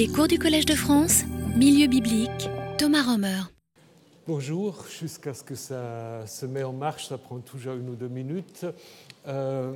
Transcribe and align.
Les 0.00 0.08
cours 0.08 0.28
du 0.28 0.38
Collège 0.38 0.64
de 0.64 0.74
France, 0.74 1.24
Milieu 1.58 1.86
biblique, 1.86 2.48
Thomas 2.78 3.02
Romer. 3.02 3.42
Bonjour, 4.26 4.86
jusqu'à 4.88 5.34
ce 5.34 5.44
que 5.44 5.54
ça 5.54 6.26
se 6.26 6.46
met 6.46 6.62
en 6.62 6.72
marche, 6.72 7.08
ça 7.08 7.18
prend 7.18 7.38
toujours 7.40 7.74
une 7.74 7.90
ou 7.90 7.96
deux 7.96 8.08
minutes. 8.08 8.64
Euh, 9.28 9.74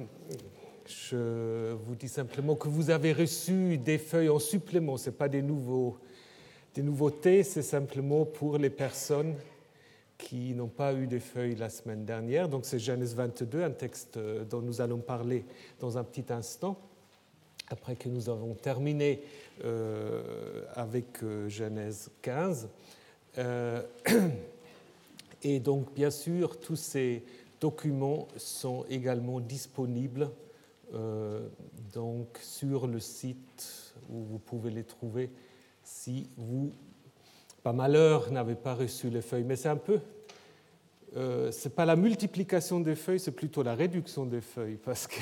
je 0.87 1.75
vous 1.75 1.95
dis 1.95 2.09
simplement 2.09 2.55
que 2.55 2.69
vous 2.69 2.89
avez 2.89 3.13
reçu 3.13 3.77
des 3.77 3.99
feuilles 3.99 4.31
en 4.31 4.39
supplément, 4.39 4.97
ce 4.97 5.11
pas 5.11 5.29
des, 5.29 5.43
nouveaux, 5.43 5.99
des 6.75 6.83
nouveautés, 6.83 7.43
c'est 7.43 7.61
simplement 7.61 8.25
pour 8.25 8.57
les 8.57 8.71
personnes 8.71 9.35
qui 10.17 10.55
n'ont 10.55 10.69
pas 10.69 10.95
eu 10.95 11.07
des 11.07 11.21
feuilles 11.21 11.57
la 11.57 11.69
semaine 11.69 12.07
dernière. 12.07 12.49
Donc 12.49 12.65
c'est 12.65 12.79
Genèse 12.79 13.15
22, 13.15 13.63
un 13.63 13.73
texte 13.73 14.19
dont 14.49 14.63
nous 14.63 14.81
allons 14.81 15.01
parler 15.01 15.45
dans 15.81 15.99
un 15.99 16.03
petit 16.03 16.33
instant, 16.33 16.81
après 17.69 17.95
que 17.95 18.09
nous 18.09 18.31
avons 18.31 18.55
terminé 18.55 19.23
avec 20.75 21.23
euh, 21.23 21.49
Genèse 21.49 22.11
15. 22.23 22.69
Euh, 23.39 23.83
et 25.43 25.61
donc, 25.61 25.93
bien 25.95 26.11
sûr, 26.11 26.59
tous 26.59 26.77
ces 26.77 27.25
documents 27.61 28.29
sont 28.37 28.85
également 28.89 29.41
disponibles 29.41 30.31
donc, 31.93 32.39
sur 32.41 32.87
le 32.87 33.01
site 33.01 33.95
où 34.09 34.23
vous 34.23 34.39
pouvez 34.39 34.71
les 34.71 34.85
trouver 34.85 35.31
si 35.83 36.29
vous, 36.37 36.71
par 37.63 37.75
malheur, 37.75 38.31
n'avez 38.31 38.55
pas 38.55 38.75
reçu 38.75 39.11
les 39.11 39.23
feuilles. 39.23 39.45
Mais 39.45 39.57
c'est 39.57 39.69
un 39.69 39.77
peu 39.77 39.99
euh, 41.17 41.53
ce 41.53 41.69
n'est 41.69 41.75
pas 41.75 41.85
la 41.85 41.95
multiplication 41.95 42.81
des 42.81 42.97
feuilles, 42.97 43.21
c'est 43.21 43.31
plutôt 43.31 43.63
la 43.63 43.75
réduction 43.75 44.27
des 44.27 44.41
feuilles, 44.41 44.79
parce 44.83 45.07
que 45.07 45.21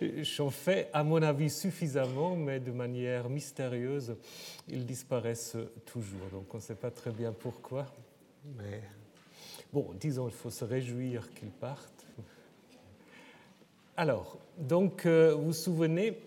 j'en 0.22 0.50
fais, 0.50 0.88
à 0.92 1.04
mon 1.04 1.22
avis, 1.22 1.50
suffisamment, 1.50 2.34
mais 2.34 2.58
de 2.58 2.72
manière 2.72 3.28
mystérieuse, 3.28 4.16
ils 4.68 4.84
disparaissent 4.84 5.56
toujours. 5.84 6.28
Donc 6.32 6.52
on 6.52 6.56
ne 6.56 6.62
sait 6.62 6.74
pas 6.74 6.90
très 6.90 7.12
bien 7.12 7.32
pourquoi. 7.32 7.86
Mais 8.58 8.82
bon, 9.72 9.92
disons, 10.00 10.26
il 10.26 10.34
faut 10.34 10.50
se 10.50 10.64
réjouir 10.64 11.32
qu'ils 11.34 11.50
partent. 11.50 12.06
Alors, 13.96 14.38
donc, 14.58 15.06
euh, 15.06 15.34
vous 15.34 15.46
vous 15.46 15.52
souvenez, 15.52 16.18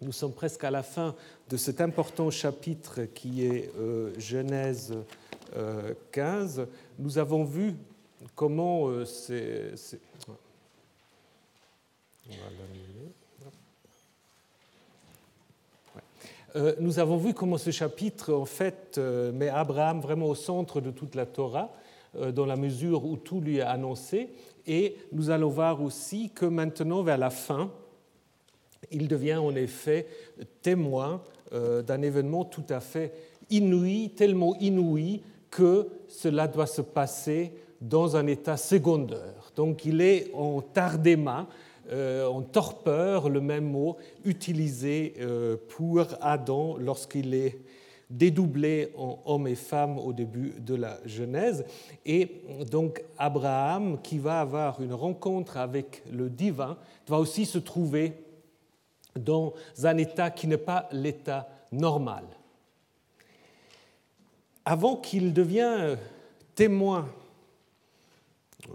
nous 0.00 0.12
sommes 0.12 0.32
presque 0.32 0.64
à 0.64 0.70
la 0.70 0.82
fin 0.82 1.14
de 1.48 1.56
cet 1.56 1.80
important 1.80 2.30
chapitre 2.30 3.02
qui 3.04 3.44
est 3.44 3.70
euh, 3.78 4.12
Genèse 4.18 4.94
15, 6.12 6.66
nous 6.98 7.18
avons 7.18 7.44
vu 7.44 7.74
comment 8.34 8.88
euh, 8.88 9.04
c'est. 9.04 9.72
Euh, 16.56 16.74
nous 16.80 16.98
avons 16.98 17.16
vu 17.16 17.32
comment 17.32 17.58
ce 17.58 17.70
chapitre, 17.70 18.32
en 18.32 18.44
fait, 18.44 18.96
euh, 18.98 19.30
met 19.32 19.48
Abraham 19.48 20.00
vraiment 20.00 20.26
au 20.26 20.34
centre 20.34 20.80
de 20.80 20.90
toute 20.90 21.14
la 21.14 21.26
Torah, 21.26 21.70
dans 22.32 22.44
la 22.44 22.56
mesure 22.56 23.04
où 23.04 23.16
tout 23.16 23.40
lui 23.40 23.58
est 23.58 23.62
annoncé. 23.62 24.30
Et 24.66 24.96
nous 25.12 25.30
allons 25.30 25.48
voir 25.48 25.80
aussi 25.80 26.30
que 26.30 26.44
maintenant, 26.44 27.04
vers 27.04 27.18
la 27.18 27.30
fin, 27.30 27.70
il 28.90 29.06
devient 29.06 29.36
en 29.36 29.54
effet 29.54 30.08
témoin 30.60 31.22
d'un 31.52 32.02
événement 32.02 32.44
tout 32.44 32.64
à 32.68 32.80
fait 32.80 33.12
inouï, 33.48 34.10
tellement 34.10 34.56
inouï 34.58 35.22
que 35.50 35.88
cela 36.08 36.46
doit 36.46 36.66
se 36.66 36.82
passer 36.82 37.52
dans 37.80 38.16
un 38.16 38.26
état 38.26 38.56
secondaire. 38.56 39.52
Donc 39.56 39.84
il 39.84 40.00
est 40.00 40.30
en 40.34 40.60
tardéma, 40.60 41.46
euh, 41.90 42.26
en 42.26 42.42
torpeur, 42.42 43.28
le 43.28 43.40
même 43.40 43.64
mot 43.64 43.96
utilisé 44.24 45.14
euh, 45.20 45.56
pour 45.68 46.06
Adam 46.20 46.76
lorsqu'il 46.78 47.34
est 47.34 47.58
dédoublé 48.10 48.92
en 48.96 49.20
homme 49.24 49.46
et 49.46 49.54
femme 49.54 49.98
au 49.98 50.12
début 50.12 50.54
de 50.58 50.74
la 50.74 50.98
Genèse. 51.06 51.64
Et 52.04 52.42
donc 52.70 53.02
Abraham, 53.18 53.98
qui 54.02 54.18
va 54.18 54.40
avoir 54.40 54.80
une 54.80 54.92
rencontre 54.92 55.56
avec 55.56 56.02
le 56.10 56.28
divin, 56.28 56.76
va 57.06 57.18
aussi 57.18 57.46
se 57.46 57.58
trouver 57.58 58.14
dans 59.16 59.54
un 59.82 59.96
état 59.96 60.30
qui 60.30 60.46
n'est 60.46 60.56
pas 60.56 60.88
l'état 60.92 61.48
normal 61.72 62.24
avant 64.70 64.94
qu'il 64.94 65.32
devienne 65.32 65.98
témoin 66.54 67.08
euh, 68.68 68.72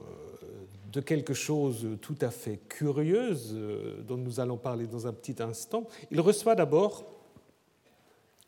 de 0.92 1.00
quelque 1.00 1.34
chose 1.34 1.88
tout 2.02 2.18
à 2.20 2.32
fait 2.32 2.58
curieuse, 2.68 3.54
euh, 3.56 4.02
dont 4.06 4.18
nous 4.18 4.42
allons 4.42 4.58
parler 4.58 4.88
dans 4.88 5.08
un 5.08 5.14
petit 5.14 5.42
instant, 5.42 5.88
il 6.12 6.20
reçoit 6.20 6.54
d'abord 6.54 7.06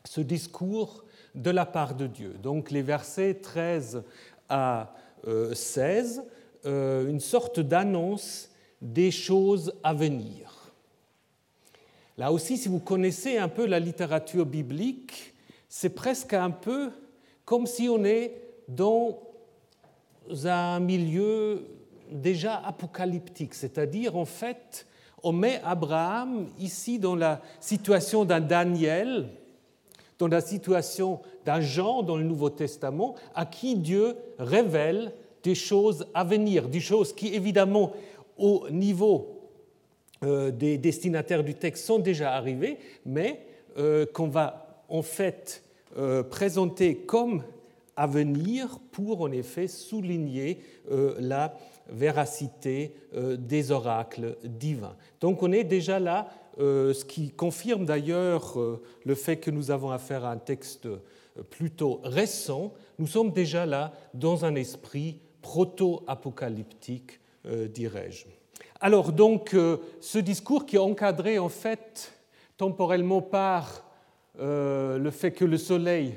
ce 0.04 0.20
discours 0.20 1.04
de 1.34 1.48
la 1.50 1.64
part 1.64 1.94
de 1.94 2.06
Dieu. 2.06 2.34
Donc 2.42 2.70
les 2.70 2.82
versets 2.82 3.36
13 3.36 4.02
à 4.50 4.94
16, 5.54 6.24
euh, 6.66 7.08
une 7.08 7.20
sorte 7.20 7.60
d'annonce 7.60 8.50
des 8.82 9.10
choses 9.10 9.72
à 9.82 9.94
venir. 9.94 10.70
Là 12.18 12.30
aussi, 12.30 12.58
si 12.58 12.68
vous 12.68 12.80
connaissez 12.80 13.38
un 13.38 13.48
peu 13.48 13.64
la 13.64 13.80
littérature 13.80 14.44
biblique, 14.44 15.32
c'est 15.70 15.94
presque 15.94 16.34
un 16.34 16.50
peu 16.50 16.90
comme 17.48 17.66
si 17.66 17.88
on 17.88 18.04
est 18.04 18.34
dans 18.68 19.18
un 20.44 20.80
milieu 20.80 21.64
déjà 22.10 22.56
apocalyptique, 22.56 23.54
c'est-à-dire 23.54 24.18
en 24.18 24.26
fait, 24.26 24.86
on 25.22 25.32
met 25.32 25.58
Abraham 25.64 26.48
ici 26.58 26.98
dans 26.98 27.16
la 27.16 27.40
situation 27.58 28.26
d'un 28.26 28.42
Daniel, 28.42 29.30
dans 30.18 30.28
la 30.28 30.42
situation 30.42 31.20
d'un 31.46 31.62
Jean 31.62 32.02
dans 32.02 32.18
le 32.18 32.24
Nouveau 32.24 32.50
Testament, 32.50 33.14
à 33.34 33.46
qui 33.46 33.76
Dieu 33.76 34.14
révèle 34.38 35.14
des 35.42 35.54
choses 35.54 36.06
à 36.12 36.24
venir, 36.24 36.68
des 36.68 36.80
choses 36.80 37.14
qui 37.14 37.28
évidemment 37.28 37.92
au 38.36 38.68
niveau 38.68 39.40
euh, 40.22 40.50
des 40.50 40.76
destinataires 40.76 41.42
du 41.42 41.54
texte 41.54 41.86
sont 41.86 41.98
déjà 41.98 42.34
arrivées, 42.34 42.76
mais 43.06 43.40
euh, 43.78 44.04
qu'on 44.04 44.28
va 44.28 44.84
en 44.90 45.00
fait 45.00 45.62
présenté 46.30 46.96
comme 46.96 47.42
à 47.98 48.06
venir 48.06 48.78
pour 48.92 49.22
en 49.22 49.32
effet 49.32 49.66
souligner 49.66 50.60
euh, 50.92 51.16
la 51.18 51.58
véracité 51.88 52.94
euh, 53.14 53.36
des 53.36 53.72
oracles 53.72 54.36
divins. 54.44 54.94
Donc 55.20 55.42
on 55.42 55.50
est 55.50 55.64
déjà 55.64 55.98
là, 55.98 56.28
ce 56.58 57.04
qui 57.04 57.30
confirme 57.30 57.84
d'ailleurs 57.84 58.58
le 59.04 59.14
fait 59.14 59.36
que 59.36 59.48
nous 59.48 59.70
avons 59.70 59.92
affaire 59.92 60.24
à 60.24 60.32
un 60.32 60.38
texte 60.38 60.88
plutôt 61.50 62.00
récent. 62.02 62.72
Nous 62.98 63.06
sommes 63.06 63.30
déjà 63.30 63.64
là 63.64 63.92
dans 64.12 64.44
un 64.44 64.56
esprit 64.56 65.20
proto-apocalyptique, 65.40 67.20
dirais-je. 67.44 68.26
Alors 68.80 69.12
donc 69.12 69.54
ce 70.00 70.18
discours 70.18 70.66
qui 70.66 70.74
est 70.74 70.80
encadré 70.80 71.38
en 71.38 71.48
fait 71.48 72.12
temporellement 72.56 73.22
par 73.22 73.87
euh, 74.38 74.98
le 74.98 75.10
fait 75.10 75.32
que 75.32 75.44
le 75.44 75.58
soleil 75.58 76.14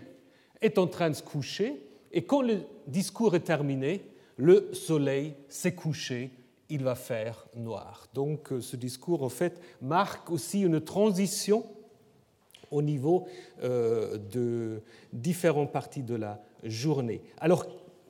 est 0.62 0.78
en 0.78 0.88
train 0.88 1.10
de 1.10 1.16
se 1.16 1.24
coucher, 1.24 1.82
et 2.12 2.24
quand 2.24 2.42
le 2.42 2.60
discours 2.88 3.36
est 3.36 3.42
terminé, 3.42 4.04
le 4.38 4.70
soleil 4.74 5.34
s'est 5.48 5.74
couché, 5.74 6.32
il 6.70 6.84
va 6.84 6.96
faire 6.96 7.48
noir. 7.56 8.08
Donc 8.14 8.52
euh, 8.52 8.62
ce 8.62 8.76
discours, 8.76 9.24
en 9.24 9.30
fait, 9.30 9.60
marque 9.82 10.32
aussi 10.32 10.62
une 10.62 10.82
transition 10.82 11.66
au 12.70 12.82
niveau 12.82 13.28
euh, 13.64 14.18
de 14.18 14.82
différentes 15.12 15.72
parties 15.72 16.04
de 16.04 16.16
la 16.16 16.42
journée. 16.64 17.22
Alors, 17.40 17.66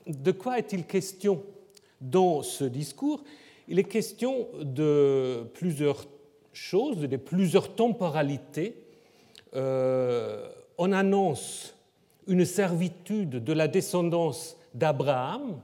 de 0.06 0.32
quoi 0.32 0.58
est-il 0.58 0.84
question 0.84 1.42
dans 2.00 2.42
ce 2.42 2.64
discours? 2.64 3.22
Il 3.68 3.78
est 3.78 3.84
question 3.84 4.48
de 4.60 5.44
plusieurs 5.54 6.06
choses, 6.52 6.98
de 6.98 7.16
plusieurs 7.16 7.74
temporalités 7.74 8.81
euh, 9.54 10.48
on 10.78 10.92
annonce 10.92 11.74
une 12.26 12.44
servitude 12.44 13.42
de 13.42 13.52
la 13.52 13.68
descendance 13.68 14.56
d'Abraham 14.74 15.60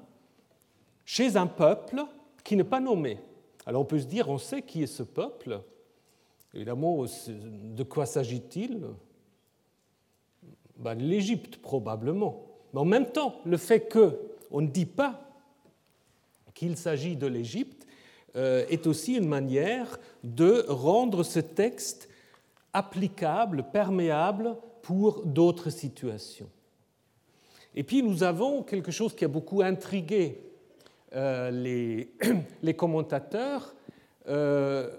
chez 1.04 1.36
un 1.36 1.46
peuple 1.46 2.04
qui 2.44 2.56
n'est 2.56 2.64
pas 2.64 2.80
nommé. 2.80 3.18
Alors 3.66 3.82
on 3.82 3.84
peut 3.84 3.98
se 3.98 4.06
dire, 4.06 4.28
on 4.28 4.38
sait 4.38 4.62
qui 4.62 4.82
est 4.82 4.86
ce 4.86 5.02
peuple. 5.02 5.60
Évidemment, 6.54 7.04
de 7.28 7.82
quoi 7.82 8.06
s'agit-il? 8.06 8.80
Ben, 10.76 10.94
L'Égypte 10.94 11.58
probablement. 11.58 12.46
Mais 12.72 12.80
en 12.80 12.84
même 12.84 13.10
temps, 13.10 13.40
le 13.44 13.56
fait 13.56 13.88
qu'on 13.90 14.60
ne 14.60 14.66
dit 14.66 14.86
pas 14.86 15.20
qu'il 16.54 16.76
s'agit 16.76 17.16
de 17.16 17.26
l'Égypte 17.26 17.86
euh, 18.36 18.64
est 18.68 18.86
aussi 18.86 19.14
une 19.14 19.28
manière 19.28 19.98
de 20.24 20.64
rendre 20.68 21.22
ce 21.22 21.40
texte 21.40 22.07
applicable, 22.72 23.64
perméable 23.72 24.56
pour 24.82 25.24
d'autres 25.24 25.70
situations. 25.70 26.48
Et 27.74 27.82
puis 27.82 28.02
nous 28.02 28.22
avons 28.22 28.62
quelque 28.62 28.90
chose 28.90 29.14
qui 29.14 29.24
a 29.24 29.28
beaucoup 29.28 29.62
intrigué 29.62 30.42
euh, 31.14 31.50
les, 31.50 32.74
commentateurs. 32.76 33.74
Euh, 34.26 34.90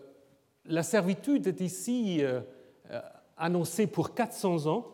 la 0.66 0.84
servitude 0.84 1.48
est 1.48 1.62
ici 1.62 2.20
euh, 2.22 2.42
annoncé 3.38 3.88
pour 3.88 4.14
400 4.14 4.68
ans. 4.68 4.88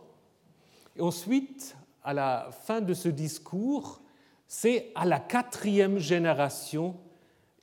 Et 0.96 1.02
ensuite, 1.02 1.76
à 2.04 2.14
la 2.14 2.50
fin 2.52 2.82
de 2.82 2.94
ce 2.94 3.10
discours, 3.10 4.02
c'est 4.48 4.92
à 4.96 5.06
la 5.06 5.20
quatrième 5.20 5.98
génération, 6.00 6.96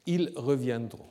ils 0.07 0.33
reviendront. 0.37 1.09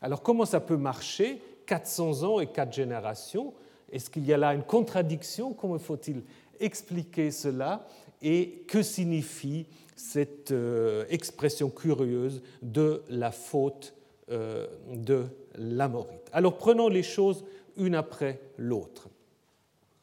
Alors 0.00 0.22
comment 0.22 0.46
ça 0.46 0.60
peut 0.60 0.76
marcher? 0.76 1.42
400 1.70 2.24
ans 2.24 2.40
et 2.40 2.48
quatre 2.48 2.72
générations 2.72 3.54
Est-ce 3.92 4.10
qu'il 4.10 4.26
y 4.26 4.32
a 4.32 4.36
là 4.36 4.54
une 4.54 4.64
contradiction? 4.64 5.52
Comment 5.52 5.78
faut-il 5.78 6.22
expliquer 6.58 7.30
cela? 7.30 7.86
Et 8.22 8.64
que 8.66 8.82
signifie 8.82 9.66
cette 9.94 10.50
euh, 10.50 11.04
expression 11.10 11.70
curieuse 11.70 12.42
de 12.60 13.04
la 13.08 13.30
faute 13.30 13.94
euh, 14.32 14.66
de 14.92 15.26
l'Amorite? 15.54 16.28
Alors 16.32 16.56
prenons 16.58 16.88
les 16.88 17.04
choses 17.04 17.44
une 17.76 17.94
après 17.94 18.40
l'autre. 18.56 19.08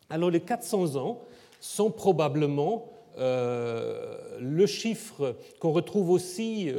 Alors 0.10 0.32
les 0.32 0.40
400 0.40 0.96
ans 0.96 1.20
sont 1.60 1.92
probablement 1.92 2.94
euh, 3.18 4.40
le 4.40 4.66
chiffre 4.68 5.36
qu'on 5.60 5.74
retrouve 5.74 6.12
aussi 6.12 6.72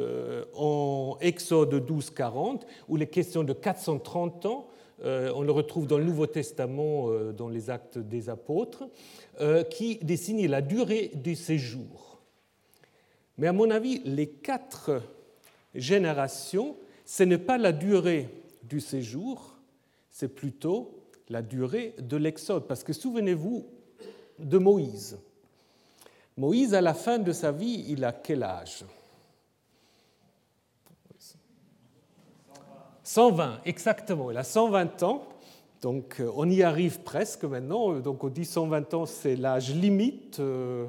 en 0.54 1.18
Exode 1.20 1.74
12-40, 1.74 2.62
où 2.88 2.96
les 2.96 3.06
questions 3.06 3.44
de 3.44 3.52
430 3.52 4.46
ans, 4.46 4.66
on 5.04 5.42
le 5.42 5.52
retrouve 5.52 5.86
dans 5.86 5.98
le 5.98 6.04
Nouveau 6.04 6.26
Testament, 6.26 7.10
dans 7.32 7.48
les 7.48 7.70
actes 7.70 7.98
des 7.98 8.28
apôtres, 8.28 8.88
qui 9.70 9.96
désigne 10.02 10.46
la 10.46 10.60
durée 10.60 11.12
du 11.14 11.34
séjour. 11.34 12.20
Mais 13.36 13.46
à 13.46 13.52
mon 13.52 13.70
avis, 13.70 14.00
les 14.04 14.28
quatre 14.28 15.00
générations, 15.74 16.76
ce 17.04 17.22
n'est 17.22 17.38
pas 17.38 17.58
la 17.58 17.72
durée 17.72 18.28
du 18.64 18.80
séjour, 18.80 19.56
c'est 20.10 20.34
plutôt 20.34 21.04
la 21.28 21.42
durée 21.42 21.94
de 22.00 22.16
l'Exode. 22.16 22.66
Parce 22.66 22.82
que 22.82 22.92
souvenez-vous 22.92 23.66
de 24.38 24.58
Moïse. 24.58 25.18
Moïse, 26.36 26.74
à 26.74 26.80
la 26.80 26.94
fin 26.94 27.18
de 27.18 27.32
sa 27.32 27.52
vie, 27.52 27.84
il 27.88 28.04
a 28.04 28.12
quel 28.12 28.42
âge? 28.42 28.84
120, 33.08 33.60
exactement. 33.64 34.30
Il 34.30 34.36
a 34.36 34.44
120 34.44 35.02
ans. 35.02 35.22
Donc 35.80 36.16
euh, 36.20 36.30
on 36.36 36.50
y 36.50 36.62
arrive 36.62 37.00
presque 37.00 37.44
maintenant. 37.44 37.94
Donc 38.00 38.22
on 38.22 38.28
dit 38.28 38.44
120 38.44 38.92
ans, 38.92 39.06
c'est 39.06 39.34
l'âge 39.34 39.74
limite. 39.74 40.40
Euh, 40.40 40.84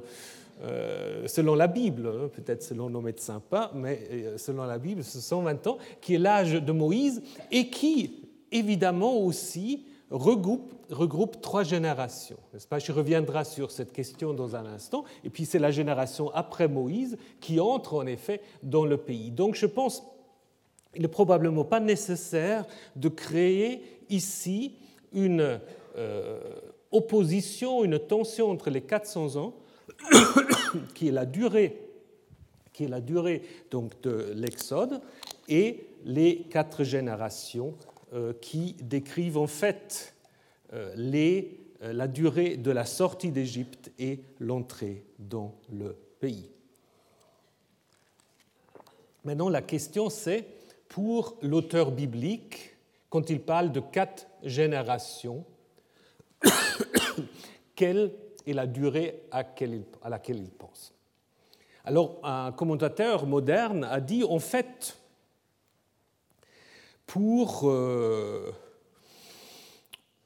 euh, 0.62 1.26
selon 1.28 1.56
la 1.56 1.68
Bible, 1.68 2.08
hein, 2.08 2.30
peut-être 2.34 2.62
selon 2.62 2.90
nos 2.90 3.00
médecins 3.00 3.42
pas, 3.50 3.72
mais 3.74 4.34
selon 4.36 4.66
la 4.66 4.78
Bible, 4.78 5.02
c'est 5.06 5.22
120 5.22 5.68
ans, 5.68 5.78
qui 6.02 6.16
est 6.16 6.18
l'âge 6.18 6.52
de 6.52 6.72
Moïse 6.74 7.22
et 7.52 7.70
qui, 7.70 8.28
évidemment 8.52 9.16
aussi, 9.16 9.86
regroupe, 10.12 10.74
regroupe 10.90 11.40
trois 11.40 11.64
générations. 11.64 12.36
Pas? 12.70 12.80
Je 12.80 12.92
reviendrai 12.92 13.46
sur 13.46 13.72
cette 13.72 13.94
question 13.94 14.34
dans 14.34 14.58
un 14.58 14.66
instant. 14.66 15.06
Et 15.24 15.30
puis 15.30 15.46
c'est 15.46 15.60
la 15.60 15.72
génération 15.72 16.30
après 16.34 16.68
Moïse 16.68 17.18
qui 17.40 17.62
entre 17.62 17.94
en 17.94 18.06
effet 18.06 18.42
dans 18.62 18.84
le 18.84 18.98
pays. 18.98 19.32
Donc 19.32 19.56
je 19.56 19.68
pense 19.68 20.04
qu'il 20.94 21.02
n'est 21.02 21.08
probablement 21.08 21.66
pas 21.66 21.80
nécessaire 21.80 22.66
de 22.96 23.10
créer 23.10 23.84
ici 24.10 24.76
une 25.14 25.60
euh, 25.98 26.40
opposition, 26.92 27.84
une 27.84 28.00
tension 28.00 28.50
entre 28.50 28.70
les 28.70 28.82
400 28.82 29.36
ans, 29.36 29.54
qui 30.96 31.10
est 31.10 31.12
la 31.12 31.26
durée, 31.26 31.80
qui 32.74 32.86
est 32.86 32.88
la 32.88 33.02
durée 33.02 33.44
donc, 33.72 34.02
de 34.02 34.32
l'Exode, 34.36 35.02
et 35.48 35.88
les 36.06 36.44
quatre 36.50 36.84
générations 36.84 37.76
euh, 38.14 38.34
qui 38.42 38.76
décrivent 38.82 39.38
en 39.38 39.48
fait 39.48 40.14
euh, 40.74 40.94
les, 40.96 41.60
la 41.82 42.08
durée 42.08 42.58
de 42.58 42.72
la 42.72 42.86
sortie 42.86 43.32
d'Égypte 43.32 43.92
et 44.00 44.20
l'entrée 44.40 45.04
dans 45.18 45.56
le 45.72 45.96
pays. 46.20 46.50
Maintenant, 49.26 49.50
la 49.50 49.62
question 49.62 50.10
c'est, 50.10 50.46
pour 50.90 51.38
l'auteur 51.42 51.92
biblique, 51.92 52.76
quand 53.10 53.30
il 53.30 53.40
parle 53.42 53.72
de 53.72 53.80
quatre 53.80 54.28
générations, 54.44 55.46
quelle 57.76 58.12
est 58.46 58.54
la 58.54 58.68
durée 58.68 59.22
à 59.32 59.44
laquelle 60.10 60.40
il 60.40 60.52
pense 60.52 60.94
Alors, 61.86 62.20
un 62.24 62.52
commentateur 62.52 63.26
moderne 63.28 63.84
a 63.84 64.02
dit, 64.02 64.24
en 64.24 64.40
fait, 64.40 64.98
pour, 67.06 67.70
euh, 67.70 68.52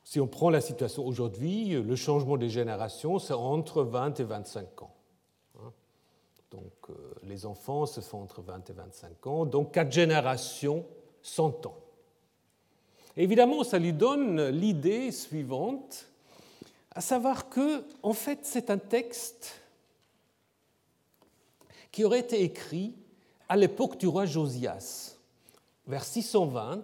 si 0.04 0.20
on 0.20 0.28
prend 0.28 0.50
la 0.50 0.62
situation 0.62 1.06
aujourd'hui, 1.06 1.70
le 1.72 1.96
changement 1.96 2.38
des 2.38 2.50
générations, 2.50 3.20
c'est 3.20 3.34
entre 3.34 3.84
20 3.84 4.20
et 4.20 4.24
25 4.24 4.84
ans. 4.84 4.93
Donc 6.54 6.72
euh, 6.92 6.94
les 7.24 7.48
enfants 7.48 7.88
se 7.88 8.00
font 8.00 8.22
entre 8.22 8.44
20 8.44 8.70
et 8.70 8.74
25 8.74 9.28
ans, 9.28 9.46
donc 9.46 9.74
quatre 9.74 9.92
générations, 9.92 10.86
100 11.24 11.66
ans. 11.66 11.78
Évidemment, 13.18 13.64
ça 13.64 13.80
lui 13.80 13.92
donne 13.92 14.50
l'idée 14.50 15.12
suivante, 15.12 16.06
à 16.92 17.02
savoir 17.02 17.50
que, 17.50 17.84
en 18.04 18.14
fait, 18.14 18.40
c'est 18.44 18.70
un 18.70 18.78
texte 18.78 19.62
qui 21.92 22.04
aurait 22.04 22.20
été 22.20 22.44
écrit 22.44 22.94
à 23.50 23.58
l'époque 23.58 23.98
du 23.98 24.08
roi 24.08 24.28
Josias 24.28 25.18
vers 25.88 26.04
620, 26.04 26.84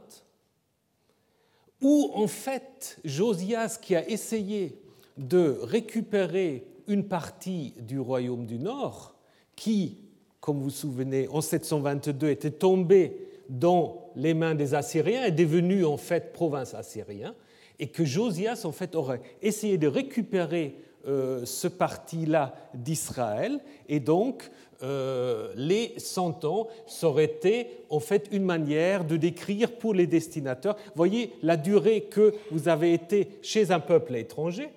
où 1.81 2.11
en 2.15 2.27
fait 2.27 2.99
Josias, 3.05 3.77
qui 3.79 3.95
a 3.95 4.07
essayé 4.09 4.81
de 5.17 5.59
récupérer 5.61 6.65
une 6.87 7.07
partie 7.07 7.75
du 7.77 7.99
royaume 7.99 8.47
du 8.47 8.57
Nord, 8.57 9.18
qui, 9.59 9.97
comme 10.39 10.57
vous 10.57 10.63
vous 10.65 10.69
souvenez, 10.69 11.27
en 11.27 11.41
722 11.41 12.29
était 12.29 12.49
tombé 12.49 13.27
dans 13.49 14.09
les 14.15 14.33
mains 14.33 14.55
des 14.55 14.73
Assyriens, 14.73 15.25
est 15.25 15.31
devenu 15.31 15.83
en 15.83 15.97
fait 15.97 16.31
province 16.31 16.73
assyrienne, 16.73 17.33
et 17.77 17.87
que 17.87 18.05
Josias 18.05 18.61
en 18.63 18.71
fait 18.71 18.95
aurait 18.95 19.21
essayé 19.41 19.77
de 19.77 19.87
récupérer 19.87 20.75
euh, 21.07 21.45
ce 21.45 21.67
parti-là 21.67 22.55
d'Israël, 22.73 23.59
et 23.89 23.99
donc 23.99 24.49
euh, 24.81 25.51
les 25.57 25.93
cent 25.97 26.45
ans, 26.45 26.69
ça 26.87 27.07
aurait 27.07 27.25
été 27.25 27.67
en 27.89 27.99
fait 27.99 28.29
une 28.31 28.45
manière 28.45 29.03
de 29.03 29.17
décrire 29.17 29.73
pour 29.73 29.93
les 29.93 30.07
destinateurs, 30.07 30.77
voyez 30.95 31.33
la 31.43 31.57
durée 31.57 32.03
que 32.03 32.33
vous 32.51 32.69
avez 32.69 32.93
été 32.93 33.27
chez 33.41 33.71
un 33.71 33.81
peuple 33.81 34.15
étranger, 34.15 34.69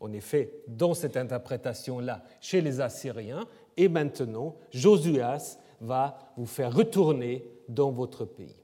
en 0.00 0.12
effet, 0.14 0.50
dans 0.66 0.94
cette 0.94 1.18
interprétation-là, 1.18 2.24
chez 2.40 2.62
les 2.62 2.80
Assyriens, 2.80 3.46
et 3.80 3.88
maintenant, 3.88 4.56
Josuas 4.70 5.58
va 5.80 6.18
vous 6.36 6.46
faire 6.46 6.74
retourner 6.74 7.46
dans 7.66 7.90
votre 7.90 8.26
pays. 8.26 8.56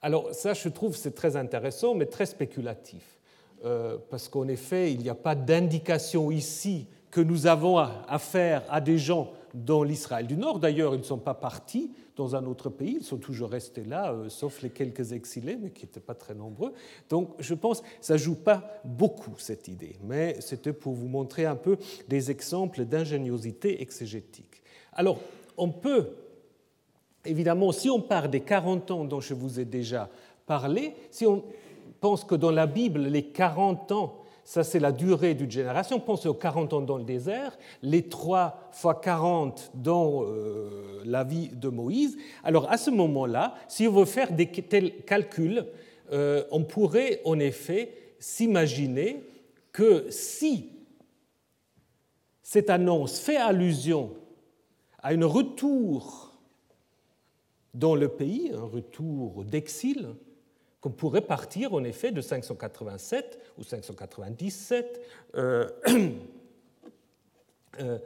Alors 0.00 0.34
ça, 0.34 0.52
je 0.52 0.68
trouve, 0.68 0.96
c'est 0.96 1.14
très 1.14 1.36
intéressant, 1.36 1.94
mais 1.94 2.06
très 2.06 2.26
spéculatif. 2.26 3.20
Euh, 3.64 3.98
parce 4.10 4.28
qu'en 4.28 4.48
effet, 4.48 4.92
il 4.92 5.00
n'y 5.00 5.08
a 5.08 5.14
pas 5.14 5.36
d'indication 5.36 6.32
ici 6.32 6.88
que 7.12 7.20
nous 7.20 7.46
avons 7.46 7.78
affaire 7.78 8.64
à 8.68 8.80
des 8.80 8.98
gens 8.98 9.30
dans 9.54 9.82
l'Israël 9.82 10.26
du 10.26 10.36
Nord. 10.36 10.58
D'ailleurs, 10.58 10.94
ils 10.94 10.98
ne 10.98 11.04
sont 11.04 11.18
pas 11.18 11.34
partis 11.34 11.90
dans 12.16 12.36
un 12.36 12.44
autre 12.44 12.68
pays, 12.68 12.98
ils 13.00 13.04
sont 13.04 13.18
toujours 13.18 13.50
restés 13.50 13.84
là, 13.84 14.12
euh, 14.12 14.28
sauf 14.28 14.62
les 14.62 14.70
quelques 14.70 15.12
exilés, 15.12 15.56
mais 15.56 15.70
qui 15.70 15.84
n'étaient 15.84 16.00
pas 16.00 16.14
très 16.14 16.34
nombreux. 16.34 16.72
Donc 17.08 17.30
je 17.38 17.54
pense 17.54 17.80
que 17.80 17.86
ça 18.00 18.14
ne 18.14 18.18
joue 18.18 18.34
pas 18.34 18.80
beaucoup, 18.84 19.34
cette 19.38 19.68
idée, 19.68 19.96
mais 20.04 20.36
c'était 20.40 20.72
pour 20.72 20.92
vous 20.92 21.08
montrer 21.08 21.46
un 21.46 21.56
peu 21.56 21.78
des 22.08 22.30
exemples 22.30 22.84
d'ingéniosité 22.84 23.80
exégétique. 23.80 24.62
Alors, 24.92 25.18
on 25.56 25.70
peut, 25.70 26.10
évidemment, 27.24 27.72
si 27.72 27.88
on 27.88 28.00
part 28.00 28.28
des 28.28 28.40
40 28.40 28.90
ans 28.90 29.04
dont 29.04 29.20
je 29.20 29.34
vous 29.34 29.58
ai 29.58 29.64
déjà 29.64 30.10
parlé, 30.46 30.94
si 31.10 31.26
on 31.26 31.42
pense 32.00 32.24
que 32.24 32.34
dans 32.34 32.50
la 32.50 32.66
Bible, 32.66 33.00
les 33.00 33.24
40 33.24 33.92
ans, 33.92 34.21
ça 34.44 34.64
c'est 34.64 34.80
la 34.80 34.92
durée 34.92 35.34
d'une 35.34 35.50
génération. 35.50 36.00
Pensez 36.00 36.28
aux 36.28 36.34
40 36.34 36.72
ans 36.72 36.80
dans 36.80 36.98
le 36.98 37.04
désert, 37.04 37.56
les 37.82 38.08
3 38.08 38.70
fois 38.72 39.00
40 39.00 39.72
dans 39.74 40.24
euh, 40.24 41.02
la 41.04 41.24
vie 41.24 41.48
de 41.48 41.68
Moïse. 41.68 42.16
Alors 42.44 42.70
à 42.70 42.76
ce 42.76 42.90
moment-là, 42.90 43.54
si 43.68 43.86
on 43.86 43.92
veut 43.92 44.04
faire 44.04 44.32
des 44.32 44.46
tels 44.46 45.04
calculs, 45.04 45.66
euh, 46.12 46.44
on 46.50 46.64
pourrait 46.64 47.20
en 47.24 47.38
effet 47.38 47.94
s'imaginer 48.18 49.24
que 49.72 50.06
si 50.10 50.70
cette 52.42 52.70
annonce 52.70 53.18
fait 53.18 53.36
allusion 53.36 54.12
à 55.02 55.10
un 55.10 55.24
retour 55.24 56.32
dans 57.74 57.94
le 57.94 58.08
pays, 58.08 58.52
un 58.54 58.64
retour 58.64 59.44
d'exil, 59.44 60.08
qu'on 60.82 60.90
pourrait 60.90 61.22
partir 61.22 61.72
en 61.72 61.84
effet 61.84 62.10
de 62.10 62.20
587 62.20 63.38
ou 63.56 63.62
597 63.62 65.00
euh, 65.36 65.68
euh, 67.80 67.98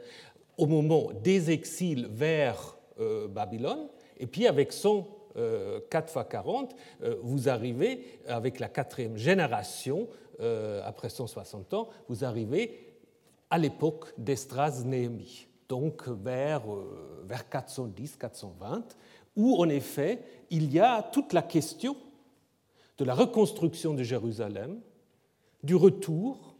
au 0.57 0.67
moment 0.67 1.09
des 1.23 1.49
exils 1.49 2.07
vers 2.09 2.77
euh, 2.99 3.27
Babylone, 3.27 3.89
et 4.17 4.27
puis 4.27 4.47
avec 4.47 4.71
son 4.71 5.05
4 5.91 6.17
x 6.17 6.27
40, 6.31 6.75
vous 7.21 7.47
arrivez 7.47 8.03
avec 8.25 8.59
la 8.59 8.69
quatrième 8.69 9.17
génération 9.17 10.07
après 10.83 11.09
160 11.09 11.75
ans, 11.75 11.89
vous 12.09 12.25
arrivez 12.25 12.95
à 13.51 13.59
l'époque 13.59 14.11
d'Estras-Néhémie, 14.17 15.45
donc 15.69 16.07
vers, 16.07 16.63
vers 17.27 17.43
410-420, 17.51 18.81
où 19.35 19.61
en 19.61 19.69
effet 19.69 20.23
il 20.49 20.73
y 20.73 20.79
a 20.79 21.03
toute 21.03 21.33
la 21.33 21.43
question 21.43 21.95
de 22.97 23.05
la 23.05 23.13
reconstruction 23.13 23.93
de 23.93 24.03
Jérusalem, 24.03 24.79
du 25.63 25.75
retour, 25.75 26.55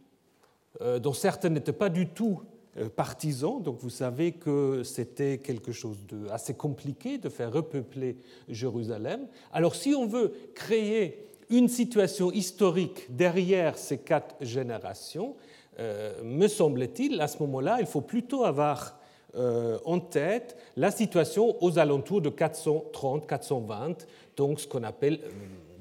dont 1.02 1.12
certains 1.12 1.48
n'étaient 1.48 1.72
pas 1.72 1.88
du 1.88 2.08
tout 2.08 2.40
euh, 2.78 2.88
partisans. 2.88 3.62
Donc 3.62 3.78
vous 3.80 3.90
savez 3.90 4.32
que 4.32 4.82
c'était 4.84 5.38
quelque 5.38 5.72
chose 5.72 5.98
d'assez 6.06 6.54
compliqué 6.54 7.18
de 7.18 7.28
faire 7.28 7.52
repeupler 7.52 8.18
Jérusalem. 8.48 9.26
Alors 9.52 9.74
si 9.74 9.94
on 9.94 10.06
veut 10.06 10.32
créer 10.54 11.26
une 11.50 11.68
situation 11.68 12.30
historique 12.30 13.06
derrière 13.08 13.78
ces 13.78 13.98
quatre 13.98 14.36
générations, 14.40 15.34
euh, 15.78 16.22
me 16.22 16.46
semble-t-il, 16.46 17.20
à 17.20 17.26
ce 17.26 17.38
moment-là, 17.42 17.78
il 17.80 17.86
faut 17.86 18.02
plutôt 18.02 18.44
avoir 18.44 18.98
euh, 19.34 19.78
en 19.84 19.98
tête 19.98 20.56
la 20.76 20.90
situation 20.90 21.56
aux 21.62 21.78
alentours 21.78 22.20
de 22.20 22.30
430-420, 22.30 24.06
donc 24.36 24.60
ce 24.60 24.68
qu'on 24.68 24.84
appelle 24.84 25.20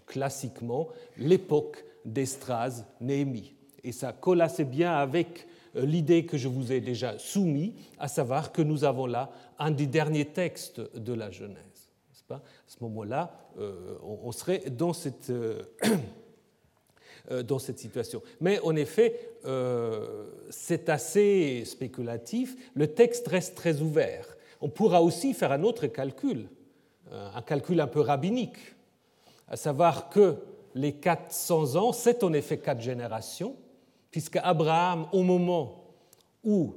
classiquement 0.08 0.88
l'époque 1.18 1.86
d'Estras-Néhémie. 2.06 3.54
Et 3.84 3.92
ça 3.92 4.14
colle 4.14 4.42
assez 4.42 4.64
bien 4.64 4.94
avec 4.94 5.48
euh, 5.76 5.86
l'idée 5.86 6.26
que 6.26 6.38
je 6.38 6.48
vous 6.48 6.72
ai 6.72 6.82
déjà 6.82 7.20
soumise, 7.20 7.74
à 8.00 8.08
savoir 8.08 8.52
que 8.52 8.62
nous 8.62 8.84
avons 8.84 9.06
là 9.06 9.30
un 9.60 9.72
des 9.72 9.86
derniers 9.86 10.26
textes 10.26 10.82
de 10.96 11.14
la 11.14 11.30
Genèse. 11.30 11.58
À 12.30 12.42
ce 12.68 12.84
moment-là, 12.84 13.32
euh, 13.58 13.96
on 14.04 14.34
serait 14.34 14.70
dans 14.70 14.92
cette, 14.92 15.30
euh, 15.30 15.64
dans 17.44 17.60
cette 17.60 17.80
situation. 17.80 18.22
Mais 18.42 18.60
en 18.60 18.76
effet, 18.76 19.38
c'est 20.50 20.90
assez 20.90 21.64
spéculatif. 21.64 22.58
Le 22.74 22.88
texte 22.88 23.30
reste 23.30 23.56
très 23.56 23.80
ouvert. 23.80 24.36
On 24.60 24.68
pourra 24.68 25.02
aussi 25.02 25.34
faire 25.34 25.54
un 25.54 25.64
autre 25.64 25.88
calcul, 25.88 26.50
un 27.10 27.42
calcul 27.44 27.80
un 27.80 27.88
peu 27.88 28.02
rabbinique, 28.02 28.58
à 29.48 29.56
savoir 29.56 30.10
que 30.10 30.38
les 30.75 30.94
400 30.94 31.75
ans, 31.75 31.92
c'est 31.92 32.24
en 32.24 32.34
effet 32.34 32.58
quatre 32.58 32.82
générations, 32.82 33.56
puisque 34.12 34.38
Abraham, 34.38 35.08
au 35.12 35.24
moment 35.24 35.84
où 36.44 36.75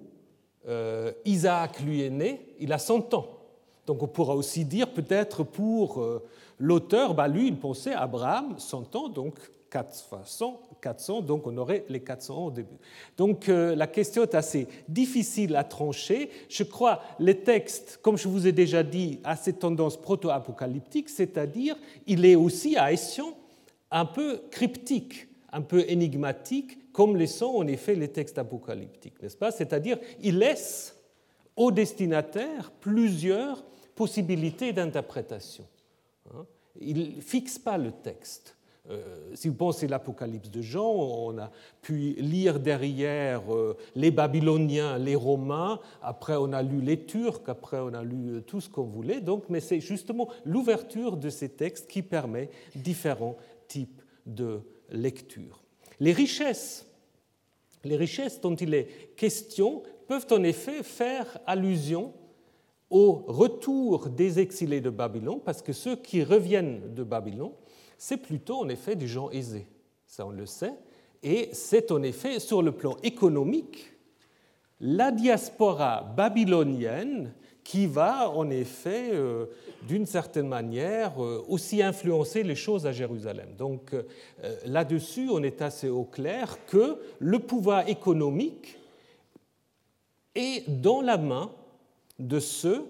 euh, 0.69 1.12
Isaac 1.25 1.81
lui 1.81 2.03
est 2.03 2.11
né, 2.11 2.55
il 2.59 2.73
a 2.73 2.79
100 2.79 3.15
ans. 3.15 3.27
Donc 3.87 4.03
on 4.03 4.09
pourra 4.09 4.35
aussi 4.35 4.65
dire 4.65 4.93
peut-être 4.93 5.43
pour 5.43 6.00
euh, 6.00 6.23
l'auteur, 6.59 7.15
bah, 7.15 7.29
lui 7.29 7.49
il 7.49 7.59
pensait 7.59 7.93
Abraham 7.93 8.59
100 8.59 8.97
ans, 8.97 9.09
donc 9.09 9.35
400, 9.71 10.61
400, 10.81 11.23
donc 11.23 11.47
on 11.47 11.57
aurait 11.57 11.85
les 11.89 12.00
400 12.00 12.37
ans 12.37 12.47
au 12.47 12.50
début. 12.50 12.77
Donc 13.17 13.49
euh, 13.49 13.75
la 13.75 13.87
question 13.87 14.23
est 14.23 14.35
assez 14.35 14.67
difficile 14.89 15.57
à 15.57 15.65
trancher. 15.65 16.31
Je 16.49 16.65
crois 16.65 17.03
les 17.19 17.41
textes, 17.41 17.99
comme 18.03 18.19
je 18.19 18.29
vous 18.29 18.47
ai 18.47 18.53
déjà 18.53 18.83
dit, 18.83 19.21
a 19.25 19.37
cette 19.37 19.61
tendance 19.61 20.00
proto-apocalyptique, 20.00 21.09
c'est-à-dire 21.09 21.77
il 22.07 22.25
est 22.25 22.35
aussi 22.35 22.77
à 22.77 22.93
Ession 22.93 23.35
un 23.91 24.05
peu 24.05 24.43
cryptique, 24.50 25.29
un 25.53 25.62
peu 25.62 25.85
énigmatique, 25.89 26.93
comme 26.93 27.17
le 27.17 27.27
sont 27.27 27.55
en 27.57 27.67
effet 27.67 27.95
les 27.95 28.09
textes 28.09 28.39
apocalyptiques, 28.39 29.23
n'est-ce 29.23 29.37
pas? 29.37 29.50
C'est-à-dire, 29.50 29.99
il 30.21 30.39
laisse 30.39 30.97
au 31.57 31.71
destinataire 31.71 32.71
plusieurs 32.81 33.65
possibilités 33.95 34.73
d'interprétation. 34.73 35.67
Hein. 36.33 36.47
Il 36.81 37.17
ne 37.17 37.21
fixe 37.21 37.59
pas 37.59 37.79
le 37.79 37.93
texte. 37.93 38.57
Euh, 38.89 39.03
si 39.35 39.49
vous 39.49 39.55
pensez 39.55 39.87
l'Apocalypse 39.87 40.51
de 40.51 40.63
Jean, 40.63 40.91
on 40.91 41.39
a 41.39 41.51
pu 41.83 42.15
lire 42.19 42.59
derrière 42.59 43.55
euh, 43.55 43.77
les 43.95 44.11
Babyloniens, 44.11 44.99
les 44.99 45.15
Romains, 45.15 45.81
après 46.03 46.37
on 46.37 46.53
a 46.53 46.63
lu 46.63 46.81
les 46.81 47.05
Turcs, 47.05 47.43
après 47.47 47.79
on 47.79 47.93
a 47.93 48.03
lu 48.03 48.37
euh, 48.37 48.41
tout 48.41 48.61
ce 48.61 48.71
qu'on 48.71 48.85
voulait. 48.85 49.21
Donc, 49.21 49.45
mais 49.49 49.61
c'est 49.61 49.81
justement 49.81 50.29
l'ouverture 50.45 51.17
de 51.17 51.29
ces 51.29 51.51
textes 51.51 51.89
qui 51.89 52.03
permet 52.03 52.51
différents 52.75 53.37
types 53.69 54.03
de 54.27 54.61
lecture. 54.91 55.63
Les 56.01 56.13
richesses, 56.13 56.87
les 57.85 57.97
richesses 57.97 58.41
dont 58.41 58.55
il 58.55 58.75
est 58.75 59.15
question 59.17 59.83
peuvent 60.09 60.27
en 60.31 60.43
effet 60.43 60.83
faire 60.83 61.39
allusion 61.47 62.13
au 62.89 63.25
retour 63.29 64.09
des 64.09 64.41
exilés 64.41 64.81
de 64.81 64.91
Babylone, 64.91 65.39
parce 65.45 65.63
que 65.63 65.73
ceux 65.73 65.95
qui 65.95 66.25
reviennent 66.25 66.93
de 66.93 67.05
Babylone, 67.05 67.53
c'est 68.00 68.16
plutôt 68.16 68.57
en 68.57 68.69
effet 68.71 68.97
des 68.97 69.07
gens 69.07 69.30
aisés, 69.30 69.66
ça 70.07 70.26
on 70.26 70.30
le 70.30 70.47
sait, 70.47 70.73
et 71.23 71.50
c'est 71.52 71.92
en 71.92 72.02
effet 72.02 72.40
sur 72.40 72.62
le 72.62 72.73
plan 72.73 72.97
économique 73.02 73.92
la 74.80 75.12
diaspora 75.12 76.02
babylonienne 76.16 77.35
qui 77.62 77.87
va 77.87 78.30
en 78.30 78.49
effet, 78.49 79.11
euh, 79.12 79.45
d'une 79.87 80.07
certaine 80.07 80.49
manière, 80.49 81.23
euh, 81.23 81.45
aussi 81.47 81.83
influencer 81.83 82.42
les 82.42 82.54
choses 82.54 82.87
à 82.87 82.92
Jérusalem. 82.92 83.50
Donc 83.59 83.92
euh, 83.92 84.02
là-dessus, 84.64 85.28
on 85.30 85.42
est 85.42 85.61
assez 85.61 85.90
au 85.90 86.04
clair 86.04 86.57
que 86.66 86.97
le 87.19 87.38
pouvoir 87.38 87.87
économique 87.87 88.78
est 90.35 90.71
dans 90.71 91.02
la 91.02 91.19
main 91.19 91.50
de 92.19 92.40
ceux 92.40 92.87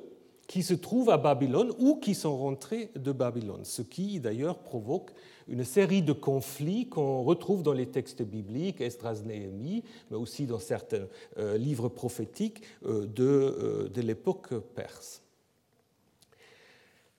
qui 0.50 0.64
se 0.64 0.74
trouvent 0.74 1.10
à 1.10 1.16
Babylone 1.16 1.72
ou 1.78 2.00
qui 2.00 2.12
sont 2.12 2.36
rentrés 2.36 2.90
de 2.96 3.12
Babylone, 3.12 3.64
ce 3.64 3.82
qui 3.82 4.18
d'ailleurs 4.18 4.58
provoque 4.58 5.12
une 5.46 5.62
série 5.62 6.02
de 6.02 6.12
conflits 6.12 6.88
qu'on 6.88 7.22
retrouve 7.22 7.62
dans 7.62 7.72
les 7.72 7.86
textes 7.86 8.22
bibliques, 8.22 8.80
Esdras, 8.80 9.20
Néhémie, 9.24 9.84
mais 10.10 10.16
aussi 10.16 10.46
dans 10.46 10.58
certains 10.58 11.06
euh, 11.38 11.56
livres 11.56 11.88
prophétiques 11.88 12.62
euh, 12.84 13.06
de, 13.06 13.22
euh, 13.22 13.88
de 13.90 14.00
l'époque 14.00 14.52
perse. 14.74 15.22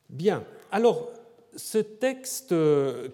Bien, 0.10 0.44
alors 0.70 1.10
ce 1.56 1.78
texte 1.78 2.54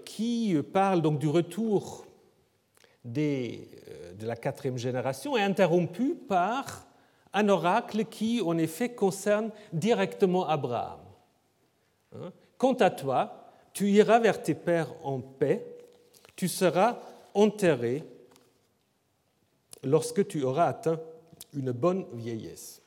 qui 0.04 0.58
parle 0.74 1.04
donc 1.04 1.20
du 1.20 1.28
retour 1.28 2.08
de 3.06 3.60
la 4.22 4.36
quatrième 4.36 4.80
génération 4.80 5.38
est 5.38 5.44
interrompu 5.44 6.16
par 6.16 6.87
un 7.38 7.50
oracle 7.50 8.06
qui, 8.06 8.42
en 8.42 8.58
effet, 8.58 8.90
concerne 8.90 9.52
directement 9.72 10.48
Abraham. 10.48 11.00
Hein? 12.16 12.32
Quant 12.58 12.74
à 12.74 12.90
toi, 12.90 13.52
tu 13.74 13.92
iras 13.92 14.18
vers 14.18 14.42
tes 14.42 14.56
pères 14.56 14.92
en 15.04 15.20
paix, 15.20 15.64
tu 16.36 16.48
seras 16.48 16.98
enterré 17.36 18.04
lorsque 19.84 20.28
tu 20.28 20.44
auras 20.44 20.66
atteint 20.66 21.00
une 21.54 21.72
bonne 21.72 22.08
vieillesse. 22.14 22.82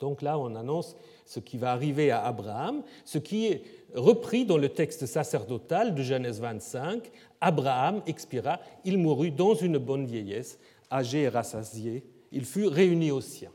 Donc 0.00 0.20
là, 0.20 0.36
on 0.36 0.56
annonce 0.56 0.96
ce 1.24 1.38
qui 1.38 1.56
va 1.56 1.70
arriver 1.70 2.10
à 2.10 2.24
Abraham, 2.24 2.82
ce 3.04 3.18
qui 3.18 3.46
est 3.46 3.62
repris 3.94 4.44
dans 4.44 4.58
le 4.58 4.68
texte 4.68 5.06
sacerdotal 5.06 5.94
de 5.94 6.02
Genèse 6.02 6.40
25. 6.40 7.08
Abraham 7.40 8.02
expira, 8.06 8.58
il 8.84 8.98
mourut 8.98 9.30
dans 9.30 9.54
une 9.54 9.78
bonne 9.78 10.06
vieillesse, 10.06 10.58
âgé 10.90 11.22
et 11.22 11.28
rassasié, 11.28 12.04
il 12.34 12.44
fut 12.44 12.66
réuni 12.66 13.12
aux 13.12 13.20
siens. 13.20 13.52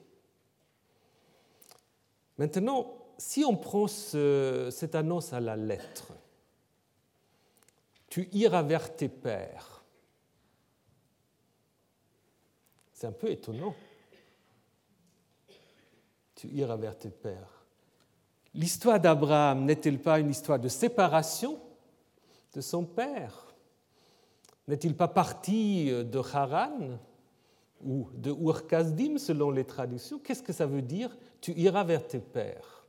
Maintenant, 2.37 2.95
si 3.17 3.43
on 3.43 3.57
prend 3.57 3.87
cette 3.87 4.95
annonce 4.95 5.33
à 5.33 5.41
la 5.41 5.57
lettre, 5.57 6.13
tu 8.07 8.29
iras 8.31 8.63
vers 8.63 8.95
tes 8.95 9.09
pères. 9.09 9.83
C'est 12.93 13.07
un 13.07 13.11
peu 13.11 13.29
étonnant. 13.29 13.75
Tu 16.35 16.47
iras 16.47 16.77
vers 16.77 16.97
tes 16.97 17.09
pères. 17.09 17.65
L'histoire 18.53 18.99
d'Abraham 18.99 19.65
n'est-elle 19.65 20.01
pas 20.01 20.19
une 20.19 20.29
histoire 20.29 20.57
de 20.57 20.69
séparation 20.69 21.59
de 22.53 22.61
son 22.61 22.85
père? 22.85 23.53
N'est-il 24.69 24.95
pas 24.95 25.09
parti 25.09 25.91
de 25.91 26.19
Haran? 26.19 26.97
Ou 27.83 28.07
de 28.13 28.31
ur 28.31 28.61
selon 29.19 29.51
les 29.51 29.65
traductions 29.65 30.19
Qu'est-ce 30.19 30.43
que 30.43 30.53
ça 30.53 30.65
veut 30.65 30.81
dire 30.81 31.15
Tu 31.41 31.53
iras 31.53 31.83
vers 31.83 32.05
tes 32.07 32.19
pères? 32.19 32.85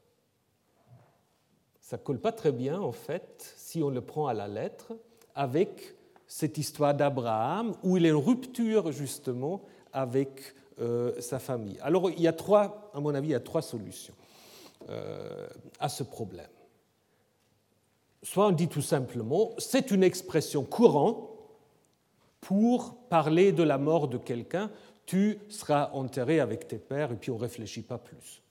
Ça 1.81 1.99
colle 1.99 2.21
pas 2.21 2.33
très 2.33 2.53
bien, 2.53 2.81
en 2.81 2.93
fait, 2.93 3.55
si 3.57 3.83
on 3.83 3.91
le 3.91 4.01
prend 4.01 4.27
à 4.29 4.35
la 4.35 4.47
lettre 4.47 4.93
avec 5.35 5.97
cette 6.27 6.59
histoire 6.59 6.95
d'Abraham, 6.95 7.75
où 7.83 7.97
il 7.97 8.07
est 8.07 8.13
en 8.13 8.21
rupture 8.21 8.93
justement 8.93 9.63
avec 9.93 10.55
euh, 10.81 11.21
sa 11.21 11.39
famille. 11.39 11.79
Alors 11.83 12.11
il 12.11 12.21
y 12.21 12.29
a 12.29 12.33
trois, 12.33 12.91
à 12.95 13.01
mon 13.01 13.15
avis, 13.15 13.29
il 13.29 13.33
y 13.33 13.35
a 13.35 13.41
trois 13.41 13.63
solutions 13.63 14.15
euh, 14.89 15.49
à 15.79 15.89
ce 15.89 16.05
problème. 16.05 16.49
Soit 18.23 18.47
on 18.47 18.53
dit 18.53 18.69
tout 18.69 18.83
simplement, 18.83 19.51
c'est 19.59 19.91
une 19.91 20.03
expression 20.03 20.65
courante 20.65 21.30
pour 22.41 22.95
parler 23.09 23.53
de 23.53 23.63
la 23.63 23.79
mort 23.79 24.09
de 24.09 24.19
quelqu'un, 24.19 24.71
tu 25.07 25.39
seras 25.49 25.91
enterré 25.93 26.41
avec 26.41 26.69
tes 26.69 26.79
pères, 26.79 27.13
et 27.13 27.17
puis 27.17 27.31
on 27.31 27.37
ne 27.37 27.41
réfléchit 27.41 27.83
pas 27.83 27.99
plus. 27.99 28.43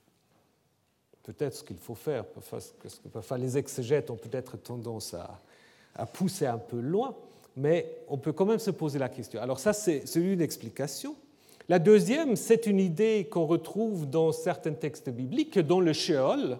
Peut-être 1.22 1.54
ce 1.54 1.64
qu'il 1.64 1.78
faut 1.78 1.94
faire, 1.94 2.24
que 2.24 3.34
les 3.36 3.58
exégètes 3.58 4.10
ont 4.10 4.16
peut-être 4.16 4.56
tendance 4.56 5.14
à, 5.14 6.06
pousser 6.06 6.46
un 6.46 6.58
peu 6.58 6.80
loin. 6.80 7.14
mais 7.56 8.02
on 8.08 8.16
peut 8.16 8.32
quand 8.32 8.46
même 8.46 8.58
se 8.58 8.70
poser 8.70 8.98
la 8.98 9.08
question. 9.08 9.40
Alors 9.40 9.58
ça, 9.58 9.72
c'est 9.72 10.04
une 10.14 10.40
explication. 10.40 11.16
La 11.68 11.78
deuxième, 11.78 12.36
c'est 12.36 12.66
une 12.66 12.80
idée 12.80 13.28
qu'on 13.30 13.46
retrouve 13.46 14.08
dans 14.08 14.32
certains 14.32 14.72
textes 14.72 15.10
bibliques, 15.10 15.58
dans 15.58 15.80
le 15.80 15.92
Sheol, 15.92 16.58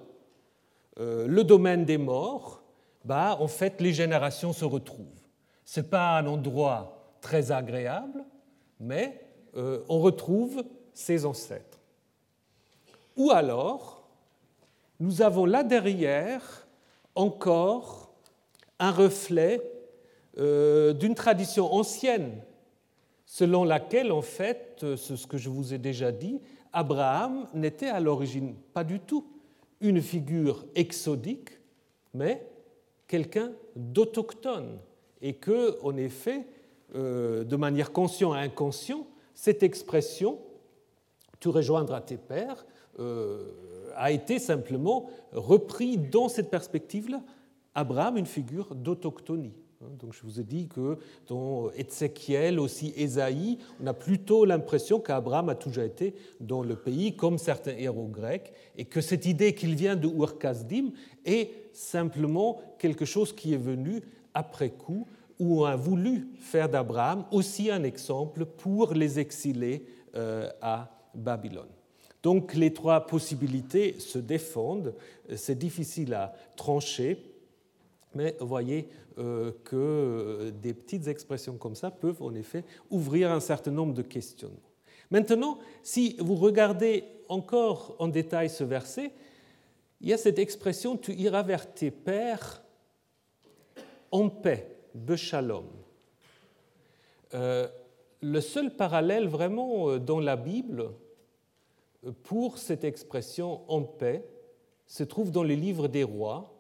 euh, 0.99 1.27
le 1.27 1.45
domaine 1.45 1.85
des 1.85 1.99
morts, 1.99 2.63
bah, 3.05 3.37
en 3.41 3.49
fait, 3.49 3.81
les 3.81 3.93
générations 3.93 4.53
se 4.53 4.65
retrouvent. 4.65 5.07
Ce 5.65 5.81
n'est 5.81 5.87
pas 5.87 6.19
un 6.19 6.27
endroit 6.27 7.00
très 7.21 7.53
agréable, 7.53 8.25
mais 8.79 9.21
euh, 9.57 9.83
on 9.89 10.01
retrouve 10.01 10.65
ses 10.95 11.25
ancêtres. 11.25 11.79
Ou 13.17 13.31
alors, 13.31 14.09
nous 14.99 15.23
avons 15.23 15.45
là 15.45 15.63
derrière 15.63 16.67
encore 17.15 18.13
un 18.79 18.91
reflet 18.91 19.61
euh, 20.39 20.93
d'une 20.93 21.15
tradition 21.15 21.73
ancienne, 21.73 22.43
selon 23.27 23.65
laquelle, 23.65 24.13
en 24.13 24.23
fait, 24.23 24.85
c'est 24.97 25.17
ce 25.17 25.27
que 25.27 25.39
je 25.39 25.49
vous 25.49 25.75
ai 25.75 25.79
déjà 25.79 26.13
dit, 26.13 26.41
Abraham 26.73 27.47
n'était 27.53 27.89
à 27.89 28.01
l'origine 28.01 28.55
pas 28.73 28.85
du 28.85 29.01
tout 29.01 29.27
une 29.81 30.01
figure 30.01 30.65
exodique, 30.75 31.51
mais 32.15 32.47
quelqu'un 33.09 33.53
d'autochtone, 33.75 34.79
et 35.23 35.35
que, 35.35 35.79
en 35.83 35.97
effet, 35.97 36.39
euh, 36.39 36.60
de 36.95 37.57
manière 37.57 37.93
consciente 37.93 38.35
et 38.37 38.39
inconsciente, 38.39 39.07
cette 39.35 39.63
expression, 39.63 40.39
tu 41.39 41.49
rejoindras 41.49 42.03
tes 42.03 42.19
pères, 42.19 42.67
euh, 42.99 43.39
a 43.97 44.11
été 44.11 44.39
simplement 44.39 45.09
repris 45.33 45.97
dans 45.97 46.29
cette 46.29 46.51
perspective-là. 46.51 47.23
Abraham, 47.75 48.19
une 48.19 48.27
figure 48.27 48.75
d'autochtonie. 48.75 49.55
Hein, 49.83 49.89
donc 49.99 50.13
je 50.13 50.23
vous 50.23 50.41
ai 50.41 50.45
dit 50.45 50.69
que 50.69 50.99
dans 51.27 51.71
Ézéchiel, 51.73 52.61
aussi 52.61 52.93
Ésaïe, 52.97 53.59
on 53.83 53.87
a 53.87 53.95
plutôt 53.95 54.45
l'impression 54.45 55.01
qu'Abraham 55.01 55.49
a 55.49 55.55
toujours 55.55 55.85
été 55.85 56.15
dans 56.41 56.63
le 56.63 56.77
pays, 56.77 57.17
comme 57.17 57.39
certains 57.39 57.77
héros 57.77 58.09
grecs, 58.09 58.53
et 58.77 58.85
que 58.85 59.01
cette 59.01 59.25
idée 59.25 59.55
qu'il 59.55 59.75
vient 59.75 59.97
de 59.97 60.09
ur 60.09 60.37
est 61.25 61.51
simplement 61.73 62.61
quelque 62.79 63.05
chose 63.05 63.33
qui 63.33 63.55
est 63.55 63.59
venu 63.59 64.03
après 64.35 64.71
coup, 64.71 65.07
où 65.41 65.63
on 65.63 65.65
a 65.65 65.75
voulu 65.75 66.29
faire 66.39 66.69
d'Abraham 66.69 67.25
aussi 67.33 67.71
un 67.71 67.83
exemple 67.83 68.45
pour 68.45 68.95
les 68.95 69.19
exilés 69.19 69.87
euh, 70.15 70.49
à 70.61 70.89
Babylone. 71.15 71.71
Donc 72.23 72.55
les 72.55 72.73
trois 72.73 73.07
possibilités 73.07 73.99
se 73.99 74.19
défendent, 74.19 74.95
c'est 75.35 75.59
difficile 75.59 76.13
à 76.13 76.35
trancher, 76.55 77.25
mais 78.15 78.37
voyez 78.41 78.89
euh, 79.19 79.53
que 79.65 79.77
euh, 79.77 80.51
des 80.51 80.75
petites 80.75 81.09
expressions 81.09 81.57
comme 81.57 81.75
ça 81.75 81.91
peuvent 81.91 82.23
en 82.23 82.35
effet 82.35 82.65
ouvrir 82.91 83.31
un 83.33 83.41
certain 83.41 83.71
nombre 83.71 83.95
de 83.95 84.03
questionnements. 84.03 84.57
Maintenant, 85.11 85.59
si 85.83 86.17
vous 86.21 86.37
regardez 86.37 87.05
encore 87.29 87.97
en 87.99 88.09
détail 88.09 88.51
ce 88.51 88.65
verset, 88.65 89.13
il 90.01 90.09
y 90.09 90.13
a 90.13 90.19
cette 90.19 90.39
expression 90.39 90.97
tu 90.97 91.13
iras 91.15 91.43
vers 91.43 91.73
tes 91.73 91.91
pères 91.91 92.63
en 94.11 94.29
paix, 94.29 94.80
beshalom. 94.95 95.67
Euh, 97.35 97.69
le 98.21 98.41
seul 98.41 98.77
parallèle 98.77 99.29
vraiment 99.29 99.99
dans 99.99 100.21
la 100.21 100.37
Bible 100.37 100.91
pour 102.23 102.59
cette 102.59 102.85
expression 102.85 103.63
en 103.69 103.83
paix 103.83 104.25
se 104.87 105.05
trouve 105.05 105.31
dans 105.31 105.45
les 105.45 105.57
livres 105.57 105.89
des 105.89 106.03
rois, 106.03 106.53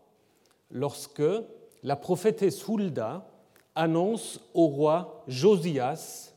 lorsque 0.70 1.22
la 1.82 1.96
prophétesse 1.96 2.66
Hulda 2.66 3.28
annonce 3.74 4.40
au 4.54 4.66
roi 4.66 5.24
Josias 5.26 6.34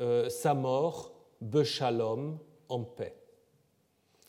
euh, 0.00 0.30
sa 0.30 0.54
mort, 0.54 1.12
Beshalom, 1.40 2.38
en 2.68 2.80
paix. 2.80 3.14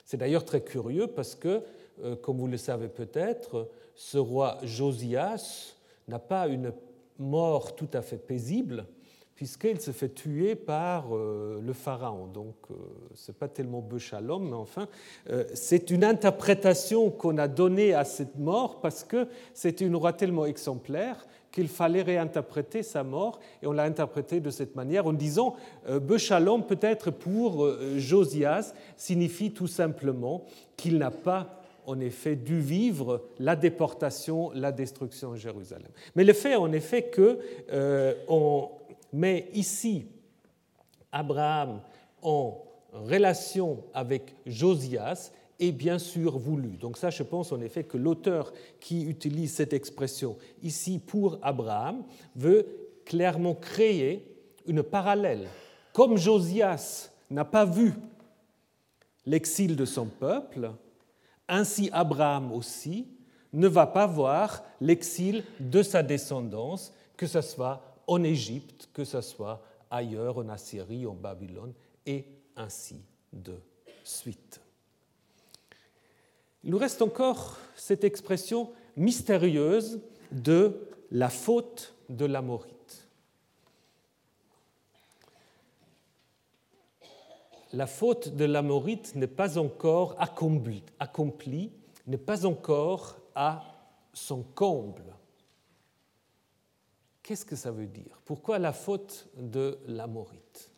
C'est 0.04 0.18
d'ailleurs 0.18 0.46
très 0.46 0.62
curieux 0.62 1.08
parce 1.08 1.36
que, 1.36 1.64
euh, 2.04 2.16
comme 2.16 2.38
vous 2.38 2.48
le 2.48 2.58
savez 2.58 2.88
peut-être, 2.88 3.70
ce 3.96 4.18
roi 4.18 4.58
Josias 4.64 5.76
n'a 6.08 6.20
pas 6.20 6.48
une 6.48 6.74
mort 7.20 7.76
tout 7.76 7.90
à 7.94 8.02
fait 8.02 8.18
paisible, 8.18 8.86
puisqu'il 9.40 9.80
se 9.80 9.92
fait 9.92 10.10
tuer 10.10 10.54
par 10.54 11.16
euh, 11.16 11.62
le 11.66 11.72
pharaon. 11.72 12.28
Donc, 12.28 12.56
euh, 12.72 12.76
ce 13.14 13.32
n'est 13.32 13.38
pas 13.38 13.48
tellement 13.48 13.80
Bechalom, 13.80 14.50
mais 14.50 14.56
enfin, 14.56 14.90
euh, 15.30 15.46
c'est 15.54 15.92
une 15.92 16.04
interprétation 16.04 17.10
qu'on 17.10 17.38
a 17.38 17.48
donnée 17.48 17.94
à 17.94 18.04
cette 18.04 18.38
mort 18.38 18.82
parce 18.82 19.06
que 19.06 19.30
c'était 19.54 19.86
une 19.86 19.96
roi 19.96 20.12
tellement 20.12 20.46
exemplaire 20.46 21.26
qu'il 21.52 21.70
fallait 21.70 22.02
réinterpréter 22.02 22.84
sa 22.84 23.04
mort, 23.04 23.40
et 23.64 23.68
on 23.68 23.72
l'a 23.72 23.84
interprété 23.84 24.42
de 24.42 24.50
cette 24.50 24.76
manière 24.76 25.08
en 25.08 25.14
disant 25.14 25.56
Bechalom, 25.88 26.64
peut-être 26.64 27.10
pour 27.10 27.68
Josias, 27.98 28.74
signifie 28.98 29.52
tout 29.52 29.66
simplement 29.66 30.44
qu'il 30.78 31.00
n'a 31.00 31.10
pas 31.10 31.59
en 31.90 32.00
effet 32.00 32.36
dû 32.36 32.60
vivre 32.60 33.24
la 33.40 33.56
déportation, 33.56 34.52
la 34.54 34.72
destruction 34.72 35.32
de 35.32 35.38
Jérusalem. 35.38 35.90
Mais 36.16 36.24
le 36.24 36.34
fait 36.34 36.56
en 36.56 36.72
effet 36.72 37.04
que 37.04 37.40
on, 38.28 38.70
mais 39.12 39.50
ici 39.54 40.06
Abraham 41.12 41.82
en 42.22 42.64
relation 42.94 43.84
avec 43.94 44.36
Josias 44.46 45.32
est 45.60 45.72
bien 45.72 46.00
sûr 46.00 46.38
voulu. 46.38 46.78
Donc 46.78 46.98
ça, 46.98 47.10
je 47.10 47.24
pense 47.24 47.52
en 47.52 47.60
effet 47.62 47.84
que 47.84 47.98
l'auteur 47.98 48.54
qui 48.80 49.04
utilise 49.04 49.54
cette 49.54 49.74
expression 49.74 50.38
ici 50.62 51.00
pour 51.00 51.40
Abraham 51.42 52.04
veut 52.36 52.66
clairement 53.04 53.56
créer 53.56 54.26
une 54.68 54.84
parallèle. 54.84 55.48
Comme 55.92 56.18
Josias 56.18 57.10
n'a 57.30 57.46
pas 57.46 57.66
vu 57.66 57.94
l'exil 59.26 59.76
de 59.76 59.86
son 59.86 60.06
peuple, 60.06 60.72
ainsi 61.50 61.90
Abraham 61.92 62.54
aussi 62.54 63.08
ne 63.52 63.68
va 63.68 63.88
pas 63.88 64.06
voir 64.06 64.64
l'exil 64.80 65.44
de 65.60 65.82
sa 65.84 66.04
descendance, 66.04 66.94
que 67.18 67.28
ce 67.28 67.42
soit 67.42 67.82
en 68.08 68.24
Égypte, 68.24 68.90
que 68.94 69.04
ce 69.04 69.22
soit 69.22 69.62
ailleurs, 69.90 70.38
en 70.38 70.50
Assyrie, 70.50 71.06
en 71.06 71.16
Babylone, 71.16 71.74
et 72.06 72.26
ainsi 72.56 73.02
de 73.34 73.56
suite. 74.04 74.62
Il 76.64 76.72
nous 76.72 76.78
reste 76.78 77.02
encore 77.02 77.58
cette 77.76 78.04
expression 78.04 78.72
mystérieuse 78.96 80.02
de 80.32 80.90
la 81.12 81.30
faute 81.30 81.96
de 82.10 82.26
l'Amorite. 82.26 82.79
La 87.74 87.86
faute 87.86 88.36
de 88.36 88.46
l'Amorite 88.46 89.16
n'est 89.16 89.28
pas 89.28 89.58
encore 89.58 90.16
accomplie 90.20 90.84
n'est 92.08 92.18
pas 92.18 92.46
encore 92.46 93.18
à 93.36 93.64
son 94.14 94.42
comble. 94.42 95.16
Qu'est-ce 97.22 97.46
que 97.46 97.56
ça 97.56 97.70
veut 97.72 97.86
dire? 97.86 98.20
Pourquoi 98.26 98.58
la 98.58 98.74
faute 98.74 99.28
de 99.38 99.78
l'amorite? 99.86 100.72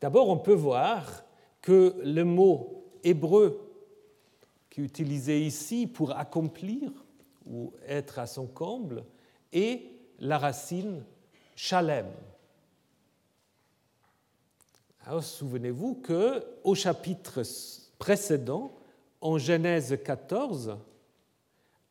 D'abord, 0.00 0.28
on 0.28 0.38
peut 0.38 0.52
voir 0.52 1.24
que 1.60 1.94
le 2.02 2.24
mot 2.24 2.84
hébreu 3.04 3.72
qui 4.68 4.80
est 4.80 4.84
utilisé 4.84 5.40
ici 5.40 5.86
pour 5.86 6.16
accomplir 6.16 6.90
ou 7.46 7.72
être 7.86 8.18
à 8.18 8.26
son 8.26 8.48
comble 8.48 9.04
est 9.52 9.82
la 10.18 10.38
racine 10.38 11.04
shalem. 11.54 12.06
Alors 15.04 15.24
souvenez-vous 15.24 15.96
que 15.96 16.44
au 16.62 16.74
chapitre 16.76 17.42
précédent, 17.98 18.72
en 19.20 19.36
Genèse 19.36 19.98
14, 20.04 20.78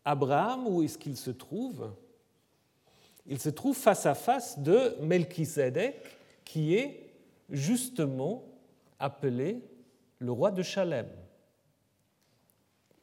Abraham, 0.06 0.68
où 0.68 0.82
est-ce 0.82 0.98
qu'il 0.98 1.18
se 1.18 1.32
trouve? 1.32 1.92
Il 3.26 3.40
se 3.40 3.50
trouve 3.50 3.76
face 3.76 4.06
à 4.06 4.16
face 4.16 4.60
de 4.60 4.96
Melchisedec, 5.02 5.96
qui 6.46 6.76
est 6.76 7.12
justement 7.50 8.44
appelé 8.98 9.62
le 10.20 10.32
roi 10.32 10.52
de 10.52 10.64
Chalem. 10.64 11.08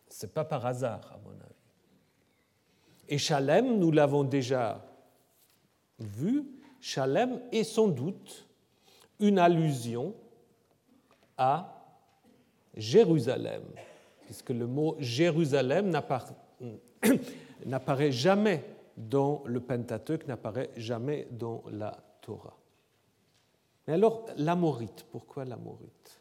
Ce 0.09 0.25
n'est 0.25 0.33
pas 0.33 0.45
par 0.45 0.65
hasard, 0.65 1.13
à 1.13 1.19
mon 1.19 1.33
avis. 1.33 1.55
Et 3.09 3.19
Chalem, 3.19 3.79
nous 3.79 3.91
l'avons 3.91 4.25
déjà 4.25 4.85
vu, 5.99 6.45
Chalem 6.81 7.41
est 7.53 7.65
sans 7.65 7.89
doute 7.89 8.48
une 9.21 9.39
allusion 9.39 10.15
à 11.37 11.75
Jérusalem, 12.77 13.63
puisque 14.27 14.51
le 14.51 14.67
mot 14.67 14.97
Jérusalem 14.99 15.91
n'apparaît 17.67 18.13
jamais 18.13 18.65
dans 18.99 19.43
le 19.47 19.61
Pentateuque 19.61 20.27
n'apparaît 20.27 20.71
jamais 20.77 21.29
dans 21.31 21.63
la 21.71 21.97
Torah. 22.21 22.57
Mais 23.87 23.95
alors, 23.95 24.27
l'amorite, 24.37 25.07
pourquoi 25.11 25.45
l'amorite? 25.45 26.21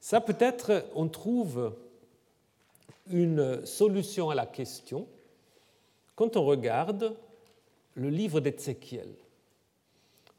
Ça, 0.00 0.20
peut-être, 0.20 0.86
on 0.94 1.08
trouve 1.08 1.76
une 3.10 3.66
solution 3.66 4.30
à 4.30 4.34
la 4.34 4.46
question 4.46 5.06
quand 6.14 6.36
on 6.36 6.44
regarde 6.44 7.16
le 7.94 8.08
livre 8.08 8.40
d'Ézéchiel. 8.40 9.12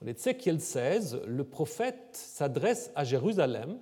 En 0.04 0.08
Ézéchiel 0.08 0.60
16, 0.60 1.22
le 1.26 1.44
prophète 1.46 2.10
s'adresse 2.12 2.92
à 2.94 3.06
Jérusalem 3.06 3.78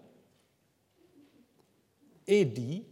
et 2.28 2.46
dit 2.46 2.86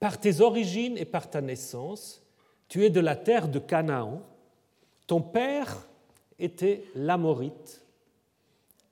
Par 0.00 0.18
tes 0.18 0.40
origines 0.40 0.96
et 0.96 1.04
par 1.04 1.28
ta 1.28 1.42
naissance, 1.42 2.22
tu 2.68 2.84
es 2.84 2.90
de 2.90 3.00
la 3.00 3.14
terre 3.14 3.48
de 3.48 3.58
Canaan, 3.58 4.22
ton 5.06 5.20
père 5.20 5.86
était 6.38 6.82
l'Amorite 6.94 7.84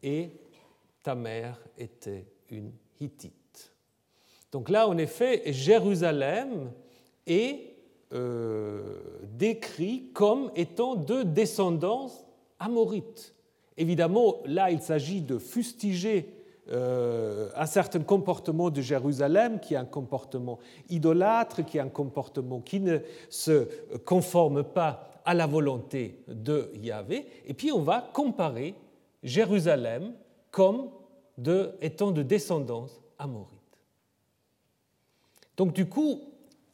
et 0.02 0.30
ta 1.02 1.14
mère 1.14 1.58
était 1.78 2.26
une 2.50 2.72
Hittite. 3.00 3.72
Donc 4.52 4.68
là, 4.68 4.86
en 4.86 4.98
effet, 4.98 5.42
Jérusalem 5.46 6.70
est 7.26 7.74
euh, 8.12 9.00
décrit 9.22 10.10
comme 10.12 10.52
étant 10.54 10.94
de 10.94 11.22
descendance 11.22 12.24
amorite. 12.58 13.34
Évidemment, 13.76 14.36
là, 14.46 14.70
il 14.70 14.80
s'agit 14.80 15.20
de 15.20 15.38
fustiger 15.38 16.28
euh, 16.70 17.50
un 17.56 17.66
certain 17.66 18.00
comportement 18.00 18.70
de 18.70 18.80
Jérusalem, 18.80 19.60
qui 19.60 19.74
est 19.74 19.78
un 19.78 19.84
comportement 19.84 20.58
idolâtre, 20.88 21.64
qui 21.64 21.76
est 21.76 21.80
un 21.80 21.88
comportement 21.88 22.60
qui 22.60 22.80
ne 22.80 22.98
se 23.28 23.68
conforme 24.04 24.62
pas 24.62 25.10
à 25.26 25.34
la 25.34 25.46
volonté 25.46 26.22
de 26.28 26.70
Yahvé. 26.80 27.26
Et 27.46 27.54
puis 27.54 27.70
on 27.70 27.82
va 27.82 28.08
comparer 28.12 28.74
Jérusalem 29.22 30.12
comme 30.50 30.88
étant 31.80 32.12
de 32.12 32.22
descendance 32.22 33.00
amorite. 33.18 33.60
Donc 35.56 35.72
du 35.74 35.86
coup, 35.86 36.20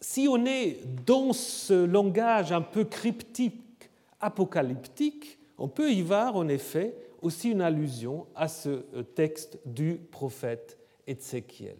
si 0.00 0.28
on 0.28 0.44
est 0.46 0.78
dans 1.04 1.32
ce 1.32 1.84
langage 1.84 2.52
un 2.52 2.62
peu 2.62 2.84
cryptique, 2.84 3.90
apocalyptique, 4.20 5.39
on 5.61 5.68
peut 5.68 5.92
y 5.92 6.01
voir 6.01 6.37
en 6.37 6.49
effet 6.49 6.96
aussi 7.20 7.51
une 7.51 7.61
allusion 7.61 8.27
à 8.35 8.49
ce 8.49 9.03
texte 9.14 9.59
du 9.66 9.96
prophète 10.11 10.79
Ézéchiel. 11.07 11.77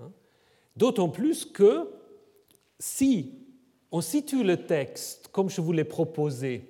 Hein. 0.00 0.10
D'autant 0.74 1.10
plus 1.10 1.44
que 1.44 1.90
si 2.78 3.34
on 3.92 4.00
situe 4.00 4.42
le 4.42 4.64
texte 4.64 5.28
comme 5.28 5.50
je 5.50 5.60
vous 5.60 5.72
l'ai 5.72 5.84
proposé 5.84 6.64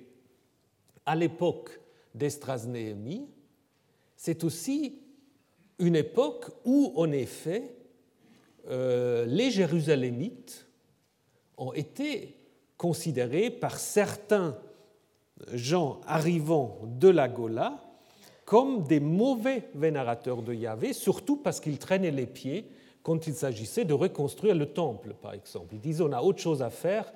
à 1.05 1.15
l'époque 1.15 1.79
d'Estras-Néhémie, 2.13 3.27
c'est 4.17 4.43
aussi 4.43 4.99
une 5.79 5.95
époque 5.95 6.47
où, 6.65 6.91
en 6.97 7.13
effet, 7.13 7.75
euh, 8.67 9.25
les 9.25 9.51
Jérusalémites 9.51 10.67
ont 11.57 11.73
été 11.73 12.35
considérés 12.77 13.49
par 13.49 13.79
certains 13.79 14.57
gens 15.53 15.99
arrivant 16.07 16.79
de 16.83 17.09
la 17.09 17.27
Gola 17.27 17.77
comme 18.45 18.83
des 18.83 18.99
mauvais 18.99 19.69
vénérateurs 19.75 20.41
de 20.41 20.53
Yahvé, 20.53 20.93
surtout 20.93 21.37
parce 21.37 21.59
qu'ils 21.59 21.77
traînaient 21.77 22.11
les 22.11 22.25
pieds 22.25 22.69
quand 23.03 23.25
il 23.27 23.33
s'agissait 23.33 23.85
de 23.85 23.93
reconstruire 23.93 24.55
le 24.55 24.65
temple, 24.67 25.15
par 25.21 25.33
exemple. 25.33 25.73
Ils 25.73 25.79
disaient 25.79 26.03
on 26.03 26.11
a 26.11 26.21
autre 26.21 26.39
chose 26.39 26.61
à 26.61 26.69
faire 26.69 27.11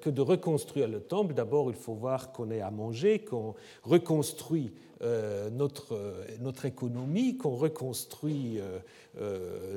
que 0.00 0.10
de 0.10 0.20
reconstruire 0.20 0.88
le 0.88 1.00
temple. 1.00 1.34
D'abord, 1.34 1.70
il 1.70 1.76
faut 1.76 1.94
voir 1.94 2.32
qu'on 2.32 2.50
ait 2.50 2.60
à 2.60 2.70
manger, 2.70 3.20
qu'on 3.20 3.54
reconstruit 3.82 4.72
euh, 5.02 5.50
notre, 5.50 5.98
notre 6.40 6.66
économie, 6.66 7.36
qu'on 7.36 7.56
reconstruit 7.56 8.60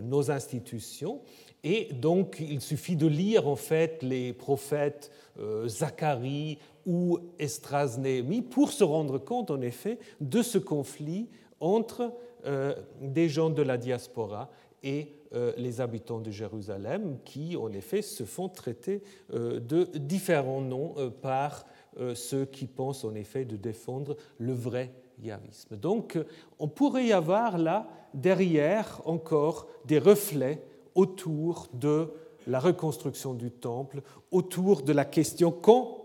nos 0.02 0.32
institutions. 0.32 1.22
Et 1.64 1.94
donc, 1.94 2.38
il 2.40 2.60
suffit 2.60 2.96
de 2.98 3.08
lire 3.08 3.48
en 3.48 3.56
fait 3.56 4.04
les 4.04 4.34
prophètes 4.34 5.12
euh, 5.40 5.68
Zacharie 5.68 6.60
ou 6.86 7.20
Estras 7.40 7.98
Néhémie 7.98 8.42
pour 8.42 8.72
se 8.72 8.84
rendre 8.84 9.18
compte 9.18 9.50
en 9.50 9.62
effet 9.62 9.98
de 10.20 10.42
ce 10.42 10.58
conflit 10.58 11.30
entre 11.62 12.12
euh, 12.46 12.76
des 13.02 13.30
gens 13.30 13.50
de 13.50 13.62
la 13.62 13.78
diaspora 13.78 14.52
et 14.84 15.00
euh, 15.00 15.23
les 15.58 15.82
habitants 15.82 16.20
de 16.20 16.32
Jérusalem 16.32 17.18
qui 17.26 17.58
en 17.58 17.72
effet 17.74 18.02
se 18.02 18.24
font 18.24 18.50
traiter 18.50 19.02
de 19.32 19.90
différents 19.98 20.62
noms 20.62 20.94
par 21.22 21.66
ceux 22.14 22.46
qui 22.46 22.68
pensent 22.68 23.04
en 23.04 23.16
effet 23.16 23.46
de 23.46 23.56
défendre 23.56 24.16
le 24.38 24.54
vrai 24.54 24.94
yavisme. 25.22 25.78
Donc 25.78 26.20
on 26.60 26.68
pourrait 26.68 27.06
y 27.06 27.14
avoir 27.14 27.58
là 27.58 27.88
derrière 28.14 29.02
encore 29.06 29.68
des 29.86 30.00
reflets 30.00 30.62
autour 30.96 31.70
de 31.74 32.12
la 32.48 32.60
reconstruction 32.60 33.34
du 33.34 33.52
temple, 33.52 34.02
autour 34.32 34.84
de 34.84 34.94
la 34.94 35.06
question 35.06 35.52
quand 35.52 36.04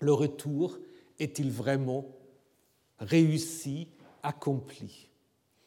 le 0.00 0.12
retour 0.12 0.78
est-il 1.18 1.50
vraiment 1.50 2.06
réussi, 2.98 3.88
accompli 4.22 5.08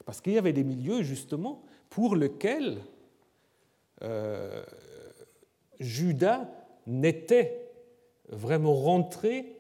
Parce 0.06 0.22
qu'il 0.22 0.34
y 0.34 0.38
avait 0.38 0.54
des 0.54 0.64
milieux 0.64 1.04
justement 1.04 1.64
pour 1.96 2.18
lesquels 2.18 2.82
euh, 4.02 4.66
Judas 5.80 6.46
n'était 6.86 7.72
vraiment 8.28 8.74
rentré 8.74 9.56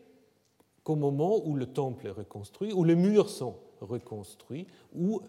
qu'au 0.83 0.97
moment 0.97 1.47
où 1.47 1.55
le 1.55 1.65
temple 1.65 2.07
est 2.07 2.11
reconstruit, 2.11 2.73
où 2.73 2.83
les 2.83 2.97
murs 2.97 3.29
sont 3.29 3.55
reconstruits, 3.79 4.67
où 4.93 5.21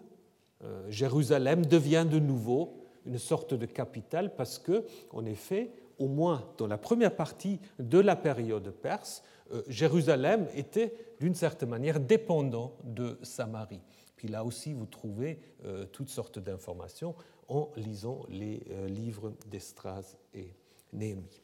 euh, 0.65 0.85
Jérusalem 0.89 1.65
devient 1.65 2.05
de 2.11 2.19
nouveau 2.19 2.73
une 3.05 3.19
sorte 3.19 3.53
de 3.53 3.65
capitale 3.65 4.35
parce 4.35 4.59
que, 4.59 4.83
en 5.11 5.25
effet, 5.25 5.71
au 5.99 6.09
moins 6.09 6.43
dans 6.57 6.67
la 6.67 6.77
première 6.77 7.15
partie 7.15 7.61
de 7.79 7.99
la 7.99 8.17
période 8.17 8.69
perse, 8.69 9.23
euh, 9.53 9.61
Jérusalem 9.69 10.45
était 10.55 10.93
d'une 11.21 11.35
certaine 11.35 11.69
manière 11.69 12.01
dépendant 12.01 12.73
de 12.83 13.17
Samarie. 13.23 13.79
Puis 14.17 14.27
là 14.27 14.43
aussi, 14.43 14.73
vous 14.73 14.87
trouvez 14.87 15.39
euh, 15.63 15.85
toutes 15.91 16.09
sortes 16.09 16.39
d'informations 16.39 17.15
en 17.47 17.69
lisant 17.77 18.25
les 18.29 18.61
euh, 18.71 18.87
livres 18.87 19.31
d'Estras 19.49 20.17
et 20.33 20.49
Néhémie. 20.91 21.41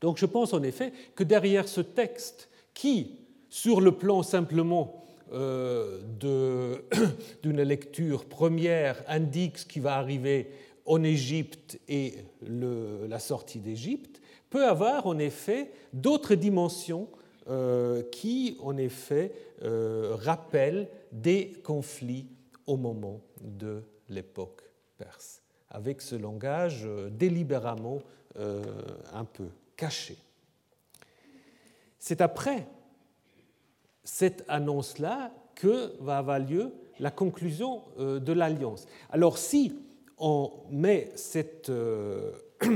Donc 0.00 0.18
je 0.18 0.26
pense 0.26 0.52
en 0.52 0.62
effet 0.62 0.92
que 1.16 1.24
derrière 1.24 1.66
ce 1.66 1.80
texte, 1.80 2.50
qui, 2.74 3.18
sur 3.48 3.80
le 3.80 3.92
plan 3.92 4.22
simplement 4.22 5.06
euh, 5.32 6.02
d'une 7.42 7.62
lecture 7.62 8.26
première 8.26 9.02
indique 9.08 9.58
ce 9.58 9.66
qui 9.66 9.80
va 9.80 9.96
arriver 9.96 10.50
en 10.84 11.02
Égypte 11.02 11.80
et 11.88 12.16
la 12.46 13.18
sortie 13.18 13.58
d'Égypte, 13.58 14.20
peut 14.50 14.66
avoir 14.66 15.06
en 15.06 15.18
effet 15.18 15.70
d'autres 15.94 16.34
dimensions 16.34 17.08
qui, 18.10 18.58
en 18.60 18.76
effet, 18.76 19.32
rappellent 19.62 20.88
des 21.14 21.54
conflits 21.64 22.28
au 22.66 22.76
moment 22.76 23.22
de 23.40 23.82
l'époque 24.10 24.62
perse, 24.98 25.40
avec 25.70 26.02
ce 26.02 26.16
langage 26.16 26.86
délibérément 27.10 28.00
un 28.36 29.24
peu 29.24 29.48
caché. 29.76 30.18
C'est 31.98 32.20
après 32.20 32.66
cette 34.02 34.44
annonce-là 34.48 35.32
que 35.54 35.94
va 36.00 36.18
avoir 36.18 36.38
lieu 36.38 36.72
la 37.00 37.10
conclusion 37.10 37.82
euh, 37.98 38.20
de 38.20 38.32
l'alliance. 38.32 38.86
Alors 39.10 39.38
si 39.38 39.74
on 40.18 40.52
met 40.70 41.12
euh, 41.68 42.32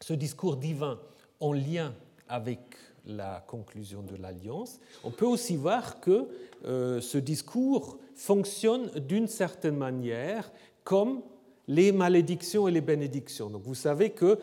ce 0.00 0.12
discours 0.12 0.56
divin 0.56 1.00
en 1.40 1.52
lien 1.52 1.94
avec 2.28 2.60
la 3.08 3.44
conclusion 3.46 4.02
de 4.02 4.14
l'alliance, 4.16 4.78
on 5.02 5.10
peut 5.10 5.26
aussi 5.26 5.56
voir 5.56 6.00
que 6.00 6.28
euh, 6.64 7.00
ce 7.00 7.18
discours 7.18 7.98
fonctionne 8.14 8.90
d'une 9.00 9.26
certaine 9.26 9.76
manière 9.76 10.52
comme 10.84 11.22
les 11.66 11.92
malédictions 11.92 12.68
et 12.68 12.70
les 12.70 12.80
bénédictions. 12.80 13.50
Donc 13.50 13.62
vous 13.62 13.74
savez 13.74 14.10
que 14.10 14.38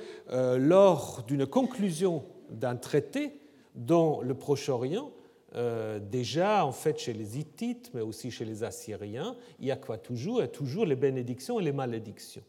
lors 0.58 1.24
d'une 1.28 1.48
conclusion 1.48 2.24
d'un 2.52 2.76
traité 2.76 3.40
dans 3.74 4.22
le 4.22 4.36
Proche-Orient, 4.36 5.12
euh, 5.56 6.00
déjà, 6.00 6.66
en 6.66 6.72
fait, 6.72 7.00
chez 7.00 7.14
les 7.14 7.38
Hittites, 7.40 7.92
mais 7.94 8.02
aussi 8.02 8.30
chez 8.30 8.44
les 8.44 8.64
Assyriens, 8.64 9.36
il 9.60 9.68
y 9.68 9.72
a 9.72 9.78
quoi? 9.78 9.98
Toujours 9.98 10.40
Il 10.40 10.42
y 10.42 10.44
a 10.44 10.50
toujours 10.50 10.86
les 10.86 10.96
bénédictions 10.96 11.60
et 11.60 11.64
les 11.64 11.72
malédictions. 11.72 12.44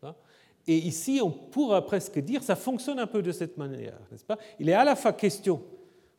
Pas? 0.00 0.16
Et 0.66 0.76
ici, 0.76 1.20
on 1.22 1.30
pourra 1.30 1.84
presque 1.84 2.18
dire, 2.20 2.42
ça 2.42 2.54
fonctionne 2.54 2.98
un 2.98 3.06
peu 3.06 3.22
de 3.22 3.32
cette 3.32 3.56
manière, 3.56 3.98
n'est-ce 4.10 4.24
pas? 4.24 4.38
Il 4.60 4.68
est 4.68 4.74
à 4.74 4.84
la 4.84 4.94
fois 4.94 5.12
question 5.12 5.62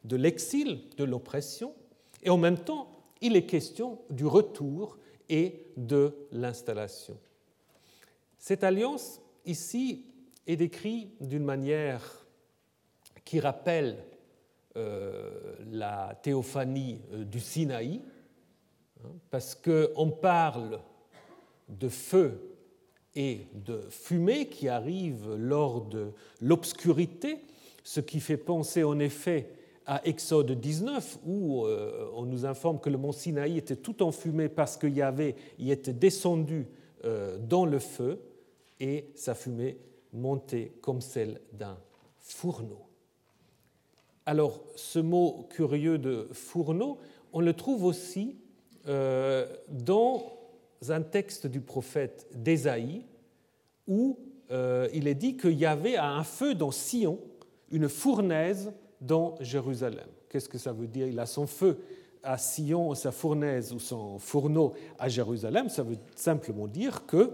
de 0.03 0.17
l'exil, 0.17 0.81
de 0.97 1.03
l'oppression, 1.05 1.73
et 2.21 2.29
en 2.29 2.37
même 2.37 2.57
temps, 2.57 2.89
il 3.21 3.37
est 3.37 3.45
question 3.45 3.99
du 4.09 4.25
retour 4.25 4.97
et 5.29 5.67
de 5.77 6.13
l'installation. 6.31 7.17
Cette 8.37 8.65
alliance, 8.65 9.21
ici, 9.45 10.05
est 10.45 10.57
décrite 10.57 11.25
d'une 11.25 11.45
manière 11.45 12.25
qui 13.23 13.39
rappelle 13.39 14.03
euh, 14.75 15.55
la 15.71 16.19
théophanie 16.21 16.99
euh, 17.13 17.23
du 17.23 17.39
Sinaï, 17.39 18.01
hein, 19.01 19.09
parce 19.31 19.55
qu'on 19.55 20.09
parle 20.09 20.81
de 21.69 21.87
feu 21.87 22.52
et 23.15 23.47
de 23.53 23.81
fumée 23.89 24.47
qui 24.47 24.67
arrivent 24.67 25.35
lors 25.35 25.81
de 25.81 26.11
l'obscurité, 26.41 27.39
ce 27.83 27.99
qui 27.99 28.19
fait 28.19 28.37
penser 28.37 28.83
en 28.83 28.99
effet 28.99 29.49
à 29.85 30.05
Exode 30.07 30.51
19, 30.51 31.19
où 31.25 31.65
euh, 31.65 32.09
on 32.15 32.23
nous 32.25 32.45
informe 32.45 32.79
que 32.79 32.89
le 32.89 32.97
mont 32.97 33.11
Sinaï 33.11 33.57
était 33.57 33.75
tout 33.75 34.01
enfumé 34.01 34.49
parce 34.49 34.77
qu'il 34.77 34.95
y 34.95 35.01
avait, 35.01 35.35
il 35.59 35.69
était 35.69 35.93
descendu 35.93 36.67
euh, 37.05 37.37
dans 37.37 37.65
le 37.65 37.79
feu 37.79 38.21
et 38.79 39.11
sa 39.15 39.35
fumée 39.35 39.77
montait 40.13 40.73
comme 40.81 41.01
celle 41.01 41.41
d'un 41.51 41.77
fourneau. 42.17 42.87
Alors, 44.25 44.63
ce 44.75 44.99
mot 44.99 45.47
curieux 45.49 45.97
de 45.97 46.29
fourneau, 46.31 46.97
on 47.33 47.41
le 47.41 47.53
trouve 47.53 47.83
aussi 47.83 48.37
euh, 48.87 49.45
dans 49.67 50.23
un 50.91 51.01
texte 51.01 51.47
du 51.47 51.61
prophète 51.61 52.27
d'Ésaïe, 52.33 53.05
où 53.87 54.19
il 54.93 55.07
est 55.07 55.15
dit 55.15 55.35
qu'il 55.35 55.57
y 55.57 55.65
avait 55.65 55.97
un 55.97 56.23
feu 56.23 56.53
dans 56.53 56.69
Sion, 56.69 57.19
une 57.71 57.89
fournaise 57.89 58.71
dans 59.01 59.35
Jérusalem. 59.39 60.07
Qu'est-ce 60.29 60.49
que 60.49 60.57
ça 60.57 60.71
veut 60.71 60.87
dire? 60.87 61.07
Il 61.07 61.19
a 61.19 61.25
son 61.25 61.47
feu 61.47 61.79
à 62.23 62.37
Sion, 62.37 62.95
sa 62.95 63.11
fournaise 63.11 63.73
ou 63.73 63.79
son 63.79 64.17
fourneau 64.17 64.73
à 64.97 65.09
Jérusalem. 65.09 65.69
Ça 65.69 65.83
veut 65.83 65.97
simplement 66.15 66.67
dire 66.67 67.05
que 67.05 67.31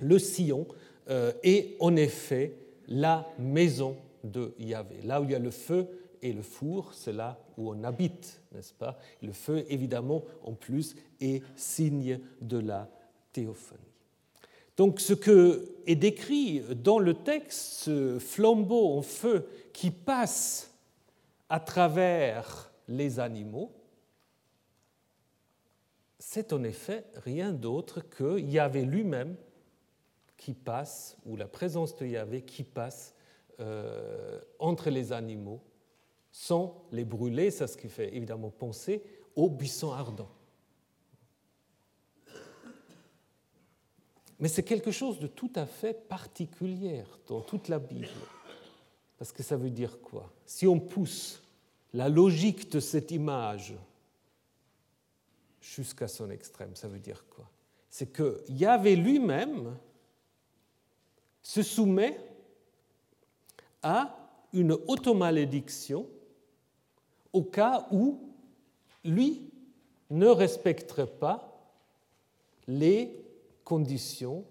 le 0.00 0.18
Sion 0.18 0.66
euh, 1.10 1.32
est 1.42 1.76
en 1.80 1.96
effet 1.96 2.54
la 2.88 3.26
maison 3.38 3.96
de 4.22 4.54
Yahvé. 4.58 5.02
Là 5.04 5.20
où 5.20 5.24
il 5.24 5.32
y 5.32 5.34
a 5.34 5.38
le 5.38 5.50
feu 5.50 5.88
et 6.24 6.32
le 6.32 6.40
four, 6.40 6.94
c'est 6.94 7.12
là 7.12 7.38
où 7.58 7.70
on 7.70 7.84
habite, 7.84 8.40
n'est-ce 8.52 8.72
pas? 8.72 8.98
Le 9.22 9.32
feu, 9.32 9.66
évidemment, 9.68 10.24
en 10.42 10.54
plus, 10.54 10.96
est 11.20 11.42
signe 11.54 12.18
de 12.40 12.56
la 12.56 12.88
théophanie. 13.30 13.82
Donc 14.78 15.00
ce 15.00 15.12
que 15.12 15.76
est 15.86 15.96
décrit 15.96 16.62
dans 16.76 16.98
le 16.98 17.12
texte, 17.12 17.60
ce 17.84 18.18
flambeau 18.18 18.96
en 18.96 19.02
feu 19.02 19.46
qui 19.74 19.90
passe 19.90 20.74
à 21.50 21.60
travers 21.60 22.72
les 22.88 23.20
animaux, 23.20 23.70
c'est 26.18 26.54
en 26.54 26.64
effet 26.64 27.04
rien 27.16 27.52
d'autre 27.52 28.00
que 28.00 28.38
Yahvé 28.38 28.86
lui-même 28.86 29.36
qui 30.38 30.54
passe, 30.54 31.18
ou 31.26 31.36
la 31.36 31.48
présence 31.48 31.94
de 31.98 32.06
Yahvé 32.06 32.40
qui 32.42 32.64
passe 32.64 33.14
euh, 33.60 34.40
entre 34.58 34.88
les 34.88 35.12
animaux 35.12 35.60
sans 36.36 36.82
les 36.90 37.04
brûler, 37.04 37.52
c'est 37.52 37.68
ce 37.68 37.76
qui 37.76 37.88
fait 37.88 38.12
évidemment 38.12 38.50
penser 38.50 39.04
au 39.36 39.48
buisson 39.48 39.92
ardent. 39.92 40.28
Mais 44.40 44.48
c'est 44.48 44.64
quelque 44.64 44.90
chose 44.90 45.20
de 45.20 45.28
tout 45.28 45.52
à 45.54 45.64
fait 45.64 46.08
particulier 46.08 47.04
dans 47.28 47.40
toute 47.40 47.68
la 47.68 47.78
Bible. 47.78 48.08
Parce 49.16 49.30
que 49.30 49.44
ça 49.44 49.56
veut 49.56 49.70
dire 49.70 50.00
quoi? 50.00 50.28
Si 50.44 50.66
on 50.66 50.80
pousse 50.80 51.40
la 51.92 52.08
logique 52.08 52.68
de 52.68 52.80
cette 52.80 53.12
image 53.12 53.74
jusqu'à 55.60 56.08
son 56.08 56.30
extrême, 56.30 56.74
ça 56.74 56.88
veut 56.88 56.98
dire 56.98 57.24
quoi? 57.30 57.48
C'est 57.88 58.08
que 58.08 58.42
Yahvé 58.48 58.96
lui-même 58.96 59.78
se 61.42 61.62
soumet 61.62 62.18
à 63.84 64.18
une 64.52 64.72
automalédiction 64.72 66.08
au 67.34 67.42
cas 67.42 67.86
où 67.90 68.18
lui 69.04 69.50
ne 70.08 70.28
respecterait 70.28 71.06
pas 71.06 71.50
les 72.66 73.10
conditions 73.64 74.44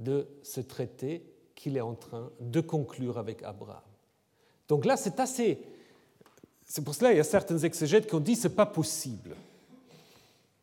de 0.00 0.26
ce 0.42 0.60
traité 0.60 1.24
qu'il 1.54 1.76
est 1.76 1.82
en 1.82 1.94
train 1.94 2.30
de 2.40 2.60
conclure 2.60 3.18
avec 3.18 3.42
Abraham. 3.44 3.80
Donc 4.66 4.84
là, 4.84 4.96
c'est 4.96 5.20
assez. 5.20 5.58
C'est 6.64 6.82
pour 6.82 6.94
cela 6.94 7.10
qu'il 7.10 7.18
y 7.18 7.20
a 7.20 7.24
certains 7.24 7.58
exégètes 7.58 8.08
qui 8.08 8.14
ont 8.14 8.20
dit 8.20 8.34
que 8.34 8.40
ce 8.40 8.48
n'est 8.48 8.54
pas 8.54 8.66
possible. 8.66 9.36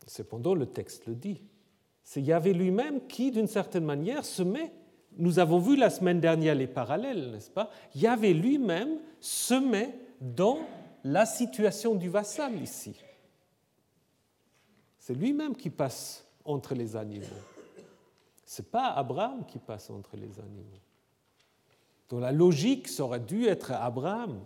Cependant, 0.06 0.54
le 0.54 0.66
texte 0.66 1.06
le 1.06 1.14
dit. 1.14 1.40
C'est 2.02 2.20
Yahvé 2.20 2.52
lui-même 2.52 3.06
qui, 3.06 3.30
d'une 3.30 3.46
certaine 3.46 3.84
manière, 3.84 4.24
se 4.24 4.42
met. 4.42 4.72
Nous 5.16 5.38
avons 5.38 5.58
vu 5.58 5.76
la 5.76 5.88
semaine 5.88 6.20
dernière 6.20 6.54
les 6.54 6.66
parallèles, 6.66 7.30
n'est-ce 7.30 7.50
pas? 7.50 7.70
Yahvé 7.94 8.34
lui-même 8.34 8.98
se 9.20 9.54
met 9.54 9.94
dans 10.20 10.58
la 11.04 11.26
situation 11.26 11.94
du 11.94 12.08
vassal 12.08 12.60
ici. 12.60 12.94
C'est 14.98 15.14
lui-même 15.14 15.56
qui 15.56 15.70
passe 15.70 16.24
entre 16.44 16.74
les 16.74 16.96
animaux. 16.96 17.26
Ce 18.44 18.62
n'est 18.62 18.68
pas 18.68 18.88
Abraham 18.90 19.44
qui 19.46 19.58
passe 19.58 19.90
entre 19.90 20.16
les 20.16 20.38
animaux. 20.38 20.80
Donc 22.08 22.20
la 22.20 22.30
logique, 22.30 22.88
ça 22.88 23.04
aurait 23.04 23.20
dû 23.20 23.46
être 23.46 23.72
Abraham. 23.72 24.44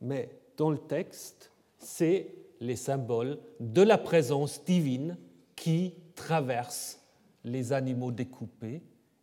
Mais 0.00 0.28
dans 0.56 0.70
le 0.70 0.78
texte, 0.78 1.50
c'est 1.78 2.34
les 2.60 2.76
symboles 2.76 3.38
de 3.60 3.82
la 3.82 3.96
présence 3.96 4.62
divine 4.64 5.16
qui 5.54 5.94
traversent 6.14 7.00
les 7.44 7.72
animaux 7.72 8.10
découpés 8.10 8.82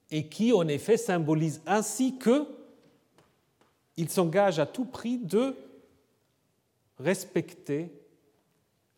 et 0.09 0.27
qui 0.27 0.53
en 0.53 0.67
effet 0.67 0.97
symbolisent 0.97 1.61
ainsi 1.65 2.17
que 2.17 2.47
il 3.97 4.09
s'engage 4.09 4.59
à 4.59 4.65
tout 4.65 4.85
prix 4.85 5.17
de 5.17 5.55
respecter 6.99 7.91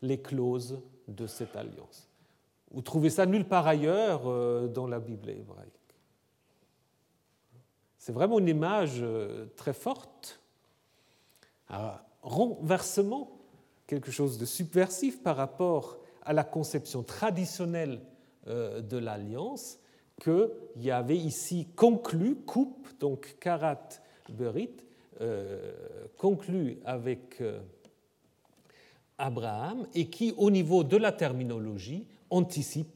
les 0.01 0.21
clauses 0.21 0.79
de 1.07 1.27
cette 1.27 1.55
alliance. 1.55 2.07
Vous 2.71 2.81
trouvez 2.81 3.09
ça 3.09 3.25
nulle 3.25 3.45
part 3.45 3.67
ailleurs 3.67 4.23
euh, 4.25 4.67
dans 4.67 4.87
la 4.87 4.99
Bible 4.99 5.29
hébraïque. 5.29 5.73
C'est 7.97 8.11
vraiment 8.11 8.39
une 8.39 8.47
image 8.47 8.97
euh, 9.01 9.47
très 9.55 9.73
forte, 9.73 10.41
un 11.69 11.93
renversement, 12.21 13.39
quelque 13.85 14.11
chose 14.11 14.37
de 14.37 14.45
subversif 14.45 15.23
par 15.23 15.37
rapport 15.37 15.97
à 16.23 16.33
la 16.33 16.43
conception 16.43 17.03
traditionnelle 17.03 18.01
euh, 18.47 18.81
de 18.81 18.97
l'alliance 18.97 19.79
y 20.77 20.91
avait 20.91 21.17
ici 21.17 21.67
conclu, 21.75 22.35
coupe, 22.35 22.87
donc 22.99 23.37
karat 23.39 23.87
berit, 24.29 24.75
conclu 26.17 26.79
avec 26.85 27.41
Abraham 29.17 29.87
et 29.93 30.07
qui, 30.07 30.33
au 30.37 30.51
niveau 30.51 30.83
de 30.83 30.97
la 30.97 31.11
terminologie, 31.11 32.05
anticipe 32.29 32.87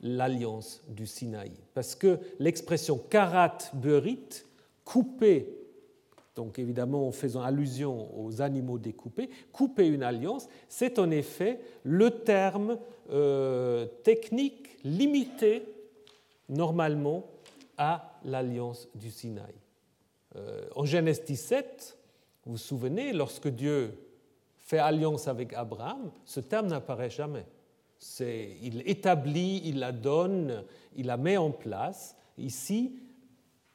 l'alliance 0.00 0.82
du 0.88 1.06
Sinaï. 1.06 1.52
Parce 1.72 1.94
que 1.94 2.18
l'expression 2.38 2.98
karat 2.98 3.58
berit, 3.72 4.44
couper, 4.84 5.48
donc 6.36 6.58
évidemment 6.58 7.08
en 7.08 7.12
faisant 7.12 7.42
allusion 7.42 8.08
aux 8.20 8.42
animaux 8.42 8.78
découpés, 8.78 9.30
couper 9.52 9.86
une 9.86 10.02
alliance, 10.02 10.48
c'est 10.68 10.98
en 10.98 11.10
effet 11.10 11.60
le 11.84 12.10
terme 12.10 12.78
euh, 13.10 13.86
technique 14.02 14.76
limité 14.84 15.62
normalement 16.48 17.24
à 17.78 18.18
l'alliance 18.24 18.88
du 18.94 19.10
Sinaï. 19.10 19.54
Euh, 20.36 20.66
en 20.74 20.84
Genèse 20.84 21.24
17, 21.24 21.96
vous 22.44 22.52
vous 22.52 22.58
souvenez, 22.58 23.12
lorsque 23.12 23.48
Dieu 23.48 23.94
alliance 24.78 25.28
avec 25.28 25.52
Abraham, 25.52 26.10
ce 26.24 26.40
terme 26.40 26.68
n'apparaît 26.68 27.10
jamais 27.10 27.46
il 28.20 28.82
établit, 28.86 29.62
il 29.64 29.78
la 29.78 29.92
donne, 29.92 30.64
il 30.96 31.06
la 31.06 31.16
met 31.16 31.36
en 31.36 31.50
place. 31.50 32.16
Ici, 32.38 32.98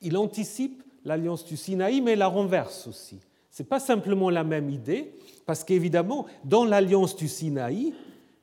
il 0.02 0.18
anticipe 0.18 0.84
l'alliance 1.06 1.46
du 1.46 1.58
Sinaï, 1.58 2.02
mais 2.02 2.16
la 2.16 2.28
renverse 2.28 2.88
aussi. 2.88 3.20
Ce 3.50 3.64
n'est 3.64 3.68
pas 3.68 3.80
simplement 3.80 4.30
la 4.30 4.44
même 4.44 4.70
idée, 4.70 5.14
parce 5.46 5.64
qu'évidemment, 5.64 6.26
dans 6.44 6.66
l'alliance 6.66 7.16
du 7.16 7.28
Sinaï, 7.28 7.94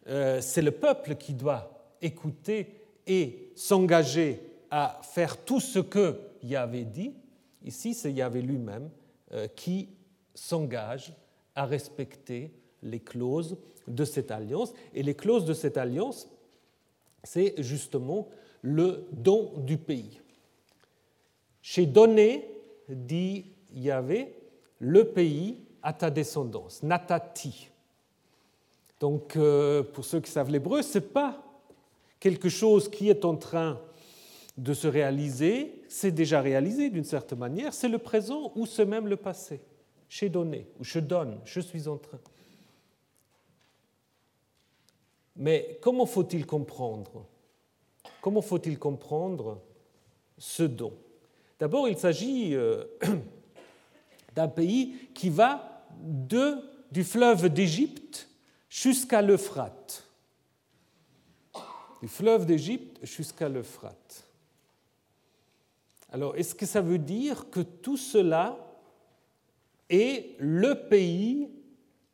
euh, 0.08 0.40
c'est 0.40 0.62
le 0.62 0.72
peuple 0.72 1.14
qui 1.16 1.34
doit 1.34 1.94
écouter 2.02 2.74
et 3.06 3.52
s'engager 3.54 4.40
à 4.70 5.00
faire 5.02 5.36
tout 5.44 5.60
ce 5.60 5.78
que 5.78 6.18
Yahvé 6.42 6.84
dit. 6.84 7.14
Ici, 7.64 7.94
c'est 7.94 8.12
Yahvé 8.12 8.42
lui-même 8.42 8.90
euh, 9.32 9.46
qui 9.48 9.88
s'engage 10.34 11.12
à 11.56 11.64
respecter 11.64 12.52
les 12.82 13.00
clauses 13.00 13.56
de 13.88 14.04
cette 14.04 14.30
alliance. 14.30 14.72
Et 14.94 15.02
les 15.02 15.14
clauses 15.14 15.44
de 15.44 15.54
cette 15.54 15.76
alliance, 15.76 16.28
c'est 17.24 17.54
justement 17.58 18.28
le 18.62 19.06
don 19.12 19.52
du 19.58 19.78
pays. 19.78 20.20
Chez 21.62 21.86
donné, 21.86 22.48
dit 22.88 23.46
Yahvé, 23.74 24.34
le 24.78 25.04
pays 25.08 25.58
à 25.82 25.92
ta 25.92 26.10
descendance, 26.10 26.82
natati. 26.82 27.70
Donc, 29.00 29.36
euh, 29.36 29.82
pour 29.82 30.04
ceux 30.04 30.20
qui 30.20 30.30
savent 30.30 30.50
l'hébreu, 30.50 30.82
ce 30.82 30.98
n'est 30.98 31.04
pas 31.04 31.42
quelque 32.20 32.48
chose 32.48 32.88
qui 32.88 33.08
est 33.08 33.24
en 33.24 33.36
train 33.36 33.80
de 34.56 34.72
se 34.72 34.88
réaliser, 34.88 35.82
c'est 35.88 36.12
déjà 36.12 36.40
réalisé 36.40 36.88
d'une 36.88 37.04
certaine 37.04 37.38
manière, 37.38 37.74
c'est 37.74 37.88
le 37.88 37.98
présent 37.98 38.52
ou 38.56 38.64
c'est 38.64 38.86
même 38.86 39.06
le 39.06 39.16
passé. 39.16 39.60
Chez 40.08 40.28
donné, 40.28 40.66
ou 40.78 40.84
je 40.84 40.98
donne, 40.98 41.40
je 41.44 41.60
suis 41.60 41.88
en 41.88 41.98
train. 41.98 42.20
Mais 45.36 45.78
comment 45.82 46.06
faut-il 46.06 46.46
comprendre? 46.46 47.26
Comment 48.20 48.42
faut-il 48.42 48.78
comprendre 48.78 49.60
ce 50.38 50.62
don? 50.62 50.92
D'abord, 51.58 51.88
il 51.88 51.98
s'agit 51.98 52.54
euh, 52.54 52.84
d'un 54.34 54.48
pays 54.48 55.10
qui 55.14 55.30
va 55.30 55.86
de, 56.00 56.56
du 56.90 57.04
fleuve 57.04 57.48
d'Égypte 57.48 58.28
jusqu'à 58.68 59.22
l'Euphrate. 59.22 60.04
Du 62.00 62.08
fleuve 62.08 62.46
d'Égypte 62.46 62.98
jusqu'à 63.02 63.48
l'Euphrate. 63.48 64.24
Alors, 66.10 66.36
est-ce 66.36 66.54
que 66.54 66.66
ça 66.66 66.80
veut 66.80 66.98
dire 66.98 67.50
que 67.50 67.60
tout 67.60 67.96
cela 67.96 68.56
est 69.88 70.36
le 70.38 70.88
pays 70.88 71.48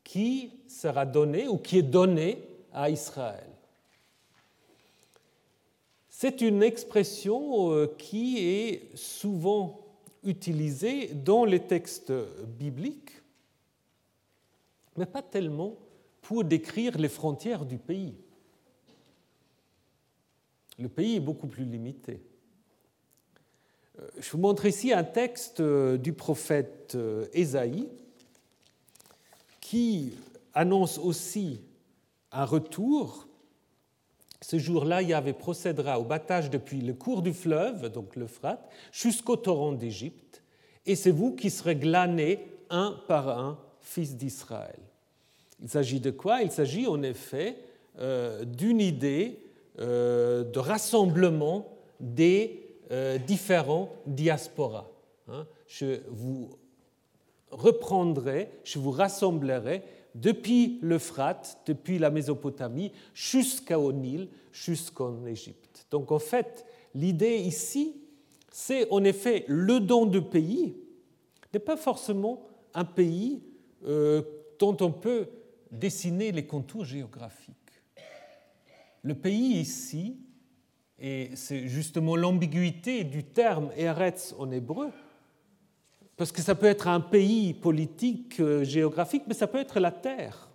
qui 0.05 0.53
sera 0.69 1.07
donné 1.07 1.49
ou 1.49 1.59
qui 1.59 1.79
est 1.79 1.83
donné 1.83 2.39
à 2.73 2.91
Israël 2.91 3.51
C'est 6.09 6.41
une 6.41 6.63
expression 6.63 7.73
euh, 7.73 7.87
qui 7.99 8.39
est 8.39 8.97
souvent 8.97 9.81
utilisée 10.25 11.09
dans 11.15 11.45
les 11.45 11.61
textes 11.61 12.13
bibliques, 12.59 13.11
mais 14.97 15.07
pas 15.07 15.23
tellement 15.23 15.77
pour 16.21 16.45
décrire 16.45 16.97
les 16.99 17.09
frontières 17.09 17.65
du 17.65 17.79
pays. 17.79 18.15
Le 20.79 20.89
pays 20.89 21.17
est 21.17 21.21
beaucoup 21.21 21.49
plus 21.49 21.65
limité. 21.65 22.21
Euh, 24.03 24.09
je 24.21 24.31
vous 24.31 24.39
montre 24.39 24.67
ici 24.67 24.93
un 24.93 25.05
texte 25.05 25.61
euh, 25.61 25.97
du 25.97 26.13
prophète 26.13 26.93
euh, 26.95 27.27
Ésaïe 27.33 27.89
qui 29.61 30.13
annonce 30.55 30.99
aussi 30.99 31.61
un 32.31 32.45
retour. 32.45 33.27
Ce 34.41 34.59
jour-là, 34.59 35.03
Yahvé 35.03 35.33
procédera 35.33 36.01
au 36.01 36.05
battage 36.05 36.51
depuis 36.51 36.81
le 36.81 36.95
cours 36.95 37.23
du 37.23 37.33
fleuve, 37.33 37.89
donc 37.89 38.17
l'Euphrate, 38.17 38.69
jusqu'au 38.91 39.37
torrent 39.37 39.73
d'Égypte, 39.73 40.43
et 40.85 40.97
c'est 40.97 41.11
vous 41.11 41.35
qui 41.35 41.49
serez 41.49 41.77
glanés 41.77 42.41
un 42.71 42.99
par 43.07 43.29
un, 43.29 43.59
fils 43.81 44.17
d'Israël. 44.17 44.81
Il 45.63 45.69
s'agit 45.69 46.01
de 46.01 46.11
quoi? 46.11 46.43
Il 46.43 46.51
s'agit 46.51 46.87
en 46.87 47.03
effet 47.03 47.57
d'une 48.47 48.81
idée 48.81 49.39
de 49.79 50.59
rassemblement 50.59 51.79
des 52.01 52.62
euh, 52.93 53.19
différents 53.19 53.93
diasporas. 54.07 54.91
Hein. 55.29 55.47
Je 55.67 56.01
vous 56.09 56.51
reprendrai, 57.51 58.51
je 58.65 58.79
vous 58.79 58.91
rassemblerai 58.91 59.83
depuis 60.15 60.79
l'Euphrate, 60.83 61.59
depuis 61.67 61.99
la 61.99 62.11
Mésopotamie, 62.11 62.93
jusqu'au 63.15 63.93
Nil, 63.93 64.29
jusqu'en 64.53 65.25
Égypte. 65.27 65.87
Donc 65.91 66.13
en 66.13 66.19
fait, 66.19 66.67
l'idée 66.95 67.37
ici, 67.37 67.97
c'est 68.51 68.91
en 68.91 69.03
effet 69.05 69.45
le 69.49 69.81
don 69.81 70.07
de 70.07 70.21
pays 70.21 70.77
n'est 71.53 71.61
pas 71.61 71.77
forcément 71.77 72.47
un 72.75 72.85
pays 72.85 73.43
euh, 73.87 74.23
dont 74.59 74.77
on 74.81 74.91
peut 74.91 75.29
dessiner 75.71 76.33
les 76.33 76.47
contours 76.47 76.85
géographiques. 76.85 77.57
Le 79.03 79.15
pays 79.15 79.59
ici, 79.59 80.19
et 81.03 81.35
c'est 81.35 81.67
justement 81.67 82.15
l'ambiguïté 82.15 83.03
du 83.03 83.25
terme 83.25 83.71
Eretz 83.77 84.37
en 84.39 84.53
hébreu, 84.53 84.91
parce 86.17 86.31
que 86.31 86.41
ça 86.41 86.55
peut 86.55 86.67
être 86.67 86.87
un 86.87 87.01
pays 87.01 87.55
politique, 87.55 88.39
euh, 88.39 88.63
géographique, 88.63 89.25
mais 89.27 89.35
ça 89.35 89.49
peut 89.49 89.59
être 89.59 89.81
la 89.81 89.91
terre. 89.91 90.49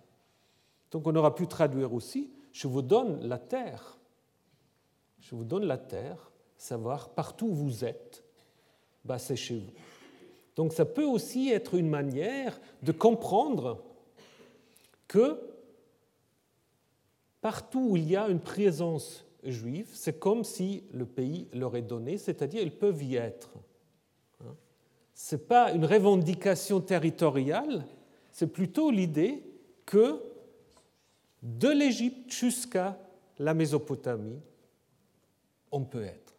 Donc 0.90 1.06
on 1.06 1.14
aura 1.14 1.34
pu 1.34 1.46
traduire 1.46 1.92
aussi, 1.92 2.30
je 2.50 2.66
vous 2.66 2.80
donne 2.80 3.28
la 3.28 3.36
terre. 3.36 3.98
Je 5.20 5.34
vous 5.34 5.44
donne 5.44 5.66
la 5.66 5.76
terre, 5.76 6.32
savoir 6.56 7.10
partout 7.10 7.48
où 7.48 7.54
vous 7.54 7.84
êtes, 7.84 8.24
bah 9.04 9.18
c'est 9.18 9.36
chez 9.36 9.58
vous. 9.58 9.72
Donc 10.56 10.72
ça 10.72 10.86
peut 10.86 11.04
aussi 11.04 11.50
être 11.50 11.74
une 11.74 11.90
manière 11.90 12.58
de 12.82 12.92
comprendre 12.92 13.84
que 15.06 15.38
partout 17.42 17.90
où 17.90 17.96
il 17.98 18.08
y 18.08 18.16
a 18.16 18.28
une 18.28 18.40
présence 18.40 19.27
c'est 19.92 20.18
comme 20.18 20.44
si 20.44 20.84
le 20.92 21.06
pays 21.06 21.48
leur 21.52 21.76
est 21.76 21.82
donné, 21.82 22.18
c'est-à-dire 22.18 22.62
ils 22.62 22.76
peuvent 22.76 23.02
y 23.02 23.16
être. 23.16 23.50
Hein? 24.40 24.54
Ce 25.14 25.36
n'est 25.36 25.42
pas 25.42 25.72
une 25.72 25.84
revendication 25.84 26.80
territoriale, 26.80 27.86
c'est 28.32 28.52
plutôt 28.52 28.90
l'idée 28.90 29.42
que 29.86 30.22
de 31.42 31.68
l'Égypte 31.68 32.32
jusqu'à 32.32 32.98
la 33.38 33.54
Mésopotamie, 33.54 34.40
on 35.70 35.84
peut 35.84 36.04
être. 36.04 36.34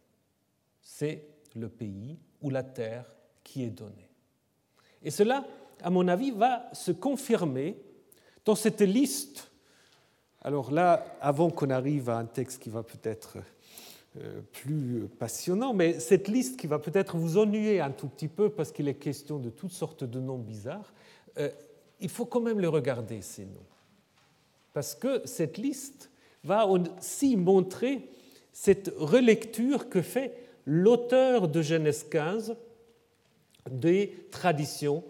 C'est 0.82 1.26
le 1.56 1.70
pays 1.70 2.18
ou 2.42 2.50
la 2.50 2.64
terre 2.64 3.06
qui 3.44 3.64
est 3.64 3.70
donnée. 3.70 4.10
Et 5.02 5.12
cela, 5.12 5.46
à 5.82 5.90
mon 5.90 6.08
avis, 6.08 6.32
va 6.32 6.70
se 6.74 6.92
confirmer 6.92 7.78
dans 8.46 8.56
cette 8.56 8.82
liste 8.82 9.49
alors 10.42 10.72
là, 10.72 11.06
avant 11.22 11.50
qu'on 11.50 11.70
arrive 11.70 12.10
à 12.10 12.18
un 12.18 12.26
texte 12.26 12.62
qui 12.62 12.70
va 12.70 12.84
peut-être 12.84 13.38
euh, 14.18 14.42
plus 14.54 15.08
passionnant, 15.20 15.74
mais 15.74 16.00
cette 16.00 16.28
liste 16.28 16.60
qui 16.60 16.68
va 16.68 16.80
peut-être 16.80 17.18
vous 17.18 17.38
ennuyer 17.38 17.82
un 17.82 17.92
tout 17.92 18.08
petit 18.08 18.30
peu 18.30 18.50
parce 18.50 18.72
qu'il 18.72 18.88
est 18.88 18.96
question 18.96 19.38
de 19.38 19.50
toutes 19.50 19.72
sortes 19.72 20.04
de 20.04 20.20
noms 20.20 20.38
bizarres, 20.38 20.94
euh, 21.38 21.50
il 22.00 22.10
faut 22.10 22.26
quand 22.26 22.40
même 22.40 22.60
les 22.60 22.68
regarder, 22.68 23.22
ces 23.22 23.46
noms. 23.46 23.66
Parce 24.74 24.96
que 24.96 25.22
cette 25.26 25.58
liste 25.58 26.10
va 26.44 26.66
aussi 26.68 27.36
montrer 27.36 28.10
cette 28.54 28.94
relecture 28.98 29.90
que 29.90 30.02
fait 30.02 30.34
l'auteur 30.66 31.50
de 31.50 31.62
Genèse 31.62 32.06
15 32.10 32.56
des 33.70 34.28
traditions 34.32 35.04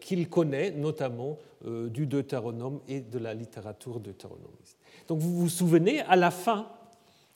qu'il 0.00 0.28
connaît, 0.28 0.70
notamment 0.70 1.38
euh, 1.66 1.90
du 1.90 2.06
Deutéronome 2.06 2.80
et 2.88 3.00
de 3.00 3.18
la 3.18 3.34
littérature 3.34 4.00
deutéronomiste. 4.00 4.78
Donc 5.08 5.18
vous 5.18 5.40
vous 5.40 5.50
souvenez, 5.50 6.00
à 6.00 6.16
la 6.16 6.30
fin, 6.30 6.66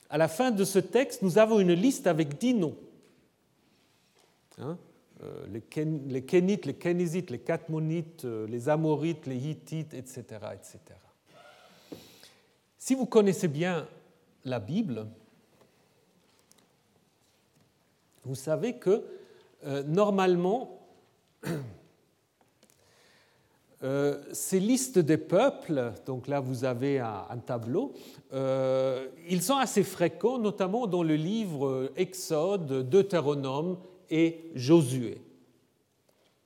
à 0.09 0.17
la 0.17 0.27
fin 0.27 0.49
de 0.49 0.63
ce 0.63 0.79
texte, 0.79 1.21
nous 1.21 1.37
avons 1.37 1.59
une 1.59 1.73
liste 1.73 2.07
avec 2.07 2.39
dix 2.39 2.55
noms. 2.55 2.75
Hein, 4.57 4.79
euh, 5.21 5.45
les, 5.53 5.61
Kénites, 5.61 6.65
les 6.65 6.73
Kénisites, 6.73 7.29
les 7.29 7.37
Catmonites, 7.37 8.25
euh, 8.25 8.47
les 8.47 8.67
Amorites, 8.67 9.27
les 9.27 9.37
Hittites, 9.37 9.93
etc., 9.93 10.23
etc. 10.55 10.79
Si 12.79 12.95
vous 12.95 13.05
connaissez 13.05 13.47
bien 13.47 13.87
la 14.43 14.59
Bible, 14.59 15.05
vous 18.23 18.33
savez 18.33 18.77
que 18.77 19.03
normalement, 19.85 20.84
euh, 23.83 24.19
ces 24.31 24.59
listes 24.59 24.97
des 24.97 25.17
peuples, 25.17 25.93
donc 26.05 26.27
là 26.27 26.39
vous 26.39 26.63
avez 26.63 26.99
un, 26.99 27.37
tableau, 27.45 27.93
euh, 28.33 29.07
ils 29.29 29.43
sont 29.43 29.57
assez 29.57 29.83
fréquents, 29.83 30.39
notamment 30.39 30.87
dans 30.87 31.03
le 31.03 31.15
livre 31.15 31.91
Exode, 31.95 32.89
Deutéronome 32.89 33.77
et 34.09 34.49
Josué. 34.55 35.21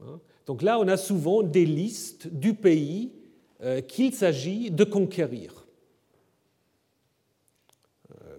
Hein? 0.02 0.20
Donc 0.48 0.62
là 0.62 0.80
on 0.80 0.88
a 0.90 0.98
souvent 0.98 1.42
des 1.44 1.66
listes 1.66 2.28
du 2.28 2.56
pays 2.56 3.14
euh, 3.62 3.80
qu'il 3.82 4.14
s'agit 4.14 4.70
de 4.72 4.84
conquérir. 4.84 5.66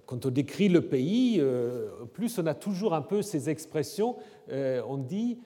Quand 0.04 0.26
on 0.26 0.30
décrit 0.30 0.68
le 0.68 0.82
pays, 0.82 1.40
plus 2.14 2.36
on 2.40 2.46
a 2.46 2.54
toujours 2.54 2.94
un 2.94 3.00
peu 3.00 3.22
ces 3.22 3.48
expressions, 3.48 4.16
on 4.50 4.96
dit 4.96 5.38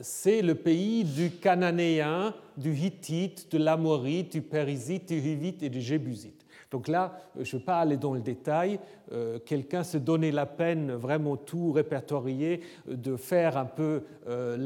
c'est 0.00 0.42
le 0.42 0.54
pays 0.54 1.04
du 1.04 1.30
Cananéen, 1.30 2.34
du 2.56 2.74
Hittite, 2.74 3.52
de 3.52 3.58
l'Amorite, 3.58 4.32
du 4.32 4.42
Périsite, 4.42 5.08
du 5.08 5.18
Hivite 5.18 5.62
et 5.62 5.68
du 5.68 5.80
Jébusite. 5.80 6.46
Donc 6.70 6.88
là, 6.88 7.20
je 7.40 7.54
ne 7.54 7.60
vais 7.60 7.64
pas 7.64 7.78
aller 7.78 7.96
dans 7.96 8.12
le 8.12 8.20
détail. 8.20 8.80
Euh, 9.12 9.38
quelqu'un 9.44 9.84
se 9.84 9.98
donnait 9.98 10.32
la 10.32 10.46
peine, 10.46 10.92
vraiment 10.92 11.36
tout 11.36 11.72
répertorier, 11.72 12.60
de 12.88 13.16
faire 13.16 13.56
un 13.56 13.66
peu 13.66 14.02
euh, 14.28 14.56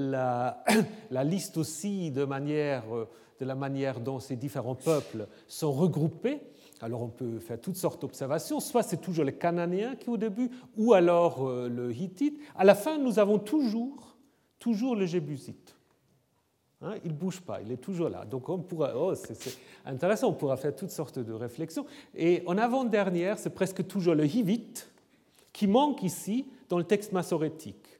la, 1.11 1.25
liste 1.25 1.57
aussi 1.57 2.11
de, 2.11 2.25
manière, 2.25 2.85
de 3.39 3.45
la 3.45 3.55
manière 3.55 4.01
dont 4.01 4.19
ces 4.19 4.37
différents 4.37 4.75
peuples 4.75 5.27
sont 5.47 5.73
regroupés. 5.73 6.41
Alors 6.81 7.03
on 7.03 7.09
peut 7.09 7.39
faire 7.39 7.61
toutes 7.61 7.77
sortes 7.77 8.01
d'observations. 8.01 8.61
Soit 8.61 8.83
c'est 8.83 9.03
toujours 9.03 9.25
les 9.25 9.35
Cananéens 9.35 9.97
qui 9.97 10.09
au 10.09 10.17
début, 10.17 10.51
ou 10.79 10.95
alors 10.95 11.47
le 11.47 11.93
Hittite. 11.93 12.41
À 12.57 12.65
la 12.65 12.75
fin, 12.75 12.97
nous 12.97 13.19
avons 13.19 13.39
toujours 13.39 14.10
toujours 14.61 14.95
le 14.95 15.07
Jébusite. 15.07 15.75
Hein, 16.83 16.95
il 17.05 17.11
ne 17.11 17.17
bouge 17.17 17.41
pas, 17.41 17.61
il 17.61 17.73
est 17.73 17.79
toujours 17.79 18.09
là. 18.09 18.25
Donc 18.25 18.49
on 18.49 18.59
pourra, 18.59 18.93
oh, 18.97 19.15
c'est 19.15 19.59
intéressant, 19.85 20.29
on 20.29 20.33
pourra 20.33 20.57
faire 20.57 20.75
toutes 20.75 20.91
sortes 20.91 21.19
de 21.19 21.33
réflexions. 21.33 21.85
Et 22.15 22.43
en 22.47 22.57
avant-dernière, 22.57 23.39
c'est 23.39 23.51
presque 23.51 23.87
toujours 23.87 24.15
le 24.15 24.25
Hivite 24.25 24.91
qui 25.53 25.67
manque 25.67 26.03
ici 26.03 26.47
dans 26.69 26.79
le 26.79 26.85
texte 26.85 27.13
massorétique. 27.13 27.99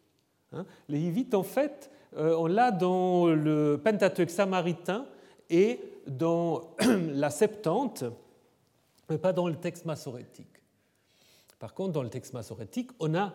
Hein, 0.53 0.65
le 0.89 0.97
Hivite, 0.97 1.35
en 1.35 1.43
fait, 1.43 1.91
euh, 2.17 2.35
on 2.39 2.47
l'a 2.47 2.71
dans 2.71 3.27
le 3.27 3.81
Pentateuque 3.83 4.31
samaritain 4.31 5.07
et 5.51 5.81
dans 6.07 6.75
la 7.13 7.31
Septante, 7.31 8.05
mais 9.11 9.19
pas 9.19 9.33
dans 9.33 9.49
le 9.49 9.57
texte 9.57 9.85
massorétique. 9.85 10.47
Par 11.59 11.75
contre, 11.75 11.93
dans 11.93 12.03
le 12.03 12.09
texte 12.09 12.33
massorétique, 12.33 12.91
on 12.99 13.15
a 13.15 13.35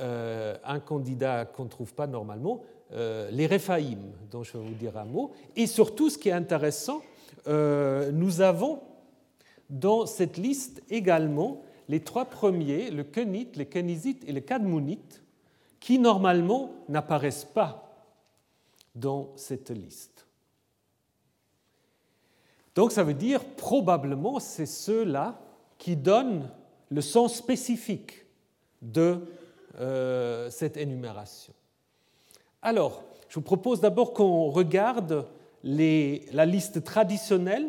euh, 0.00 0.56
un 0.64 0.80
candidat 0.80 1.44
qu'on 1.44 1.64
ne 1.64 1.68
trouve 1.68 1.94
pas 1.94 2.06
normalement, 2.06 2.62
les 3.30 3.46
Réphaïm, 3.46 4.12
dont 4.30 4.42
je 4.42 4.52
vais 4.52 4.62
vous 4.62 4.74
dire 4.74 4.98
un 4.98 5.06
mot. 5.06 5.32
Et 5.56 5.66
surtout, 5.66 6.10
ce 6.10 6.18
qui 6.18 6.28
est 6.28 6.32
intéressant, 6.32 7.00
nous 7.46 8.42
avons 8.42 8.82
dans 9.70 10.04
cette 10.04 10.36
liste 10.36 10.82
également 10.90 11.62
les 11.88 12.00
trois 12.00 12.26
premiers, 12.26 12.90
le 12.90 13.02
Kenite, 13.02 13.56
les 13.56 13.64
Kenizite 13.64 14.22
et 14.28 14.32
le 14.32 14.40
Kadmonite, 14.40 15.22
qui 15.80 15.98
normalement 15.98 16.70
n'apparaissent 16.88 17.46
pas 17.46 17.92
dans 18.94 19.32
cette 19.36 19.70
liste. 19.70 20.26
Donc 22.74 22.92
ça 22.92 23.02
veut 23.02 23.14
dire 23.14 23.44
probablement 23.44 24.38
c'est 24.40 24.66
ceux-là 24.66 25.40
qui 25.78 25.96
donnent 25.96 26.48
le 26.90 27.00
sens 27.00 27.34
spécifique 27.34 28.24
de 28.80 29.20
euh, 29.80 30.50
cette 30.50 30.76
énumération. 30.76 31.54
Alors, 32.60 33.02
je 33.28 33.34
vous 33.34 33.42
propose 33.42 33.80
d'abord 33.80 34.12
qu'on 34.12 34.50
regarde 34.50 35.26
la 35.64 36.46
liste 36.46 36.84
traditionnelle, 36.84 37.68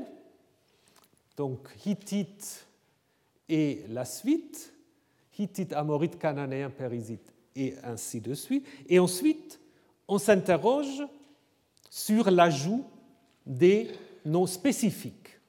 donc 1.37 1.59
Hittite 1.85 2.65
et 3.49 3.83
la 3.89 4.05
suite, 4.05 4.73
Hittite, 5.37 5.73
Amorite, 5.73 6.19
Cananéen, 6.19 6.69
Périsite, 6.69 7.33
et 7.55 7.75
ainsi 7.83 8.19
de 8.19 8.33
suite. 8.33 8.67
Et 8.87 8.99
ensuite, 8.99 9.59
on 10.07 10.17
s'interroge 10.17 11.03
sur 11.89 12.29
l'ajout 12.29 12.83
des 13.45 13.89
noms 14.25 14.47
spécifiques. 14.47 15.39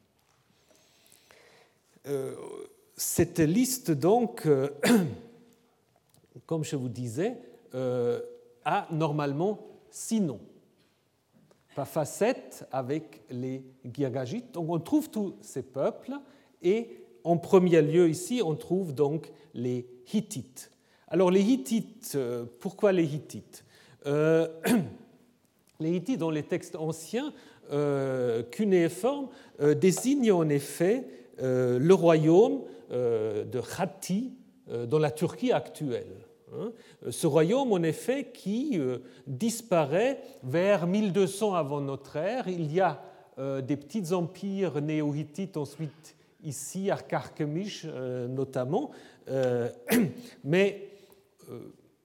Euh, 2.07 2.35
cette 2.97 3.39
liste, 3.39 3.91
donc, 3.91 4.47
euh, 4.47 4.69
comme 6.47 6.65
je 6.65 6.77
vous 6.77 6.89
disais, 6.89 7.37
euh, 7.75 8.21
a 8.65 8.87
normalement 8.91 9.59
six 9.91 10.21
noms. 10.21 10.41
Pas 11.75 11.85
facette 11.85 12.67
avec 12.71 13.23
les 13.31 13.65
Girgajites. 13.93 14.53
Donc 14.53 14.71
on 14.71 14.79
trouve 14.79 15.11
tous 15.11 15.35
ces 15.41 15.63
peuples 15.63 16.13
et 16.63 17.05
en 17.25 17.37
premier 17.37 17.83
lieu 17.83 18.09
ici 18.09 18.43
on 18.45 18.55
trouve 18.55 18.95
donc 18.95 19.33
les 19.55 19.87
Hittites. 20.13 20.71
Alors 21.09 21.31
les 21.31 21.43
Hittites, 21.43 22.13
euh, 22.15 22.45
pourquoi 22.61 22.93
les 22.93 23.05
Hittites? 23.05 23.65
Les 25.81 25.97
Hittites 25.97 26.21
dans 26.21 26.31
les 26.31 26.45
textes 26.45 26.77
anciens, 26.77 27.33
cunéiformes, 28.53 29.29
désignent 29.81 30.31
en 30.31 30.49
effet 30.49 31.05
le 31.39 31.93
royaume 31.93 32.63
euh, 32.95 33.45
de 33.45 33.59
euh, 33.59 33.63
dans 34.67 34.99
la 34.99 35.11
Turquie 35.11 35.53
actuelle. 35.53 36.17
Hein. 36.55 36.73
Ce 37.11 37.27
royaume, 37.27 37.73
en 37.73 37.83
effet, 37.83 38.31
qui 38.33 38.79
euh, 38.79 38.99
disparaît 39.27 40.21
vers 40.43 40.87
1200 40.87 41.55
avant 41.55 41.81
notre 41.81 42.17
ère. 42.17 42.49
Il 42.49 42.73
y 42.73 42.81
a 42.81 43.03
des 43.37 43.77
petits 43.77 44.13
empires 44.13 44.81
néo-hittites 44.81 45.57
ensuite 45.57 46.15
ici, 46.45 46.89
à 46.89 46.99
Karkemish 46.99 47.85
notamment, 47.85 48.93
mais 50.45 50.89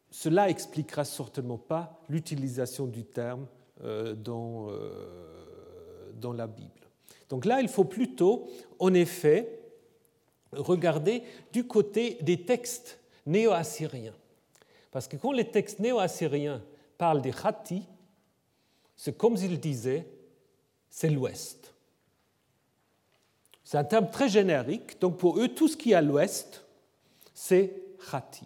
cela 0.09 0.49
expliquera 0.49 1.05
certainement 1.05 1.59
pas 1.59 2.01
l'utilisation 2.09 2.87
du 2.87 3.03
terme 3.03 3.45
dans 3.79 4.73
la 6.33 6.47
Bible. 6.47 6.89
Donc 7.29 7.45
là, 7.45 7.61
il 7.61 7.67
faut 7.67 7.85
plutôt, 7.85 8.47
en 8.79 8.93
effet, 8.95 9.58
regarder 10.51 11.23
du 11.51 11.65
côté 11.67 12.17
des 12.21 12.43
textes 12.43 12.99
néo-assyriens. 13.25 14.15
Parce 14.91 15.07
que 15.07 15.17
quand 15.17 15.31
les 15.31 15.49
textes 15.49 15.79
néo-assyriens 15.79 16.61
parlent 16.97 17.21
des 17.21 17.31
Khati, 17.31 17.83
c'est 18.95 19.17
comme 19.17 19.35
ils 19.35 19.59
disaient, 19.59 20.05
c'est 20.89 21.09
l'Ouest. 21.09 21.73
C'est 23.63 23.77
un 23.77 23.83
terme 23.83 24.09
très 24.09 24.29
générique, 24.29 24.99
donc 24.99 25.17
pour 25.17 25.39
eux, 25.39 25.47
tout 25.47 25.67
ce 25.67 25.77
qui 25.77 25.91
est 25.91 25.95
à 25.95 26.01
l'Ouest, 26.01 26.65
c'est 27.33 27.83
Khati. 28.09 28.45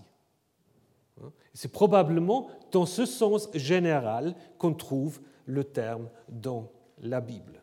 C'est 1.53 1.71
probablement 1.71 2.49
dans 2.71 2.85
ce 2.85 3.05
sens 3.05 3.47
général 3.53 4.35
qu'on 4.57 4.73
trouve 4.73 5.21
le 5.45 5.63
terme 5.63 6.09
dans 6.27 6.69
la 6.99 7.21
Bible. 7.21 7.62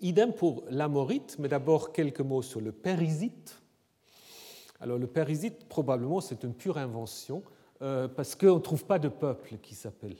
Idem 0.00 0.32
pour 0.32 0.64
l'amorite, 0.70 1.36
mais 1.38 1.48
d'abord 1.48 1.92
quelques 1.92 2.20
mots 2.20 2.42
sur 2.42 2.60
le 2.60 2.72
périsite. 2.72 3.60
Alors 4.80 4.98
le 4.98 5.06
périsite, 5.06 5.68
probablement, 5.68 6.20
c'est 6.20 6.42
une 6.44 6.54
pure 6.54 6.78
invention, 6.78 7.42
euh, 7.82 8.08
parce 8.08 8.34
qu'on 8.34 8.56
ne 8.56 8.60
trouve 8.60 8.84
pas 8.84 8.98
de 8.98 9.08
peuple 9.08 9.56
qui 9.62 9.74
s'appelle 9.74 10.16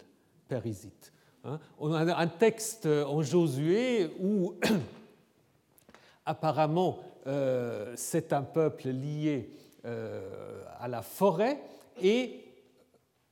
périsite. 0.48 1.12
Hein. 1.44 1.58
On 1.78 1.92
a 1.92 2.16
un 2.16 2.26
texte 2.26 2.86
en 2.86 3.22
Josué 3.22 4.10
où 4.20 4.54
apparemment 6.26 7.00
euh, 7.26 7.92
c'est 7.96 8.32
un 8.32 8.42
peuple 8.42 8.88
lié 8.88 9.50
euh, 9.84 10.62
à 10.78 10.88
la 10.88 11.02
forêt 11.02 11.60
et 12.00 12.44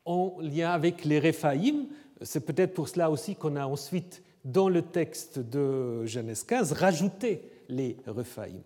en 0.05 0.37
lien 0.41 0.71
avec 0.71 1.05
les 1.05 1.19
Réphaïm. 1.19 1.87
C'est 2.23 2.45
peut-être 2.45 2.75
pour 2.75 2.89
cela 2.89 3.11
aussi 3.11 3.37
qu'on 3.37 3.57
a 3.57 3.67
ensuite 3.67 4.23
dans 4.45 4.69
le 4.69 4.83
texte 4.83 5.39
de 5.39 6.05
Genèse 6.05 6.45
15, 6.45 6.73
rajouter 6.73 7.43
les 7.69 7.97
Rephaïm. 8.07 8.61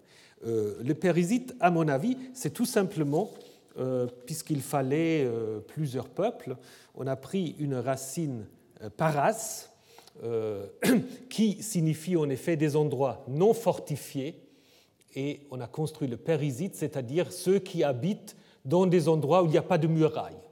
Euh, 0.46 0.76
le 0.82 0.94
périsite, 0.94 1.54
à 1.60 1.70
mon 1.70 1.88
avis, 1.88 2.16
c'est 2.34 2.52
tout 2.52 2.64
simplement, 2.64 3.30
euh, 3.78 4.06
puisqu'il 4.26 4.62
fallait 4.62 5.24
euh, 5.24 5.60
plusieurs 5.60 6.08
peuples, 6.08 6.56
on 6.94 7.06
a 7.06 7.16
pris 7.16 7.56
une 7.58 7.74
racine 7.74 8.46
paras, 8.96 9.68
qui 11.28 11.62
signifie 11.62 12.16
en 12.16 12.30
effet 12.30 12.56
des 12.56 12.74
endroits 12.74 13.22
non 13.28 13.52
fortifiés, 13.52 14.40
et 15.14 15.40
on 15.50 15.60
a 15.60 15.66
construit 15.66 16.08
le 16.08 16.16
périsite, 16.16 16.74
c'est-à-dire 16.74 17.32
ceux 17.32 17.58
qui 17.58 17.84
habitent 17.84 18.34
dans 18.64 18.86
des 18.86 19.08
endroits 19.08 19.42
où 19.42 19.46
il 19.46 19.50
n'y 19.50 19.58
a 19.58 19.62
pas 19.62 19.76
de 19.76 19.86
murailles 19.86 20.45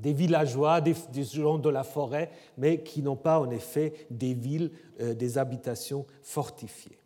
des 0.00 0.12
villageois, 0.12 0.80
des, 0.80 0.94
gens 1.24 1.58
de 1.58 1.68
la 1.68 1.84
forêt, 1.84 2.30
mais 2.56 2.82
qui 2.82 3.02
n'ont 3.02 3.16
pas 3.16 3.40
en 3.40 3.50
effet 3.50 3.92
des 4.10 4.34
villes, 4.34 4.70
euh, 5.00 5.14
des 5.14 5.38
habitations 5.38 6.06
fortifiées. 6.22 6.98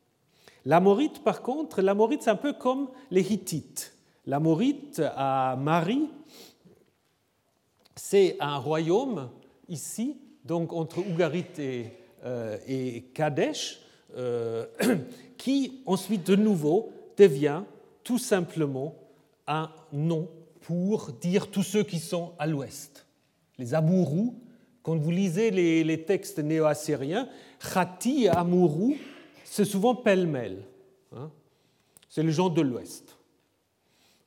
L'Amorite, 0.64 1.24
par 1.24 1.43
contre, 1.43 1.82
l'Amorite, 1.82 2.22
c'est 2.22 2.30
un 2.30 2.36
peu 2.36 2.53
comme 2.53 2.88
les 3.11 3.32
Hittites. 3.32 3.95
L'Amorite 4.26 5.03
à 5.16 5.57
Marie, 5.59 6.09
c'est 7.97 8.36
un 8.40 8.59
royaume 8.59 9.30
ici, 9.68 10.16
donc 10.45 10.72
entre 10.72 10.99
Ougarit 11.01 11.47
et, 11.59 11.86
euh, 12.24 13.01
Kadesh, 13.14 13.80
euh, 14.16 14.66
qui 15.36 15.82
ensuite 15.86 16.26
de 16.26 16.36
nouveau 16.36 16.93
devient 17.16 17.62
tout 18.05 18.18
simplement 18.18 18.95
un 19.47 19.70
nom 19.93 20.28
pour 20.63 21.13
dire 21.13 21.51
tous 21.51 21.63
ceux 21.63 21.83
qui 21.83 21.99
sont 21.99 22.33
à 22.39 22.47
l'ouest. 22.47 23.07
Les 23.59 23.75
Amourous, 23.75 24.41
quand 24.83 24.97
vous 24.97 25.11
lisez 25.11 25.51
les, 25.51 26.05
textes 26.05 26.39
néo-assyriens, 26.39 27.29
Khati 27.61 28.25
et 28.25 28.29
Amourou, 28.29 28.97
c'est 29.45 29.65
souvent 29.65 29.95
pêle-mêle. 29.95 30.65
Hein. 31.15 31.31
c'est 32.09 32.23
les 32.23 32.33
gens 32.33 32.49
de 32.49 32.63
l'ouest. 32.63 33.19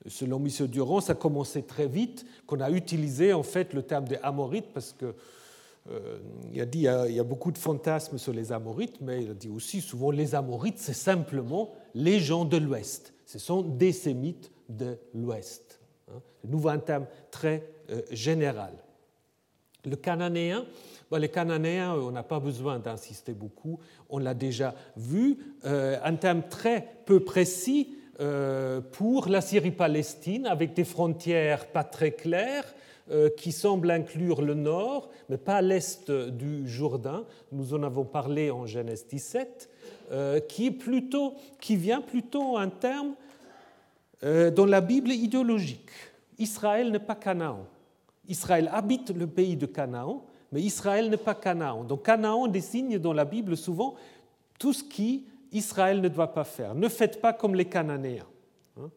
Selon 0.08 0.38
M. 0.38 0.68
Durand, 0.68 1.02
ça 1.02 1.14
a 1.14 1.16
commencé 1.16 1.64
très 1.64 1.88
vite, 1.88 2.26
qu'on 2.46 2.62
a 2.62 2.70
utilisé 2.70 3.34
en 3.34 3.42
fait 3.42 3.74
le 3.74 3.82
terme 3.82 4.06
des 4.06 4.18
Amorites 4.18 4.72
parce 4.72 4.94
que 4.94 5.16
euh, 5.90 6.20
il, 6.54 6.62
a 6.62 6.66
dit, 6.66 6.86
il 7.08 7.16
y 7.16 7.20
a 7.20 7.24
beaucoup 7.24 7.52
de 7.52 7.58
fantasmes 7.58 8.20
sur 8.20 8.34
les 8.34 8.52
Amorites, 8.52 9.02
mais 9.02 9.24
il 9.24 9.32
a 9.32 9.34
dit 9.34 9.50
aussi 9.50 9.82
souvent 9.82 10.12
les 10.12 10.36
Amorites, 10.36 10.78
c'est 10.78 10.94
simplement 10.94 11.74
les 11.96 12.20
gens 12.20 12.46
de 12.46 12.58
l'Ouest. 12.58 13.14
Ce 13.26 13.40
sont 13.40 13.62
des 13.62 13.92
Sémites 13.92 14.52
de 14.70 14.98
l'Ouest. 15.14 15.64
Hein, 16.08 16.22
de 16.43 16.51
nouveau 16.51 16.70
un 16.70 16.80
terme 16.80 17.08
très 17.32 17.68
euh, 17.89 18.01
général. 18.12 18.74
Le 19.86 19.95
cananéen, 19.95 20.66
Cananéens, 21.32 21.93
on 21.95 22.12
n'a 22.12 22.24
pas 22.24 22.39
besoin 22.39 22.80
d'insister 22.80 23.34
beaucoup, 23.34 23.80
on 24.10 24.18
l'a 24.18 24.34
déjà 24.34 24.74
vu, 24.97 25.38
euh, 25.66 25.97
un 26.03 26.16
terme 26.16 26.43
très 26.49 26.86
peu 27.06 27.22
précis 27.22 27.95
euh, 28.20 28.82
pour 28.82 29.28
la 29.28 29.41
Syrie-Palestine, 29.41 30.47
avec 30.47 30.74
des 30.74 30.84
frontières 30.84 31.68
pas 31.68 31.84
très 31.84 32.12
claires, 32.12 32.74
qui 33.38 33.51
semblent 33.51 33.91
inclure 33.91 34.41
le 34.41 34.56
nord, 34.56 35.12
mais 35.30 35.38
pas 35.38 35.62
l'est 35.62 36.10
du 36.10 36.68
Jourdain. 36.68 37.24
Nous 37.51 37.76
en 37.76 37.84
avons 37.84 38.03
parlé 38.03 38.49
en 38.49 38.66
Genèse 38.66 39.06
17, 39.08 39.70
qui, 40.47 40.72
plutôt, 40.72 41.36
qui 41.62 41.76
vient 41.76 42.01
plutôt 42.01 42.58
un 42.58 42.70
terme 42.70 43.10
euh, 43.10 43.24
dans 44.26 44.65
la 44.65 44.82
Bible 44.82 45.11
idéologique. 45.11 45.91
Israël 46.39 46.91
n'est 46.91 46.99
pas 46.99 47.15
Canaan. 47.15 47.65
Israël 48.28 48.69
habite 48.73 49.11
le 49.11 49.28
pays 49.28 49.55
de 49.55 49.65
Canaan, 49.65 50.26
mais 50.51 50.61
Israël 50.61 51.09
n'est 51.09 51.17
pas 51.17 51.36
Canaan. 51.36 51.84
Donc 51.84 52.03
Canaan 52.03 52.47
désigne 52.47 52.97
dans 52.97 53.13
la 53.13 53.26
Bible 53.26 53.55
souvent 53.55 53.95
tout 54.59 54.73
ce 54.73 54.84
qui 54.84 55.26
Israël 55.51 56.01
ne 56.01 56.09
doit 56.09 56.34
pas 56.34 56.43
faire. 56.43 56.76
Ne 56.76 56.89
faites 56.89 57.21
pas 57.21 57.34
comme 57.34 57.55
les 57.55 57.65
Cananéens. 57.65 58.28
Hein. 58.78 58.89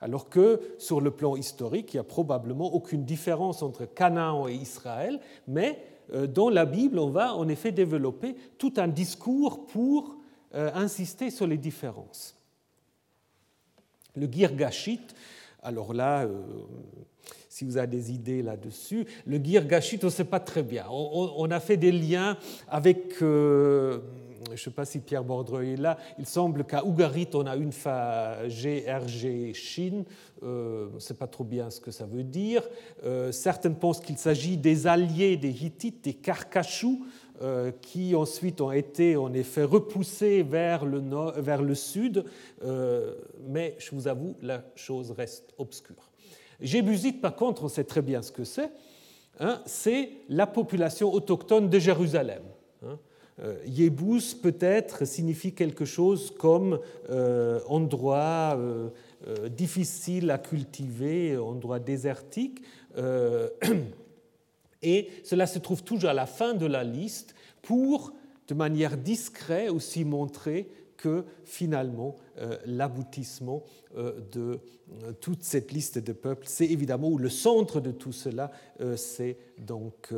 alors 0.00 0.28
que 0.28 0.60
sur 0.78 1.00
le 1.00 1.10
plan 1.10 1.36
historique, 1.36 1.92
il 1.92 1.96
n'y 1.96 2.00
a 2.00 2.04
probablement 2.04 2.72
aucune 2.72 3.04
différence 3.04 3.62
entre 3.62 3.84
Canaan 3.84 4.48
et 4.48 4.54
Israël, 4.54 5.20
mais 5.46 5.84
euh, 6.14 6.26
dans 6.26 6.50
la 6.50 6.64
Bible, 6.64 6.98
on 6.98 7.10
va 7.10 7.34
en 7.34 7.48
effet 7.48 7.72
développer 7.72 8.34
tout 8.58 8.72
un 8.76 8.88
discours 8.88 9.66
pour 9.66 10.16
euh, 10.54 10.70
insister 10.74 11.30
sur 11.30 11.46
les 11.46 11.58
différences. 11.58 12.41
Le 14.14 14.26
Girgashit, 14.30 15.14
alors 15.62 15.94
là, 15.94 16.24
euh, 16.24 16.42
si 17.48 17.64
vous 17.64 17.76
avez 17.76 17.86
des 17.86 18.12
idées 18.12 18.42
là-dessus, 18.42 19.06
le 19.26 19.38
Girgashit, 19.38 20.02
on 20.02 20.08
ne 20.08 20.12
sait 20.12 20.24
pas 20.24 20.40
très 20.40 20.62
bien. 20.62 20.86
On, 20.90 21.50
a 21.50 21.60
fait 21.60 21.76
des 21.76 21.92
liens 21.92 22.36
avec 22.68 23.22
je 24.48 24.52
ne 24.52 24.64
sais 24.64 24.70
pas 24.70 24.84
si 24.84 24.98
Pierre 25.00 25.24
Bordreuil 25.24 25.72
est 25.72 25.76
là, 25.76 25.98
il 26.18 26.26
semble 26.26 26.64
qu'à 26.64 26.84
Ougarit, 26.84 27.28
on 27.34 27.46
a 27.46 27.56
une 27.56 27.72
fa 27.72 28.38
GRG 28.48 29.54
Chine, 29.54 30.04
euh, 30.42 30.88
on 30.90 30.94
ne 30.96 31.00
sait 31.00 31.14
pas 31.14 31.26
trop 31.26 31.44
bien 31.44 31.70
ce 31.70 31.80
que 31.80 31.90
ça 31.90 32.06
veut 32.06 32.24
dire. 32.24 32.62
Euh, 33.04 33.32
certains 33.32 33.72
pensent 33.72 34.00
qu'il 34.00 34.18
s'agit 34.18 34.56
des 34.56 34.86
alliés 34.86 35.36
des 35.36 35.64
Hittites, 35.64 36.04
des 36.04 36.14
Karkachous, 36.14 37.00
euh, 37.02 37.06
qui 37.80 38.14
ensuite 38.14 38.60
ont 38.60 38.70
été 38.70 39.16
en 39.16 39.32
effet 39.32 39.64
repoussés 39.64 40.42
vers 40.42 40.84
le, 40.84 41.02
vers 41.40 41.62
le 41.62 41.74
sud, 41.74 42.24
mais 43.48 43.74
je 43.78 43.90
vous 43.92 44.06
avoue, 44.06 44.36
la 44.42 44.62
chose 44.76 45.10
reste 45.10 45.52
obscure. 45.58 46.10
Jébusite, 46.60 47.20
par 47.20 47.34
contre, 47.34 47.64
on 47.64 47.68
sait 47.68 47.84
très 47.84 48.02
bien 48.02 48.22
ce 48.22 48.30
que 48.30 48.44
c'est. 48.44 48.70
Hein, 49.40 49.60
c'est 49.66 50.10
la 50.28 50.46
population 50.46 51.12
autochtone 51.12 51.68
de 51.68 51.78
Jérusalem. 51.78 52.42
Hein. 52.84 52.98
Euh, 53.40 53.90
peut-être 54.42 55.04
signifie 55.04 55.52
quelque 55.52 55.84
chose 55.84 56.32
comme 56.38 56.78
euh, 57.10 57.60
endroit 57.66 58.56
euh, 58.56 58.90
difficile 59.48 60.30
à 60.30 60.38
cultiver, 60.38 61.36
endroit 61.36 61.78
désertique. 61.78 62.62
Et 64.82 65.08
cela 65.24 65.46
se 65.46 65.58
trouve 65.58 65.82
toujours 65.82 66.10
à 66.10 66.14
la 66.14 66.26
fin 66.26 66.54
de 66.54 66.66
la 66.66 66.84
liste 66.84 67.34
pour, 67.62 68.12
de 68.48 68.54
manière 68.54 68.96
discrète, 68.96 69.70
aussi 69.70 70.04
montrer 70.04 70.68
que 70.96 71.24
finalement 71.44 72.14
l'aboutissement 72.64 73.64
de 73.96 74.60
toute 75.20 75.42
cette 75.42 75.72
liste 75.72 75.98
de 75.98 76.12
peuples, 76.12 76.46
c'est 76.46 76.66
évidemment, 76.66 77.08
ou 77.08 77.18
le 77.18 77.28
centre 77.28 77.80
de 77.80 77.90
tout 77.90 78.12
cela, 78.12 78.52
c'est 78.94 79.36
donc 79.58 80.14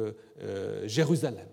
Jérusalem. 0.85 1.47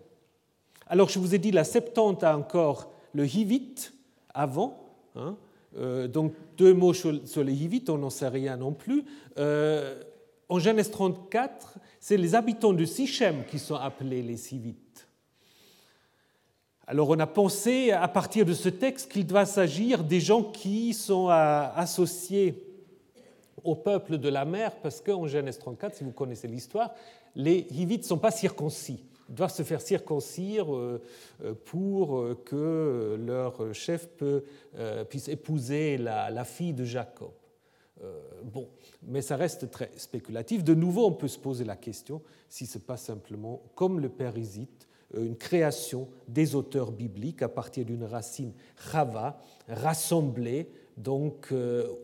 Alors 0.87 1.07
je 1.07 1.19
vous 1.19 1.33
ai 1.33 1.37
dit, 1.37 1.51
la 1.51 1.63
Septante 1.63 2.23
a 2.25 2.37
encore 2.37 2.91
le 3.13 3.25
Hivite 3.25 3.93
avant. 4.33 4.77
Hein, 5.15 5.37
euh, 5.77 6.09
donc 6.09 6.33
deux 6.57 6.73
mots 6.73 6.93
sur, 6.93 7.11
les 7.11 7.53
Hivites, 7.53 7.89
on 7.89 7.97
n'en 7.97 8.09
sait 8.09 8.27
rien 8.27 8.57
non 8.57 8.73
plus. 8.73 9.05
Euh, 10.51 10.55
en 10.55 10.59
Genèse 10.59 10.91
34, 10.91 11.79
c'est 11.99 12.17
les 12.17 12.35
habitants 12.35 12.73
de 12.73 12.85
Sichem 12.85 13.43
qui 13.49 13.59
sont 13.59 13.75
appelés 13.75 14.21
les 14.21 14.53
Hivites. 14.53 15.07
Alors 16.87 17.09
on 17.09 17.19
a 17.19 17.27
pensé 17.27 17.91
à 17.91 18.07
partir 18.07 18.45
de 18.45 18.53
ce 18.53 18.69
texte 18.69 19.11
qu'il 19.11 19.25
doit 19.25 19.45
s'agir 19.45 20.03
des 20.03 20.19
gens 20.19 20.43
qui 20.43 20.93
sont 20.93 21.29
associés 21.29 22.67
au 23.63 23.75
peuple 23.75 24.17
de 24.17 24.27
la 24.27 24.43
mer, 24.43 24.75
parce 24.81 24.99
qu'en 24.99 25.27
Genèse 25.27 25.59
34, 25.59 25.95
si 25.95 26.03
vous 26.03 26.11
connaissez 26.11 26.47
l'histoire, 26.47 26.91
les 27.35 27.67
Hivites 27.71 28.01
ne 28.01 28.07
sont 28.07 28.17
pas 28.17 28.31
circoncis 28.31 29.05
doivent 29.31 29.53
se 29.53 29.63
faire 29.63 29.81
circoncire 29.81 30.73
euh, 30.75 31.01
euh, 31.43 31.53
pour 31.53 32.19
euh, 32.19 32.41
que 32.45 33.17
leur 33.19 33.73
chef 33.73 34.07
puisse 35.09 35.27
épouser 35.27 35.97
la, 35.97 36.43
fille 36.43 36.73
de 36.73 36.83
Jacob. 36.83 37.31
Bon, 38.43 38.67
mais 39.03 39.21
ça 39.21 39.35
reste 39.35 39.69
très 39.69 39.91
spéculatif. 39.95 40.63
De 40.63 40.73
nouveau, 40.73 41.05
on 41.05 41.11
peut 41.11 41.27
se 41.27 41.39
poser 41.39 41.63
la 41.63 41.75
question 41.75 42.21
si 42.49 42.65
ce 42.65 42.77
n'est 42.77 42.83
pas 42.83 42.97
simplement, 42.97 43.61
comme 43.75 43.99
le 43.99 44.09
père 44.09 44.37
hésite, 44.37 44.87
une 45.15 45.35
création 45.35 46.07
des 46.27 46.55
auteurs 46.55 46.91
bibliques 46.91 47.41
à 47.41 47.49
partir 47.49 47.85
d'une 47.85 48.03
racine 48.03 48.53
chava, 48.91 49.39
rassemblée, 49.67 50.71
donc, 50.97 51.53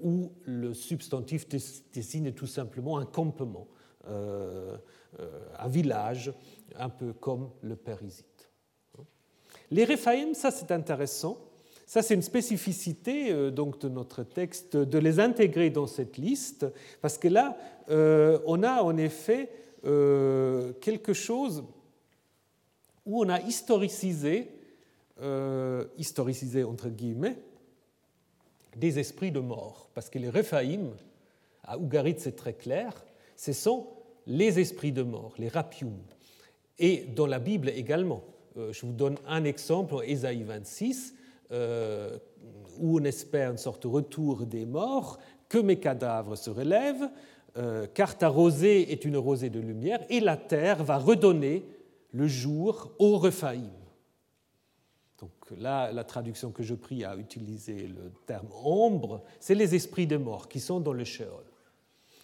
où 0.04 0.32
le 0.44 0.74
substantif 0.74 1.48
désigne 1.94 2.32
tout 2.32 2.48
simplement 2.48 2.98
un 2.98 3.06
campement, 3.06 3.68
un 4.08 5.68
village, 5.68 6.34
un 6.76 6.90
peu 6.90 7.14
comme 7.14 7.50
le 7.62 7.76
périsite. 7.76 8.52
Les 9.72 9.84
Réphaïm, 9.84 10.34
ça 10.34 10.52
c'est 10.52 10.72
intéressant. 10.72 11.38
Ça, 11.88 12.04
c'est 12.04 12.14
une 12.14 12.22
spécificité 12.22 13.32
euh, 13.32 13.50
donc, 13.50 13.80
de 13.80 13.90
notre 13.90 14.22
texte, 14.22 14.78
de 14.78 14.98
les 15.00 15.20
intégrer 15.20 15.72
dans 15.72 15.88
cette 15.88 16.18
liste, 16.18 16.68
parce 17.02 17.18
que 17.18 17.28
là, 17.28 17.58
euh, 17.90 18.40
on 18.46 18.62
a 18.62 18.84
en 18.84 18.98
effet 18.98 19.50
euh, 19.86 20.74
quelque 20.82 21.14
chose 21.14 21.64
où 23.06 23.24
on 23.24 23.30
a 23.30 23.40
historicisé, 23.40 24.52
historicisé 25.98 26.64
entre 26.64 26.90
guillemets, 26.90 27.40
des 28.76 29.00
esprits 29.00 29.32
de 29.32 29.40
mort. 29.40 29.90
Parce 29.96 30.12
que 30.12 30.20
les 30.20 30.30
Réphaïm, 30.30 30.92
à 31.64 31.80
Ougarit 31.80 32.18
c'est 32.20 32.36
très 32.36 32.54
clair, 32.54 33.04
ce 33.36 33.52
sont 33.52 33.88
les 34.28 34.60
esprits 34.60 34.92
de 34.92 35.02
mort, 35.02 35.34
les 35.40 35.48
rapium 35.48 35.98
et 36.80 37.06
dans 37.16 37.28
la 37.28 37.40
Bible 37.40 37.70
également. 37.70 38.24
Euh, 38.58 38.74
je 38.74 38.86
vous 38.86 38.94
donne 38.94 39.18
un 39.28 39.44
exemple 39.44 39.96
Ésaïe 40.06 40.44
26, 40.44 41.16
euh, 41.52 42.18
où 42.80 43.00
on 43.00 43.04
espère 43.04 43.52
une 43.52 43.58
sorte 43.58 43.84
de 43.84 43.88
retour 43.88 44.46
des 44.46 44.66
morts, 44.66 45.20
que 45.50 45.58
mes 45.58 45.80
cadavres 45.80 46.36
se 46.36 46.50
relèvent, 46.50 47.10
euh, 47.58 47.88
car 47.94 48.18
ta 48.18 48.28
rosée 48.28 48.92
est 48.92 49.06
une 49.06 49.18
rosée 49.18 49.50
de 49.50 49.60
lumière, 49.60 50.06
et 50.10 50.20
la 50.20 50.38
terre 50.38 50.84
va 50.84 50.98
redonner 50.98 51.66
le 52.12 52.28
jour 52.28 52.92
au 53.00 53.18
Rephaïm. 53.18 53.72
Donc 55.20 55.32
là, 55.58 55.92
la 55.92 56.04
traduction 56.04 56.52
que 56.52 56.62
je 56.62 56.76
prie 56.76 57.04
à 57.04 57.16
utiliser 57.16 57.88
le 57.88 58.12
terme 58.26 58.48
ombre, 58.64 59.24
c'est 59.40 59.56
les 59.56 59.74
esprits 59.74 60.06
de 60.06 60.18
mort 60.18 60.48
qui 60.48 60.60
sont 60.60 60.80
dans 60.80 60.94
le 60.94 61.04
Sheol. 61.04 61.44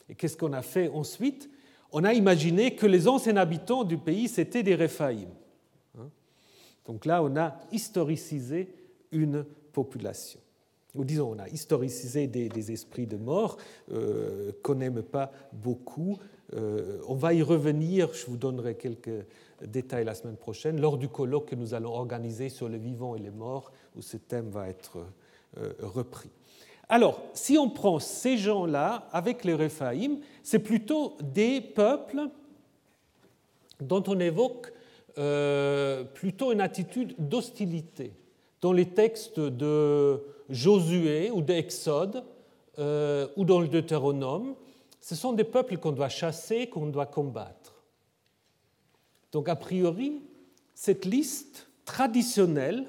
Et 0.10 0.16
qu'est-ce 0.16 0.38
qu'on 0.38 0.54
a 0.54 0.62
fait 0.62 0.90
ensuite? 0.90 1.50
On 1.92 2.04
a 2.04 2.14
imaginé 2.14 2.76
que 2.76 2.86
les 2.86 3.08
anciens 3.08 3.38
habitants 3.38 3.84
du 3.84 3.98
pays, 3.98 4.28
c'était 4.28 4.64
des 4.64 4.76
Réphaïm. 4.76 5.30
Hein? 5.98 6.10
Donc 6.86 7.06
là, 7.06 7.24
on 7.24 7.36
a 7.38 7.58
historicisé 7.72 8.70
une 9.14 9.46
population. 9.72 10.40
Ou 10.96 11.04
disons, 11.04 11.36
on 11.36 11.40
a 11.40 11.50
historicisé 11.50 12.28
des, 12.28 12.72
esprits 12.72 13.08
de 13.08 13.18
mort 13.18 13.58
euh, 13.92 14.52
qu'on 14.62 14.76
n'aime 14.76 15.02
pas 15.02 15.32
beaucoup. 15.52 16.20
Euh, 16.56 17.00
on 17.08 17.16
va 17.16 17.34
y 17.34 17.42
revenir, 17.42 18.14
je 18.14 18.28
vous 18.28 18.38
donnerai 18.38 18.76
quelques 18.76 19.26
détails 19.66 20.06
la 20.06 20.14
semaine 20.14 20.36
prochaine, 20.36 20.80
lors 20.80 20.98
du 20.98 21.10
colloque 21.10 21.50
que 21.50 21.56
nous 21.56 21.74
allons 21.74 21.94
organiser 21.94 22.50
sur 22.50 22.70
les 22.70 22.78
vivants 22.78 23.16
et 23.16 23.20
les 23.20 23.32
morts, 23.32 23.72
où 23.96 24.02
ce 24.04 24.18
thème 24.18 24.50
va 24.50 24.70
être 24.70 25.00
euh, 25.58 25.74
repris. 25.82 26.30
Alors, 26.90 27.24
si 27.34 27.58
on 27.58 27.70
prend 27.72 27.98
ces 27.98 28.38
gens-là 28.38 29.08
avec 29.12 29.46
les 29.46 29.56
Réphaïm, 29.56 30.20
c'est 30.44 30.60
plutôt 30.60 31.18
des 31.24 31.60
peuples 31.60 32.28
dont 33.80 34.04
on 34.08 34.20
évoque 34.20 34.72
plutôt 36.14 36.52
une 36.52 36.62
attitude 36.62 37.14
d'hostilité. 37.20 38.14
Dans 38.64 38.72
les 38.72 38.86
textes 38.86 39.42
de 39.42 40.24
Josué 40.50 41.30
ou 41.32 41.42
d'Exode 41.42 42.24
euh, 42.80 43.28
ou 43.36 43.44
dans 43.44 43.60
le 43.60 43.68
Deutéronome, 43.68 44.56
ce 45.02 45.16
sont 45.16 45.34
des 45.34 45.44
peuples 45.44 45.78
qu'on 45.78 45.92
doit 45.92 46.08
chasser, 46.08 46.68
qu'on 46.68 46.86
doit 46.86 47.06
combattre. 47.06 47.84
Donc, 49.34 49.50
a 49.50 49.58
priori, 49.58 50.22
cette 50.74 51.04
liste 51.04 51.68
traditionnelle 51.84 52.86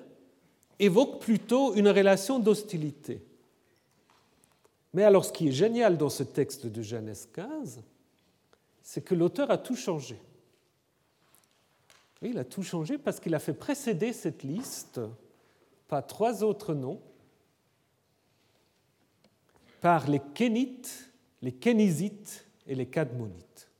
évoque 0.78 1.20
plutôt 1.20 1.74
une 1.74 1.88
relation 1.88 2.38
d'hostilité. 2.38 3.26
Mais 4.92 5.02
alors, 5.02 5.24
ce 5.24 5.32
qui 5.32 5.48
est 5.48 5.52
génial 5.52 5.98
dans 5.98 6.08
ce 6.08 6.22
texte 6.22 6.66
de 6.66 6.82
Genèse 6.82 7.28
15, 7.32 7.82
c'est 8.80 9.04
que 9.04 9.16
l'auteur 9.16 9.50
a 9.50 9.58
tout 9.58 9.74
changé. 9.74 10.20
il 12.22 12.38
a 12.38 12.44
tout 12.44 12.62
changé 12.62 12.96
parce 12.96 13.18
qu'il 13.18 13.34
a 13.34 13.40
fait 13.40 13.54
précéder 13.54 14.12
cette 14.12 14.44
liste 14.44 15.00
trois 16.03 16.42
autres 16.42 16.74
noms, 16.74 17.01
par 19.80 20.09
les 20.09 20.20
Kénites, 20.34 21.12
les 21.42 21.53
Kénisites 21.53 22.47
et 22.66 22.74
les 22.74 22.86
Cadmonites, 22.86 23.70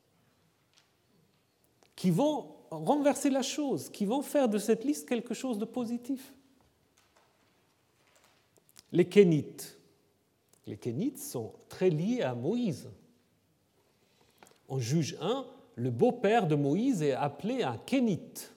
qui 1.97 2.11
vont 2.11 2.55
renverser 2.71 3.31
la 3.31 3.43
chose, 3.43 3.89
qui 3.89 4.05
vont 4.05 4.23
faire 4.23 4.49
de 4.49 4.59
cette 4.59 4.85
liste 4.85 5.09
quelque 5.09 5.35
chose 5.35 5.59
de 5.59 5.65
positif. 5.65 6.35
Les 8.93 9.09
Kénites, 9.09 9.79
les 10.67 10.77
Kénites 10.77 11.19
sont 11.19 11.53
très 11.69 11.91
liés 11.91 12.23
à 12.23 12.35
Moïse. 12.35 12.91
En 14.69 14.79
juge 14.79 15.17
1, 15.21 15.47
le 15.77 15.91
beau-père 15.91 16.47
de 16.47 16.55
Moïse 16.55 17.03
est 17.03 17.13
appelé 17.13 17.63
un 17.63 17.77
Kénite. 17.79 18.54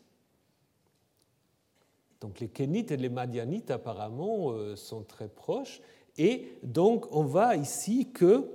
Donc 2.21 2.39
les 2.39 2.47
Kénites 2.47 2.91
et 2.91 2.97
les 2.97 3.09
Madianites 3.09 3.71
apparemment 3.71 4.51
euh, 4.51 4.75
sont 4.75 5.03
très 5.03 5.27
proches. 5.27 5.81
Et 6.17 6.57
donc 6.63 7.05
on 7.11 7.23
voit 7.23 7.55
ici 7.55 8.09
que 8.11 8.45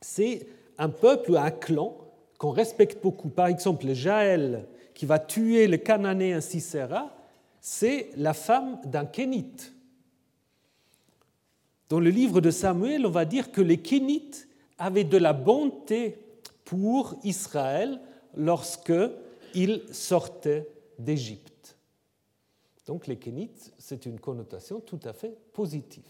c'est 0.00 0.46
un 0.78 0.88
peuple 0.88 1.36
un 1.36 1.50
clan 1.50 1.96
qu'on 2.38 2.50
respecte 2.50 3.02
beaucoup. 3.02 3.28
Par 3.28 3.48
exemple, 3.48 3.92
Jaël, 3.92 4.68
qui 4.94 5.06
va 5.06 5.18
tuer 5.18 5.66
le 5.66 5.76
Cananéen 5.76 6.40
Sisera, 6.40 7.14
c'est 7.60 8.10
la 8.16 8.32
femme 8.32 8.80
d'un 8.84 9.04
Kénite. 9.04 9.72
Dans 11.88 12.00
le 12.00 12.10
livre 12.10 12.40
de 12.40 12.50
Samuel, 12.50 13.06
on 13.06 13.10
va 13.10 13.24
dire 13.24 13.50
que 13.50 13.60
les 13.60 13.78
Kénites 13.78 14.48
avaient 14.78 15.04
de 15.04 15.18
la 15.18 15.32
bonté 15.32 16.18
pour 16.64 17.18
Israël 17.24 18.00
lorsque 18.36 18.92
il 19.54 19.82
sortait 19.90 20.68
d'Égypte. 20.98 21.57
Donc 22.88 23.06
les 23.06 23.16
Kénites, 23.16 23.74
c'est 23.76 24.06
une 24.06 24.18
connotation 24.18 24.80
tout 24.80 24.98
à 25.04 25.12
fait 25.12 25.36
positive. 25.52 26.08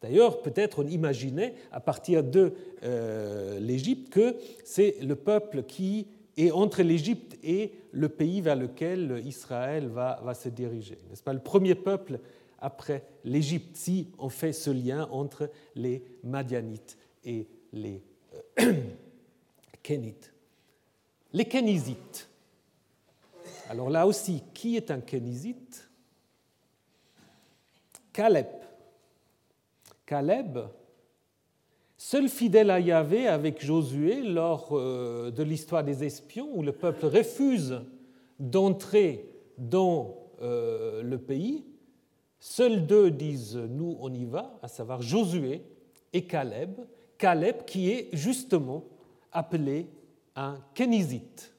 D'ailleurs, 0.00 0.40
peut-être 0.40 0.82
on 0.82 0.86
imaginait 0.86 1.54
à 1.70 1.80
partir 1.80 2.24
de 2.24 2.54
euh, 2.82 3.60
l'Égypte 3.60 4.10
que 4.10 4.36
c'est 4.64 4.96
le 5.02 5.16
peuple 5.16 5.64
qui 5.64 6.06
est 6.38 6.50
entre 6.50 6.82
l'Égypte 6.82 7.36
et 7.42 7.72
le 7.92 8.08
pays 8.08 8.40
vers 8.40 8.56
lequel 8.56 9.20
Israël 9.26 9.88
va, 9.88 10.32
se 10.34 10.48
diriger. 10.48 10.96
N'est-ce 11.10 11.22
pas? 11.22 11.34
Le 11.34 11.40
premier 11.40 11.74
peuple 11.74 12.20
après 12.58 13.04
l'Égypte, 13.24 13.76
si 13.76 14.08
on 14.18 14.30
fait 14.30 14.54
ce 14.54 14.70
lien 14.70 15.08
entre 15.10 15.50
les 15.74 16.02
Madianites 16.24 16.96
et 17.22 17.48
les 17.74 18.02
euh, 18.60 18.72
Kénites. 19.82 20.32
Les 21.34 21.44
Kénisites. 21.44 22.30
Alors 23.68 23.90
là 23.90 24.06
aussi, 24.06 24.42
qui 24.54 24.76
est 24.76 24.90
un 24.90 25.00
Kénisite? 25.00 25.87
Caleb. 28.18 28.48
Caleb, 30.04 30.58
seul 31.96 32.28
fidèle 32.28 32.68
à 32.72 32.80
Yahvé 32.80 33.28
avec 33.28 33.64
Josué 33.64 34.22
lors 34.22 34.70
euh, 34.72 35.30
de 35.30 35.44
l'histoire 35.44 35.84
des 35.84 36.02
espions, 36.02 36.48
où 36.52 36.64
le 36.64 36.72
peuple 36.72 37.06
refuse 37.06 37.80
d'entrer 38.40 39.24
dans 39.56 40.16
euh, 40.42 41.00
le 41.04 41.16
pays, 41.18 41.64
seuls 42.40 42.86
deux 42.86 43.12
disent 43.12 43.54
nous 43.54 43.96
on 44.00 44.12
y 44.12 44.24
va, 44.24 44.58
à 44.62 44.66
savoir 44.66 45.00
Josué 45.00 45.62
et 46.12 46.24
Caleb. 46.24 46.72
Caleb 47.18 47.64
qui 47.66 47.88
est 47.88 48.08
justement 48.12 48.82
appelé 49.30 49.86
un 50.34 50.58
kénisite 50.74 51.54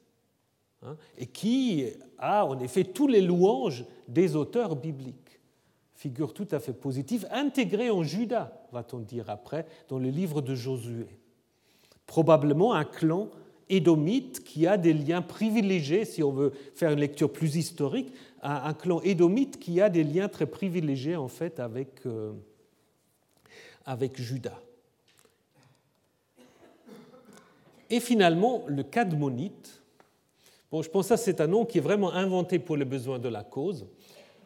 hein, 0.84 0.98
et 1.18 1.26
qui 1.26 1.86
a 2.18 2.46
en 2.46 2.60
effet 2.60 2.84
tous 2.84 3.08
les 3.08 3.22
louanges 3.22 3.86
des 4.10 4.36
auteurs 4.36 4.76
bibliques 4.76 5.29
figure 6.00 6.34
tout 6.34 6.48
à 6.52 6.60
fait 6.60 6.72
positive, 6.72 7.28
intégrée 7.30 7.90
en 7.90 8.04
Juda, 8.04 8.64
va-t-on 8.72 9.00
dire 9.00 9.30
après, 9.30 9.66
dans 9.90 10.00
le 10.00 10.08
livre 10.10 10.42
de 10.42 10.56
Josué. 10.56 11.08
Probablement 12.06 12.74
un 12.74 12.86
clan 12.86 13.30
édomite 13.68 14.46
qui 14.46 14.66
a 14.66 14.78
des 14.78 14.94
liens 14.94 15.22
privilégiés, 15.22 16.06
si 16.06 16.24
on 16.24 16.32
veut 16.32 16.54
faire 16.74 16.94
une 16.94 17.02
lecture 17.02 17.30
plus 17.30 17.58
historique, 17.58 18.14
un, 18.42 18.74
clan 18.74 19.02
édomite 19.02 19.60
qui 19.60 19.82
a 19.82 19.90
des 19.90 20.06
liens 20.06 20.30
très 20.30 20.46
privilégiés 20.46 21.18
en 21.18 21.28
fait 21.28 21.60
avec, 21.60 22.06
euh, 22.06 22.32
avec 23.86 24.22
Juda. 24.22 24.58
Et 27.90 28.00
finalement, 28.00 28.64
le 28.68 28.84
Cadmonite. 28.84 29.82
Bon, 30.72 30.82
je 30.82 30.90
pense 30.90 31.10
que 31.10 31.18
c'est 31.18 31.42
un 31.42 31.48
nom 31.48 31.66
qui 31.66 31.80
est 31.80 31.82
vraiment 31.82 32.14
inventé 32.14 32.58
pour 32.58 32.78
les 32.78 32.86
besoins 32.86 33.20
de 33.20 33.28
la 33.28 33.44
cause 33.44 33.86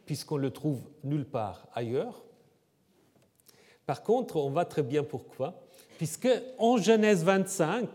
puisqu'on 0.05 0.37
le 0.37 0.51
trouve 0.51 0.81
nulle 1.03 1.25
part 1.25 1.67
ailleurs. 1.73 2.23
Par 3.85 4.03
contre, 4.03 4.37
on 4.37 4.49
voit 4.49 4.65
très 4.65 4.83
bien 4.83 5.03
pourquoi, 5.03 5.63
puisque 5.97 6.29
en 6.57 6.77
Genèse 6.77 7.23
25, 7.23 7.87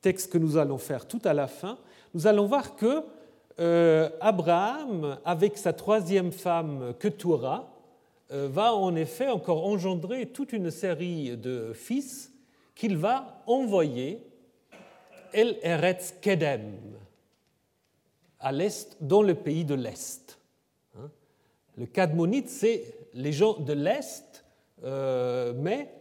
texte 0.00 0.32
que 0.32 0.38
nous 0.38 0.56
allons 0.56 0.78
faire 0.78 1.06
tout 1.06 1.20
à 1.24 1.34
la 1.34 1.46
fin, 1.46 1.78
nous 2.14 2.26
allons 2.26 2.46
voir 2.46 2.76
que 2.76 3.02
euh, 3.58 4.10
Abraham, 4.20 5.18
avec 5.24 5.56
sa 5.58 5.72
troisième 5.72 6.32
femme 6.32 6.94
Ketura, 7.00 7.72
euh, 8.32 8.48
va 8.50 8.74
en 8.74 8.94
effet 8.96 9.28
encore 9.28 9.66
engendrer 9.66 10.26
toute 10.26 10.52
une 10.52 10.70
série 10.70 11.36
de 11.36 11.72
fils 11.74 12.32
qu'il 12.74 12.96
va 12.96 13.42
envoyer 13.46 14.22
El 15.32 15.58
Eretz 15.62 16.14
Kedem, 16.20 16.74
à 18.40 18.52
l'est, 18.52 18.96
dans 19.00 19.22
le 19.22 19.34
pays 19.34 19.64
de 19.64 19.74
l'Est. 19.74 20.38
Le 21.76 21.86
Cadmonite, 21.86 22.48
c'est 22.48 22.94
les 23.12 23.32
gens 23.32 23.58
de 23.58 23.72
l'Est, 23.72 24.44
euh, 24.84 25.52
mais 25.56 25.92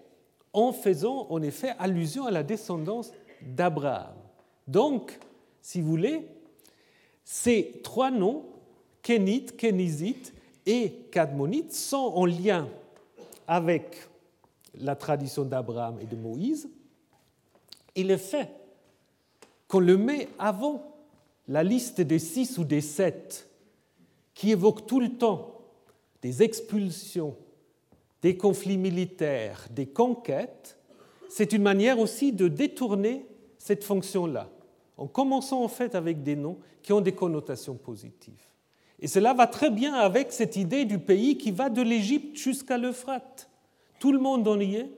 en 0.54 0.72
faisant 0.72 1.28
en 1.30 1.42
effet 1.42 1.74
allusion 1.80 2.26
à 2.26 2.32
la 2.32 2.44
descendance 2.44 3.12
d'Abraham. 3.42 4.16
Donc, 4.68 5.20
si 5.62 5.82
vous 5.82 5.90
voulez, 5.90 6.26
ces 7.24 7.82
trois 7.84 8.12
noms, 8.12 8.46
Kénite, 9.02 9.58
Kénizite 9.58 10.34
et 10.66 10.92
Cadmonite, 11.12 11.74
sont 11.74 11.98
en 12.16 12.26
lien 12.26 12.68
avec 13.48 14.08
la 14.76 14.96
tradition 14.96 15.44
d'Abraham 15.44 16.00
et 16.02 16.06
de 16.06 16.16
Moïse. 16.16 16.70
Et 17.96 18.04
le 18.04 18.18
fait 18.18 18.50
qu'on 19.68 19.80
le 19.80 19.98
met 19.98 20.30
avant 20.40 20.96
la 21.48 21.64
liste 21.64 22.02
des 22.02 22.20
six 22.20 22.58
ou 22.58 22.64
des 22.64 22.82
sept 22.82 23.50
qui 24.34 24.52
évoque 24.52 24.86
tout 24.86 25.00
le 25.00 25.18
temps 25.18 25.55
des 26.26 26.42
expulsions, 26.42 27.36
des 28.24 28.36
conflits 28.36 28.80
militaires, 28.80 29.68
des 29.70 29.86
conquêtes, 29.86 30.80
c'est 31.30 31.54
une 31.54 31.62
manière 31.62 32.00
aussi 32.00 32.34
de 32.34 32.48
détourner 32.48 33.28
cette 33.60 33.84
fonction-là, 33.84 34.50
en 34.98 35.06
commençant 35.06 35.64
en 35.64 35.68
fait 35.68 35.94
avec 35.94 36.24
des 36.24 36.36
noms 36.36 36.58
qui 36.82 36.94
ont 36.94 37.02
des 37.02 37.12
connotations 37.12 37.76
positives. 37.76 38.42
Et 39.00 39.08
cela 39.08 39.36
va 39.36 39.46
très 39.46 39.70
bien 39.70 39.94
avec 39.94 40.32
cette 40.32 40.56
idée 40.56 40.86
du 40.86 40.98
pays 40.98 41.38
qui 41.38 41.52
va 41.52 41.70
de 41.70 41.84
l'Égypte 41.84 42.36
jusqu'à 42.36 42.80
l'Euphrate. 42.80 43.48
Tout 44.00 44.12
le 44.12 44.18
monde 44.18 44.48
en 44.48 44.60
y 44.60 44.78
est 44.78 44.90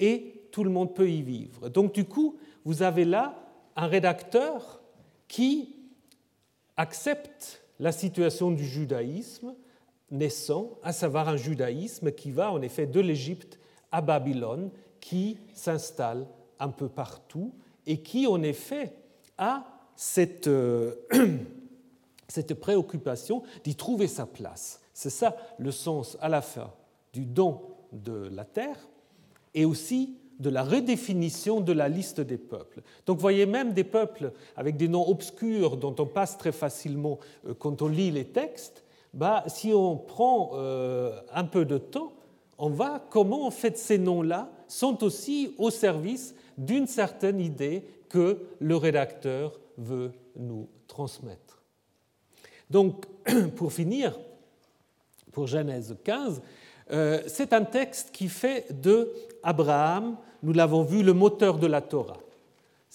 et 0.00 0.48
tout 0.50 0.64
le 0.64 0.70
monde 0.70 0.96
peut 0.96 1.08
y 1.08 1.22
vivre. 1.22 1.68
Donc 1.68 1.94
du 1.94 2.06
coup, 2.06 2.38
vous 2.64 2.82
avez 2.82 3.04
là 3.04 3.52
un 3.76 3.86
rédacteur 3.86 4.82
qui 5.28 5.76
accepte 6.76 7.62
la 7.78 7.92
situation 7.92 8.50
du 8.50 8.66
judaïsme 8.66 9.54
naissant, 10.14 10.78
à 10.82 10.92
savoir 10.92 11.28
un 11.28 11.36
judaïsme 11.36 12.12
qui 12.12 12.30
va 12.30 12.52
en 12.52 12.62
effet 12.62 12.86
de 12.86 13.00
l'Égypte 13.00 13.58
à 13.92 14.00
Babylone, 14.00 14.70
qui 15.00 15.38
s'installe 15.52 16.26
un 16.58 16.70
peu 16.70 16.88
partout 16.88 17.52
et 17.86 17.98
qui 17.98 18.26
en 18.26 18.42
effet 18.42 18.92
a 19.36 19.64
cette, 19.96 20.46
euh, 20.46 20.94
cette 22.28 22.54
préoccupation 22.54 23.42
d'y 23.64 23.74
trouver 23.74 24.06
sa 24.06 24.26
place. 24.26 24.80
C'est 24.92 25.10
ça 25.10 25.36
le 25.58 25.70
sens 25.70 26.16
à 26.20 26.28
la 26.28 26.40
fin 26.40 26.72
du 27.12 27.26
don 27.26 27.60
de 27.92 28.28
la 28.32 28.44
terre 28.44 28.78
et 29.54 29.64
aussi 29.64 30.16
de 30.40 30.50
la 30.50 30.64
redéfinition 30.64 31.60
de 31.60 31.72
la 31.72 31.88
liste 31.88 32.20
des 32.20 32.38
peuples. 32.38 32.82
Donc 33.06 33.16
vous 33.16 33.22
voyez 33.22 33.46
même 33.46 33.72
des 33.72 33.84
peuples 33.84 34.32
avec 34.56 34.76
des 34.76 34.88
noms 34.88 35.08
obscurs 35.08 35.76
dont 35.76 35.94
on 35.98 36.06
passe 36.06 36.38
très 36.38 36.52
facilement 36.52 37.18
euh, 37.46 37.54
quand 37.54 37.82
on 37.82 37.88
lit 37.88 38.10
les 38.10 38.24
textes, 38.24 38.83
bah, 39.14 39.44
si 39.46 39.72
on 39.72 39.96
prend 39.96 40.50
euh, 40.54 41.20
un 41.32 41.44
peu 41.44 41.64
de 41.64 41.78
temps, 41.78 42.12
on 42.58 42.68
voit 42.70 43.00
comment 43.10 43.46
en 43.46 43.50
fait 43.50 43.78
ces 43.78 43.98
noms-là 43.98 44.50
sont 44.68 45.02
aussi 45.04 45.54
au 45.58 45.70
service 45.70 46.34
d'une 46.58 46.86
certaine 46.86 47.40
idée 47.40 47.84
que 48.08 48.38
le 48.58 48.76
rédacteur 48.76 49.58
veut 49.78 50.12
nous 50.36 50.68
transmettre. 50.86 51.62
Donc, 52.70 53.06
pour 53.56 53.72
finir, 53.72 54.18
pour 55.32 55.46
Genèse 55.46 55.96
15, 56.04 56.42
euh, 56.90 57.22
c'est 57.26 57.52
un 57.52 57.64
texte 57.64 58.10
qui 58.12 58.28
fait 58.28 58.66
de 58.82 59.10
Abraham, 59.42 60.16
nous 60.42 60.52
l'avons 60.52 60.82
vu, 60.82 61.02
le 61.02 61.12
moteur 61.12 61.58
de 61.58 61.66
la 61.66 61.80
Torah 61.80 62.23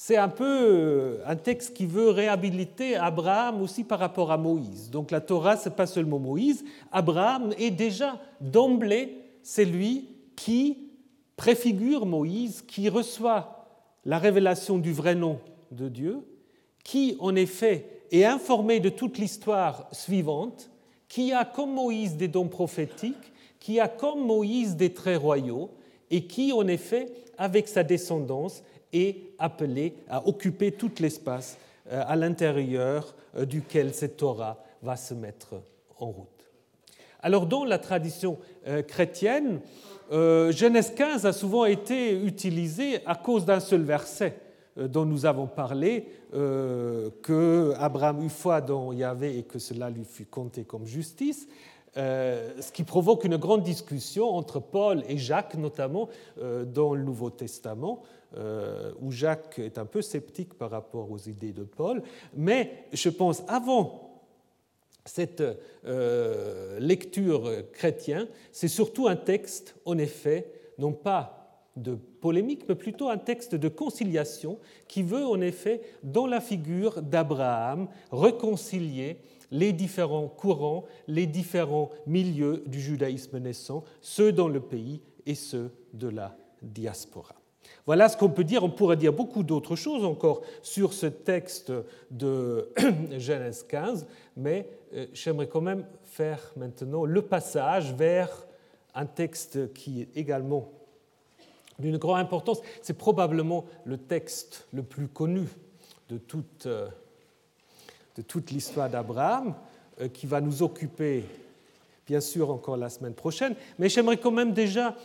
c'est 0.01 0.15
un 0.15 0.29
peu 0.29 0.45
euh, 0.47 1.17
un 1.25 1.35
texte 1.35 1.73
qui 1.73 1.85
veut 1.85 2.09
réhabiliter 2.09 2.95
Abraham 2.95 3.61
aussi 3.61 3.83
par 3.83 3.99
rapport 3.99 4.31
à 4.31 4.37
Moïse. 4.37 4.89
Donc 4.89 5.11
la 5.11 5.19
Torah, 5.19 5.57
ce 5.57 5.67
n'est 5.67 5.75
pas 5.75 5.87
seulement 5.87 6.19
Moïse. 6.19 6.63
Abraham 6.89 7.53
est 7.59 7.69
déjà 7.69 8.17
d'emblée 8.39 9.17
celui 9.43 10.07
qui 10.37 10.77
préfigure 11.35 12.05
Moïse, 12.05 12.61
qui 12.61 12.87
reçoit 12.87 13.67
la 14.05 14.19
révélation 14.19 14.77
du 14.77 14.93
vrai 14.93 15.15
nom 15.15 15.37
de 15.71 15.89
Dieu, 15.89 16.19
qui 16.85 17.17
en 17.19 17.35
effet 17.35 18.03
est 18.09 18.23
informé 18.23 18.79
de 18.79 18.87
toute 18.87 19.17
l'histoire 19.17 19.89
suivante, 19.91 20.71
qui 21.09 21.33
a 21.33 21.43
comme 21.43 21.73
Moïse 21.73 22.15
des 22.15 22.29
dons 22.29 22.47
prophétiques, 22.47 23.33
qui 23.59 23.81
a 23.81 23.89
comme 23.89 24.25
Moïse 24.25 24.77
des 24.77 24.93
traits 24.93 25.19
royaux, 25.19 25.71
et 26.09 26.23
qui 26.23 26.53
en 26.53 26.67
effet, 26.69 27.11
avec 27.37 27.67
sa 27.67 27.83
descendance, 27.83 28.63
est 28.93 29.33
appelé 29.37 29.95
à 30.09 30.27
occuper 30.27 30.71
tout 30.71 30.91
l'espace 30.99 31.57
euh, 31.91 32.03
à 32.05 32.15
l'intérieur 32.15 33.15
euh, 33.35 33.45
duquel 33.45 33.93
cette 33.93 34.17
Torah 34.17 34.63
va 34.83 34.95
se 34.95 35.15
mettre 35.15 35.55
en 35.99 36.07
route. 36.07 36.27
Alors 37.21 37.47
dans 37.47 37.65
la 37.65 37.79
tradition 37.79 38.37
euh, 38.67 38.81
chrétienne, 38.81 39.61
Genèse 40.11 40.91
15 40.95 41.27
a 41.27 41.33
souvent 41.33 41.65
été 41.65 42.19
utilisé 42.19 43.05
à 43.05 43.13
cause 43.13 43.45
d'un 43.45 43.59
seul 43.59 43.83
verset 43.83 44.39
dont 44.75 45.05
nous 45.05 45.27
avons 45.27 45.45
parlé, 45.45 46.07
que 46.31 47.73
Abraham 47.77 48.23
eut 48.25 48.29
foi 48.29 48.59
dans 48.59 48.91
Yahvé 48.91 49.37
et 49.37 49.43
que 49.43 49.59
cela 49.59 49.91
lui 49.91 50.05
fut 50.05 50.25
compté 50.25 50.63
comme 50.63 50.87
justice. 50.87 51.47
ce 51.95 52.71
qui 52.73 52.83
provoque 52.83 53.23
une 53.23 53.37
grande 53.37 53.61
discussion 53.61 54.29
entre 54.29 54.59
Paul 54.59 55.03
et 55.07 55.19
Jacques, 55.19 55.53
notamment 55.53 56.09
dans 56.41 56.95
le 56.95 57.03
Nouveau 57.03 57.29
Testament, 57.29 58.01
où 58.35 59.11
Jacques 59.11 59.59
est 59.59 59.77
un 59.77 59.85
peu 59.85 60.01
sceptique 60.01 60.53
par 60.53 60.69
rapport 60.69 61.11
aux 61.11 61.17
idées 61.17 61.53
de 61.53 61.63
Paul. 61.63 62.03
Mais 62.35 62.85
je 62.93 63.09
pense, 63.09 63.43
avant 63.47 64.09
cette 65.09 65.43
euh, 65.85 66.79
lecture 66.79 67.51
chrétienne, 67.73 68.27
c'est 68.51 68.67
surtout 68.67 69.07
un 69.07 69.15
texte, 69.15 69.75
en 69.85 69.97
effet, 69.97 70.51
non 70.77 70.93
pas 70.93 71.35
de 71.75 71.95
polémique, 71.95 72.65
mais 72.67 72.75
plutôt 72.75 73.09
un 73.09 73.17
texte 73.17 73.55
de 73.55 73.69
conciliation 73.69 74.59
qui 74.87 75.01
veut, 75.01 75.25
en 75.25 75.41
effet, 75.41 75.81
dans 76.03 76.27
la 76.27 76.41
figure 76.41 77.01
d'Abraham, 77.01 77.87
réconcilier 78.11 79.17
les 79.51 79.73
différents 79.73 80.27
courants, 80.27 80.85
les 81.07 81.25
différents 81.25 81.89
milieux 82.05 82.63
du 82.67 82.79
judaïsme 82.79 83.39
naissant, 83.39 83.83
ceux 84.01 84.31
dans 84.31 84.47
le 84.47 84.59
pays 84.59 85.01
et 85.25 85.35
ceux 85.35 85.71
de 85.93 86.09
la 86.09 86.37
diaspora. 86.61 87.38
Voilà 87.89 88.07
ce 88.07 88.15
qu'on 88.17 88.29
peut 88.29 88.43
dire. 88.43 88.63
On 88.63 88.69
pourrait 88.69 88.97
dire 88.97 89.13
beaucoup 89.13 89.41
d'autres 89.41 89.75
choses 89.75 90.05
encore 90.05 90.41
sur 90.61 90.93
ce 90.93 91.07
texte 91.07 91.71
de 92.11 92.69
Genèse 93.17 93.65
15, 93.67 94.05
mais 94.37 94.69
euh, 94.93 95.07
j'aimerais 95.13 95.47
quand 95.47 95.61
même 95.61 95.85
faire 96.03 96.39
maintenant 96.55 97.05
le 97.05 97.21
passage 97.21 97.93
vers 97.93 98.45
un 98.95 99.05
texte 99.05 99.73
qui 99.73 100.01
est 100.01 100.09
également 100.15 100.69
d'une 101.77 101.97
grande 101.97 102.19
importance. 102.19 102.59
C'est 102.81 102.97
probablement 102.97 103.65
le 103.85 103.97
texte 103.97 104.67
le 104.73 104.83
plus 104.83 105.07
connu 105.07 105.47
de 106.09 106.17
toute, 106.17 106.65
euh, 106.65 106.87
de 108.17 108.21
toute 108.21 108.51
l'histoire 108.51 108.89
d'Abraham, 108.89 109.55
euh, 110.01 110.09
qui 110.09 110.25
va 110.25 110.41
nous 110.41 110.63
occuper 110.63 111.23
bien 112.07 112.21
sûr 112.21 112.49
encore 112.49 112.77
la 112.77 112.89
semaine 112.89 113.13
prochaine, 113.13 113.55
mais 113.77 113.87
j'aimerais 113.87 114.17
quand 114.17 114.31
même 114.31 114.51
déjà 114.51 114.95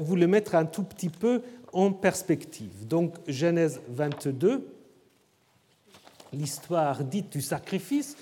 vous 0.00 0.16
le 0.16 0.26
mettre 0.26 0.54
un 0.54 0.64
tout 0.64 0.82
petit 0.82 1.10
peu 1.10 1.42
en 1.72 1.92
perspective. 1.92 2.86
Donc 2.86 3.16
Genèse 3.26 3.80
22, 3.88 4.66
l'histoire 6.32 7.04
dite 7.04 7.32
du 7.32 7.42
sacrifice 7.42 8.16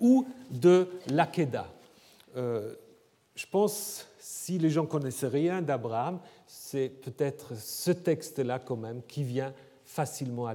ou 0.00 0.26
de 0.50 0.88
l'Akedah. 1.08 1.68
Euh, 2.36 2.74
je 3.34 3.46
pense, 3.46 4.06
si 4.18 4.58
les 4.58 4.70
gens 4.70 4.86
connaissent 4.86 5.24
rien 5.24 5.62
d'Abraham, 5.62 6.18
c'est 6.46 6.88
peut-être 6.88 7.54
ce 7.56 7.90
texte-là 7.90 8.58
quand 8.58 8.76
même 8.76 9.02
qui 9.06 9.22
vient 9.22 9.52
facilement 9.84 10.46
à 10.46 10.54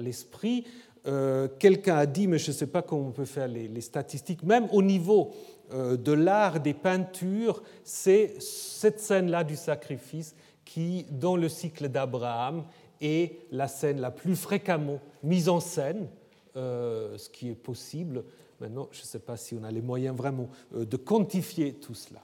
l'esprit. 0.00 0.64
Euh, 1.06 1.48
quelqu'un 1.58 1.96
a 1.96 2.06
dit, 2.06 2.26
mais 2.26 2.38
je 2.38 2.50
ne 2.50 2.56
sais 2.56 2.66
pas 2.66 2.82
comment 2.82 3.08
on 3.08 3.12
peut 3.12 3.24
faire 3.24 3.48
les, 3.48 3.80
statistiques, 3.80 4.42
même 4.42 4.68
au 4.70 4.82
niveau 4.82 5.32
euh, 5.72 5.96
de 5.96 6.12
l'art 6.12 6.60
des 6.60 6.74
peintures, 6.74 7.62
c'est 7.84 8.34
cette 8.40 9.00
scène-là 9.00 9.44
du 9.44 9.56
sacrifice 9.56 10.34
qui, 10.72 11.04
dans 11.10 11.34
le 11.34 11.48
cycle 11.48 11.88
d'Abraham, 11.88 12.64
est 13.00 13.40
la 13.50 13.66
scène 13.66 14.00
la 14.00 14.12
plus 14.12 14.36
fréquemment 14.36 15.00
mise 15.24 15.48
en 15.48 15.58
scène, 15.58 16.08
euh, 16.56 17.18
ce 17.18 17.28
qui 17.28 17.48
est 17.48 17.56
possible. 17.56 18.22
Maintenant, 18.60 18.88
je 18.92 19.00
ne 19.00 19.06
sais 19.06 19.18
pas 19.18 19.36
si 19.36 19.56
on 19.60 19.64
a 19.64 19.70
les 19.72 19.82
moyens 19.82 20.16
vraiment 20.16 20.48
euh, 20.76 20.84
de 20.84 20.96
quantifier 20.96 21.72
tout 21.74 21.94
cela. 21.94 22.20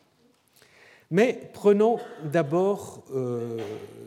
Mais 1.10 1.50
prenons 1.54 1.98
d'abord 2.22 3.02
euh, 3.12 3.58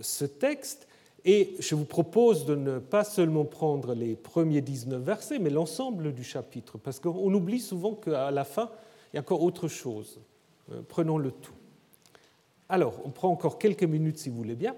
ce 0.02 0.24
texte 0.24 0.88
et 1.26 1.56
je 1.60 1.76
vous 1.76 1.86
propose 1.86 2.46
de 2.46 2.56
ne 2.56 2.80
pas 2.80 3.04
seulement 3.04 3.44
prendre 3.44 3.94
les 3.94 4.16
premiers 4.16 4.62
19 4.62 5.02
versets, 5.02 5.40
mais 5.40 5.50
l'ensemble 5.50 6.14
du 6.14 6.24
chapitre, 6.24 6.78
parce 6.78 7.02
qu'on 7.02 7.34
oublie 7.34 7.60
souvent 7.60 7.94
qu'à 7.94 8.32
la 8.32 8.46
fin, 8.46 8.70
il 9.12 9.18
y 9.18 9.20
a 9.20 9.22
encore 9.22 9.44
autre 9.44 9.68
chose. 9.68 10.22
Prenons 10.88 11.18
le 11.18 11.32
tout. 11.32 11.59
Alors, 12.70 13.02
on 13.04 13.10
prend 13.10 13.30
encore 13.30 13.58
quelques 13.58 13.84
minutes 13.84 14.20
si 14.20 14.30
vous 14.30 14.38
voulez 14.38 14.56
bien. 14.56 14.76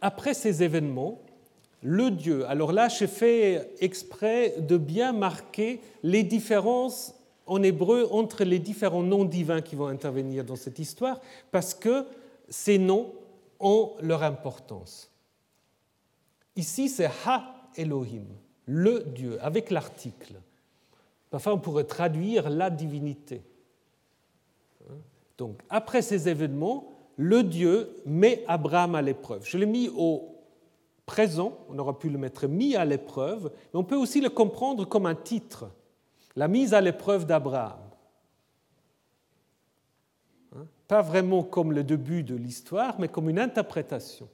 Après 0.00 0.34
ces 0.34 0.62
événements, 0.62 1.20
le 1.82 2.10
Dieu, 2.10 2.46
alors 2.46 2.72
là 2.72 2.88
j'ai 2.88 3.08
fait 3.08 3.70
exprès 3.80 4.54
de 4.58 4.76
bien 4.76 5.12
marquer 5.12 5.80
les 6.04 6.22
différences 6.22 7.14
en 7.46 7.62
hébreu 7.62 8.08
entre 8.12 8.44
les 8.44 8.60
différents 8.60 9.02
noms 9.02 9.24
divins 9.24 9.60
qui 9.60 9.74
vont 9.74 9.88
intervenir 9.88 10.44
dans 10.44 10.56
cette 10.56 10.78
histoire, 10.78 11.20
parce 11.50 11.74
que 11.74 12.06
ces 12.48 12.78
noms 12.78 13.12
ont 13.58 13.92
leur 14.00 14.22
importance. 14.22 15.10
Ici 16.54 16.88
c'est 16.88 17.10
Ha 17.26 17.54
Elohim, 17.76 18.26
le 18.66 19.00
Dieu, 19.00 19.38
avec 19.42 19.70
l'article. 19.70 20.34
Parfois 21.30 21.54
on 21.54 21.58
pourrait 21.58 21.84
traduire 21.84 22.48
la 22.48 22.70
divinité. 22.70 23.42
Donc, 25.38 25.60
après 25.70 26.02
ces 26.02 26.28
événements, 26.28 26.92
le 27.16 27.42
Dieu 27.42 27.90
met 28.06 28.44
Abraham 28.48 28.94
à 28.94 29.02
l'épreuve. 29.02 29.46
Je 29.46 29.58
l'ai 29.58 29.66
mis 29.66 29.88
au 29.88 30.32
présent, 31.06 31.58
on 31.68 31.78
aurait 31.78 31.94
pu 31.94 32.08
le 32.08 32.18
mettre 32.18 32.46
mis 32.46 32.76
à 32.76 32.84
l'épreuve, 32.84 33.50
mais 33.72 33.78
on 33.78 33.84
peut 33.84 33.96
aussi 33.96 34.20
le 34.20 34.30
comprendre 34.30 34.84
comme 34.86 35.06
un 35.06 35.14
titre, 35.14 35.70
la 36.36 36.48
mise 36.48 36.74
à 36.74 36.80
l'épreuve 36.80 37.26
d'Abraham. 37.26 37.78
Hein? 40.56 40.66
Pas 40.88 41.02
vraiment 41.02 41.42
comme 41.42 41.72
le 41.72 41.84
début 41.84 42.22
de 42.22 42.34
l'histoire, 42.34 42.98
mais 42.98 43.08
comme 43.08 43.28
une 43.28 43.38
interprétation. 43.38 44.28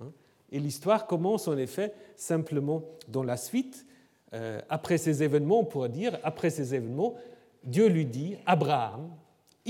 Hein? 0.00 0.12
Et 0.52 0.60
l'histoire 0.60 1.06
commence 1.06 1.48
en 1.48 1.56
effet 1.56 1.94
simplement 2.16 2.82
dans 3.08 3.24
la 3.24 3.36
suite. 3.36 3.86
Euh, 4.32 4.60
après 4.68 4.98
ces 4.98 5.22
événements, 5.22 5.60
on 5.60 5.64
pourrait 5.64 5.88
dire, 5.88 6.18
après 6.22 6.50
ces 6.50 6.74
événements, 6.74 7.14
Dieu 7.64 7.88
lui 7.88 8.06
dit, 8.06 8.36
Abraham, 8.46 9.10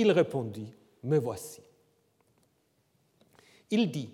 il 0.00 0.10
répondit, 0.12 0.72
Me 1.02 1.18
voici. 1.18 1.60
Il 3.70 3.90
dit, 3.90 4.10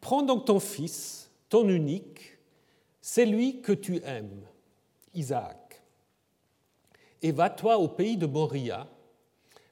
Prends 0.00 0.22
donc 0.22 0.44
ton 0.44 0.60
fils, 0.60 1.30
ton 1.48 1.68
unique, 1.68 2.38
celui 3.00 3.60
que 3.60 3.72
tu 3.72 4.00
aimes, 4.04 4.42
Isaac, 5.14 5.82
et 7.22 7.32
va-toi 7.32 7.78
au 7.78 7.88
pays 7.88 8.16
de 8.16 8.26
Moria, 8.26 8.86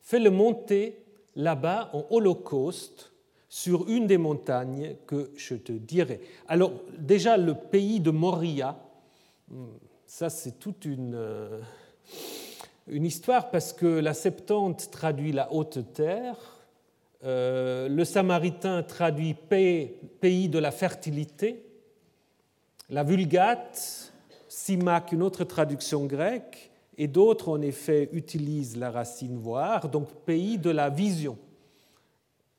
fais-le 0.03 0.31
monter 0.31 1.05
là-bas 1.37 1.91
en 1.93 2.07
holocauste 2.11 3.13
sur 3.49 3.89
une 3.89 4.09
des 4.09 4.19
montagnes 4.19 4.97
que 5.07 5.31
je 5.37 5.55
te 5.55 5.71
dirai. 5.71 6.21
Alors 6.49 6.73
déjà, 6.99 7.37
le 7.37 7.55
pays 7.55 8.01
de 8.01 8.11
Moria, 8.11 8.77
hmm, 9.49 9.67
ça 10.05 10.31
c'est 10.31 10.59
toute 10.59 10.85
une... 10.85 11.17
Une 12.87 13.07
histoire 13.07 13.51
parce 13.51 13.73
que 13.73 13.87
la 13.87 14.13
Septante 14.13 14.91
traduit 14.91 15.33
la 15.33 15.51
haute 15.55 15.95
terre, 15.95 16.37
euh, 17.25 17.89
le 17.89 18.05
Samaritain 18.05 18.83
traduit 18.83 19.33
pays 19.33 20.49
de 20.51 20.59
la 20.59 20.71
fertilité, 20.71 21.65
la 22.91 23.03
Vulgate 23.03 24.13
marque 24.83 25.13
une 25.13 25.23
autre 25.23 25.45
traduction 25.45 26.05
grecque, 26.05 26.71
et 26.99 27.09
d'autres 27.09 27.49
en 27.49 27.63
effet 27.63 28.11
utilisent 28.13 28.77
la 28.77 28.91
racine 28.91 29.39
voir, 29.39 29.89
donc 29.89 30.11
pays 30.27 30.59
de 30.59 30.71
la 30.71 30.91
vision. 30.91 31.39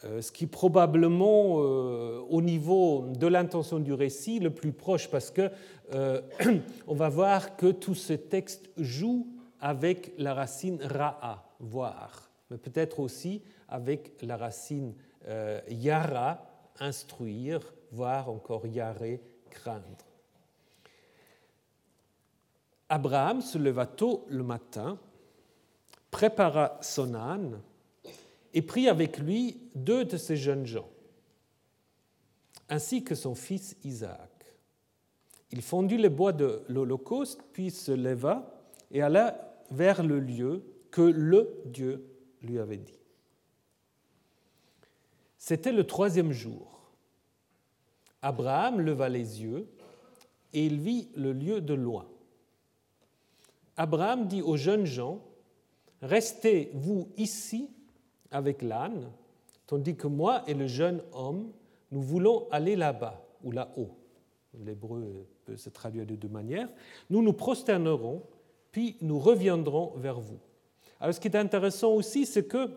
Euh, 0.06 0.24
ce 0.24 0.32
qui 0.32 0.48
probablement 0.48 1.58
euh, 1.60 2.20
au 2.30 2.42
niveau 2.42 3.06
de 3.16 3.28
l'intention 3.28 3.80
du 3.80 3.94
récit 3.94 4.40
le 4.40 4.50
plus 4.50 4.72
proche 4.72 5.08
parce 5.08 5.30
que 5.30 5.52
on 6.88 6.96
va 6.96 7.10
voir 7.10 7.56
que 7.58 7.68
tout 7.68 7.94
ce 7.94 8.14
texte 8.14 8.72
joue 8.76 9.28
avec 9.66 10.14
la 10.20 10.36
racine 10.36 10.80
ra'a, 10.80 11.44
voir, 11.60 12.30
mais 12.52 12.58
peut-être 12.60 13.00
aussi 13.00 13.42
avec 13.68 14.22
la 14.22 14.38
racine 14.38 14.94
euh, 15.28 15.60
yara, 15.68 16.40
instruire, 16.80 17.74
voir 17.92 18.30
encore 18.30 18.68
yare, 18.68 19.18
craindre. 19.50 20.06
Abraham 22.90 23.42
se 23.42 23.58
leva 23.58 23.88
tôt 23.88 24.28
le 24.30 24.44
matin, 24.44 25.00
prépara 26.12 26.78
son 26.82 27.16
âne 27.16 27.60
et 28.54 28.62
prit 28.62 28.88
avec 28.88 29.18
lui 29.18 29.60
deux 29.74 30.06
de 30.06 30.18
ses 30.18 30.38
jeunes 30.38 30.68
gens, 30.68 30.90
ainsi 32.70 33.04
que 33.04 33.16
son 33.16 33.34
fils 33.34 33.76
Isaac. 33.84 34.30
Il 35.50 35.64
fondit 35.64 35.98
les 35.98 36.10
bois 36.10 36.34
de 36.34 36.62
l'Holocauste, 36.68 37.42
puis 37.52 37.72
se 37.72 37.92
leva 37.92 38.52
et 38.92 39.02
alla 39.02 39.45
vers 39.72 40.04
le 40.04 40.20
lieu 40.20 40.64
que 40.92 41.02
le 41.02 41.62
Dieu 41.66 42.06
lui 42.42 42.60
avait 42.60 42.78
dit. 42.78 43.00
C'était 45.38 45.72
le 45.72 45.86
troisième 45.86 46.32
jour. 46.32 46.82
Abraham 48.22 48.82
leva 48.82 49.10
les 49.10 49.44
yeux 49.44 49.68
et 50.54 50.66
il 50.66 50.80
vit 50.80 51.10
le 51.16 51.34
lieu 51.34 51.62
de 51.62 51.74
loin. 51.74 52.08
Abraham 53.78 54.28
dit 54.28 54.42
aux 54.42 54.58
jeunes 54.58 54.86
gens, 54.86 55.22
Restez 56.02 56.72
vous 56.74 57.10
ici 57.18 57.70
avec 58.32 58.62
l'âne, 58.62 59.12
tandis 59.66 59.96
que 59.96 60.08
moi 60.08 60.44
et 60.48 60.54
le 60.54 60.68
jeune 60.68 61.02
homme, 61.14 61.52
nous 61.92 62.02
voulons 62.02 62.48
aller 62.52 62.76
là-bas 62.76 63.24
ou 63.44 63.52
là-haut. 63.52 63.92
L'hébreu 64.64 65.28
peut 65.46 65.58
se 65.58 65.70
traduire 65.70 66.06
de 66.06 66.16
deux 66.16 66.28
manières. 66.28 66.70
Nous 67.10 67.22
nous 67.22 67.34
prosternerons, 67.34 68.24
puis 68.76 68.98
nous 69.00 69.20
reviendrons 69.20 69.94
vers 69.96 70.20
vous. 70.20 70.38
Alors 71.00 71.16
ce 71.16 71.22
qui 71.22 71.30
est 71.30 71.38
intéressant 71.38 71.94
aussi, 71.94 72.26
c'est 72.26 72.44
que 72.44 72.72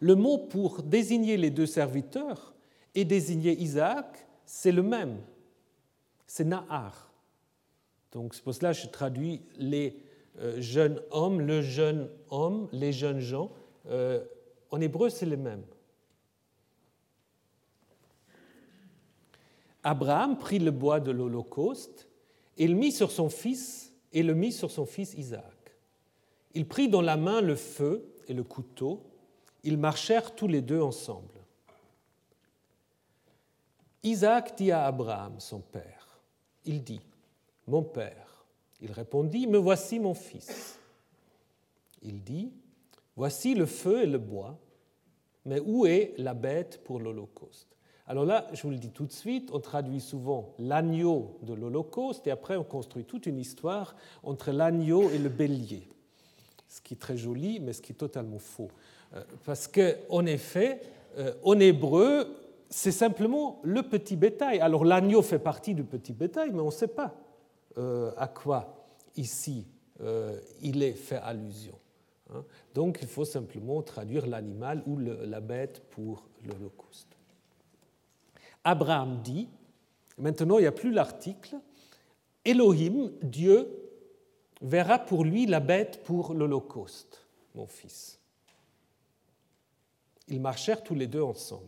le 0.00 0.14
mot 0.14 0.38
pour 0.38 0.82
désigner 0.82 1.36
les 1.36 1.50
deux 1.50 1.66
serviteurs 1.66 2.54
et 2.94 3.04
désigner 3.04 3.60
Isaac, 3.60 4.26
c'est 4.46 4.72
le 4.72 4.82
même. 4.82 5.18
C'est 6.26 6.46
Nahar. 6.46 7.12
Donc 8.12 8.34
c'est 8.34 8.42
pour 8.42 8.54
cela 8.54 8.72
que 8.72 8.78
je 8.78 8.86
traduis 8.86 9.42
les 9.58 9.98
euh, 10.38 10.58
jeunes 10.62 11.02
hommes, 11.10 11.42
le 11.42 11.60
jeune 11.60 12.08
homme, 12.30 12.66
les 12.72 12.94
jeunes 12.94 13.20
gens. 13.20 13.52
Euh, 13.90 14.24
en 14.70 14.80
hébreu, 14.80 15.10
c'est 15.10 15.26
le 15.26 15.36
même. 15.36 15.64
Abraham 19.82 20.38
prit 20.38 20.58
le 20.58 20.70
bois 20.70 21.00
de 21.00 21.10
l'Holocauste 21.10 22.08
et 22.56 22.66
le 22.66 22.74
mit 22.74 22.92
sur 22.92 23.10
son 23.10 23.28
fils 23.28 23.89
et 24.12 24.22
le 24.22 24.34
mit 24.34 24.52
sur 24.52 24.70
son 24.70 24.86
fils 24.86 25.14
Isaac. 25.14 25.76
Il 26.54 26.66
prit 26.66 26.88
dans 26.88 27.02
la 27.02 27.16
main 27.16 27.40
le 27.40 27.54
feu 27.54 28.04
et 28.28 28.34
le 28.34 28.42
couteau. 28.42 29.02
Ils 29.62 29.78
marchèrent 29.78 30.34
tous 30.34 30.48
les 30.48 30.62
deux 30.62 30.80
ensemble. 30.80 31.40
Isaac 34.02 34.56
dit 34.56 34.72
à 34.72 34.86
Abraham, 34.86 35.38
son 35.38 35.60
père, 35.60 36.20
il 36.64 36.82
dit, 36.82 37.00
Mon 37.66 37.82
père. 37.82 38.44
Il 38.80 38.92
répondit, 38.92 39.46
Me 39.46 39.58
voici 39.58 39.98
mon 39.98 40.14
fils. 40.14 40.78
Il 42.02 42.22
dit, 42.22 42.50
Voici 43.16 43.54
le 43.54 43.66
feu 43.66 44.02
et 44.02 44.06
le 44.06 44.18
bois, 44.18 44.58
mais 45.44 45.60
où 45.60 45.84
est 45.84 46.14
la 46.16 46.32
bête 46.32 46.82
pour 46.84 46.98
l'Holocauste? 46.98 47.76
Alors 48.06 48.24
là, 48.24 48.48
je 48.52 48.62
vous 48.62 48.70
le 48.70 48.76
dis 48.76 48.90
tout 48.90 49.06
de 49.06 49.12
suite, 49.12 49.50
on 49.52 49.60
traduit 49.60 50.00
souvent 50.00 50.54
l'agneau 50.58 51.38
de 51.42 51.54
l'Holocauste 51.54 52.26
et 52.26 52.30
après 52.30 52.56
on 52.56 52.64
construit 52.64 53.04
toute 53.04 53.26
une 53.26 53.38
histoire 53.38 53.94
entre 54.22 54.50
l'agneau 54.50 55.10
et 55.10 55.18
le 55.18 55.28
bélier. 55.28 55.86
Ce 56.68 56.80
qui 56.80 56.94
est 56.94 56.98
très 56.98 57.16
joli, 57.16 57.60
mais 57.60 57.72
ce 57.72 57.82
qui 57.82 57.92
est 57.92 57.96
totalement 57.96 58.38
faux. 58.38 58.70
Euh, 59.14 59.22
parce 59.44 59.68
qu'en 59.68 60.26
effet, 60.26 60.80
euh, 61.18 61.32
en 61.44 61.58
hébreu, 61.58 62.36
c'est 62.68 62.92
simplement 62.92 63.60
le 63.62 63.82
petit 63.82 64.16
bétail. 64.16 64.60
Alors 64.60 64.84
l'agneau 64.84 65.22
fait 65.22 65.38
partie 65.38 65.74
du 65.74 65.84
petit 65.84 66.12
bétail, 66.12 66.50
mais 66.52 66.60
on 66.60 66.66
ne 66.66 66.70
sait 66.70 66.88
pas 66.88 67.14
euh, 67.78 68.12
à 68.16 68.28
quoi 68.28 68.86
ici 69.16 69.66
il 70.62 70.82
est 70.82 70.94
fait 70.94 71.18
allusion. 71.18 71.78
Hein. 72.32 72.42
Donc 72.74 73.00
il 73.02 73.06
faut 73.06 73.26
simplement 73.26 73.82
traduire 73.82 74.26
l'animal 74.26 74.82
ou 74.86 74.96
la 74.98 75.40
bête 75.40 75.82
pour 75.90 76.24
l'Holocauste. 76.42 77.19
Abraham 78.64 79.22
dit, 79.22 79.48
maintenant 80.18 80.58
il 80.58 80.62
n'y 80.62 80.66
a 80.66 80.72
plus 80.72 80.92
l'article, 80.92 81.56
Elohim, 82.44 83.12
Dieu, 83.22 83.68
verra 84.60 84.98
pour 84.98 85.24
lui 85.24 85.46
la 85.46 85.60
bête 85.60 86.02
pour 86.04 86.34
l'Holocauste, 86.34 87.26
mon 87.54 87.66
fils. 87.66 88.18
Ils 90.28 90.40
marchèrent 90.40 90.82
tous 90.82 90.94
les 90.94 91.06
deux 91.06 91.22
ensemble. 91.22 91.66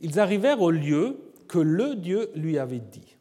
Ils 0.00 0.18
arrivèrent 0.18 0.60
au 0.60 0.70
lieu 0.70 1.32
que 1.48 1.58
le 1.58 1.94
Dieu 1.94 2.30
lui 2.34 2.58
avait 2.58 2.80
dit. 2.80 3.16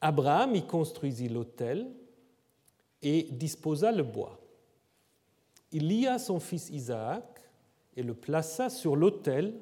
Abraham 0.00 0.54
y 0.54 0.66
construisit 0.66 1.28
l'autel 1.28 1.88
et 3.02 3.28
disposa 3.30 3.90
le 3.92 4.02
bois. 4.02 4.40
Il 5.72 5.88
lia 5.88 6.18
son 6.18 6.38
fils 6.38 6.70
Isaac 6.70 7.41
et 7.96 8.02
le 8.02 8.14
plaça 8.14 8.70
sur 8.70 8.96
l'autel 8.96 9.54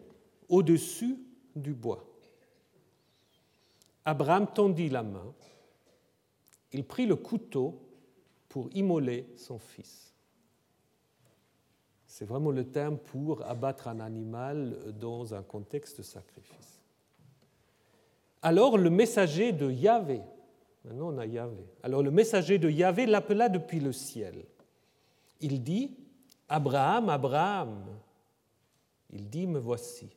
au-dessus 0.49 1.18
du 1.57 1.74
bois. 1.74 2.05
Abraham 4.05 4.47
tendit 4.47 4.89
la 4.89 5.03
main, 5.03 5.33
il 6.72 6.85
prit 6.85 7.07
le 7.07 7.16
couteau 7.16 7.81
pour 8.49 8.68
immoler 8.74 9.26
son 9.37 9.59
fils. 9.59 10.14
C'est 12.07 12.24
vraiment 12.24 12.51
le 12.51 12.64
terme 12.64 12.99
pour 12.99 13.45
abattre 13.47 13.89
un 13.89 14.01
animal 14.01 14.76
dans 14.99 15.35
un 15.35 15.43
contexte 15.43 15.99
de 15.99 16.03
sacrifice. 16.03 16.81
Alors 18.43 18.78
le 18.78 18.91
messager 18.91 19.53
de 19.53 19.70
Yahvé, 19.70 20.20
maintenant 20.85 21.14
on 21.14 21.18
a 21.18 21.26
Yahvé, 21.26 21.64
alors 21.83 22.03
le 22.03 22.11
messager 22.11 22.59
de 22.59 22.68
Yahvé 22.68 23.07
l'appela 23.07 23.49
depuis 23.49 23.81
le 23.81 23.93
ciel. 23.93 24.45
Il 25.41 25.62
dit, 25.62 25.97
Abraham, 26.49 27.09
Abraham. 27.09 27.85
Il 29.13 29.29
dit, 29.29 29.47
me 29.47 29.59
voici. 29.59 30.09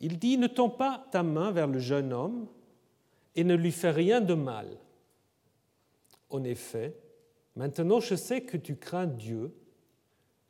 Il 0.00 0.18
dit, 0.18 0.36
ne 0.36 0.46
tends 0.46 0.70
pas 0.70 1.06
ta 1.10 1.22
main 1.22 1.50
vers 1.50 1.66
le 1.66 1.78
jeune 1.78 2.12
homme 2.12 2.46
et 3.34 3.44
ne 3.44 3.54
lui 3.54 3.72
fais 3.72 3.90
rien 3.90 4.20
de 4.20 4.34
mal. 4.34 4.68
En 6.28 6.44
effet, 6.44 6.96
maintenant 7.56 8.00
je 8.00 8.14
sais 8.14 8.42
que 8.42 8.56
tu 8.56 8.76
crains 8.76 9.06
Dieu, 9.06 9.54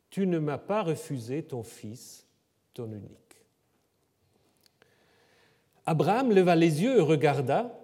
tu 0.09 0.27
ne 0.27 0.39
m'as 0.39 0.57
pas 0.57 0.81
refusé 0.81 1.43
ton 1.43 1.63
fils, 1.63 2.25
ton 2.73 2.91
unique. 2.91 3.19
Abraham 5.85 6.31
leva 6.31 6.55
les 6.55 6.81
yeux 6.81 6.97
et 6.97 7.01
regarda, 7.01 7.77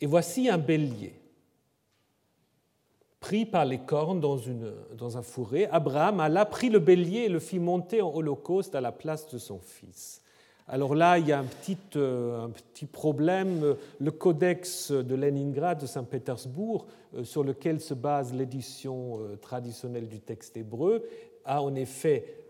et 0.00 0.06
voici 0.06 0.48
un 0.48 0.58
bélier 0.58 1.14
pris 3.24 3.46
par 3.46 3.64
les 3.64 3.78
cornes 3.78 4.20
dans, 4.20 4.36
une, 4.36 4.70
dans 4.98 5.16
un 5.16 5.22
fourré, 5.22 5.66
Abraham 5.72 6.20
alla, 6.20 6.44
prit 6.44 6.68
le 6.68 6.78
bélier 6.78 7.20
et 7.20 7.28
le 7.30 7.38
fit 7.38 7.58
monter 7.58 8.02
en 8.02 8.14
holocauste 8.14 8.74
à 8.74 8.82
la 8.82 8.92
place 8.92 9.26
de 9.32 9.38
son 9.38 9.60
fils. 9.60 10.20
Alors 10.68 10.94
là, 10.94 11.18
il 11.18 11.26
y 11.26 11.32
a 11.32 11.38
un 11.38 11.44
petit, 11.44 11.78
euh, 11.96 12.44
un 12.44 12.50
petit 12.50 12.84
problème. 12.84 13.76
Le 13.98 14.10
codex 14.10 14.92
de 14.92 15.14
Leningrad 15.14 15.80
de 15.80 15.86
Saint-Pétersbourg, 15.86 16.86
euh, 17.14 17.24
sur 17.24 17.44
lequel 17.44 17.80
se 17.80 17.94
base 17.94 18.34
l'édition 18.34 19.18
euh, 19.18 19.36
traditionnelle 19.36 20.06
du 20.06 20.20
texte 20.20 20.58
hébreu, 20.58 21.02
a 21.46 21.62
en 21.62 21.74
effet 21.74 22.40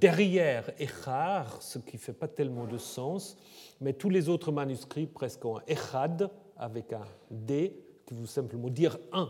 derrière 0.00 0.70
Echar, 0.80 1.62
ce 1.62 1.78
qui 1.78 1.98
ne 1.98 2.00
fait 2.00 2.12
pas 2.12 2.26
tellement 2.26 2.64
de 2.64 2.78
sens, 2.78 3.36
mais 3.80 3.92
tous 3.92 4.08
les 4.08 4.28
autres 4.28 4.50
manuscrits 4.50 5.06
presque 5.06 5.44
un 5.44 5.60
Echad 5.68 6.30
avec 6.56 6.92
un 6.92 7.04
D, 7.30 7.76
qui 8.06 8.14
veut 8.14 8.26
simplement 8.26 8.68
dire 8.70 8.98
un 9.12 9.28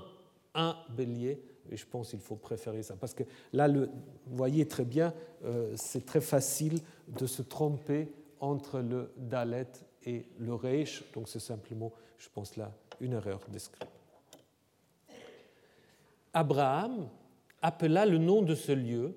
un 0.55 0.77
bélier. 0.91 1.43
Et 1.71 1.77
je 1.77 1.87
pense 1.87 2.11
qu'il 2.11 2.21
faut 2.21 2.37
préférer 2.37 2.83
ça. 2.83 2.97
Parce 2.97 3.15
que 3.15 3.23
là, 3.53 3.69
vous 3.69 3.87
voyez 4.27 4.67
très 4.67 4.85
bien, 4.85 5.15
euh, 5.45 5.73
c'est 5.77 6.05
très 6.05 6.21
facile 6.21 6.81
de 7.09 7.27
se 7.27 7.43
tromper 7.43 8.13
entre 8.41 8.81
le 8.81 9.13
Dalet 9.17 9.69
et 10.05 10.25
le 10.39 10.55
Reich. 10.55 11.05
Donc 11.13 11.29
c'est 11.29 11.41
simplement, 11.41 11.93
je 12.19 12.29
pense 12.33 12.57
là, 12.57 12.73
une 13.01 13.13
erreur 13.13 13.41
d'escript. 13.49 13.91
Abraham 16.33 17.09
appela 17.63 18.07
le 18.07 18.19
nom 18.19 18.43
de 18.43 18.55
ce 18.55 18.73
lieu, 18.73 19.15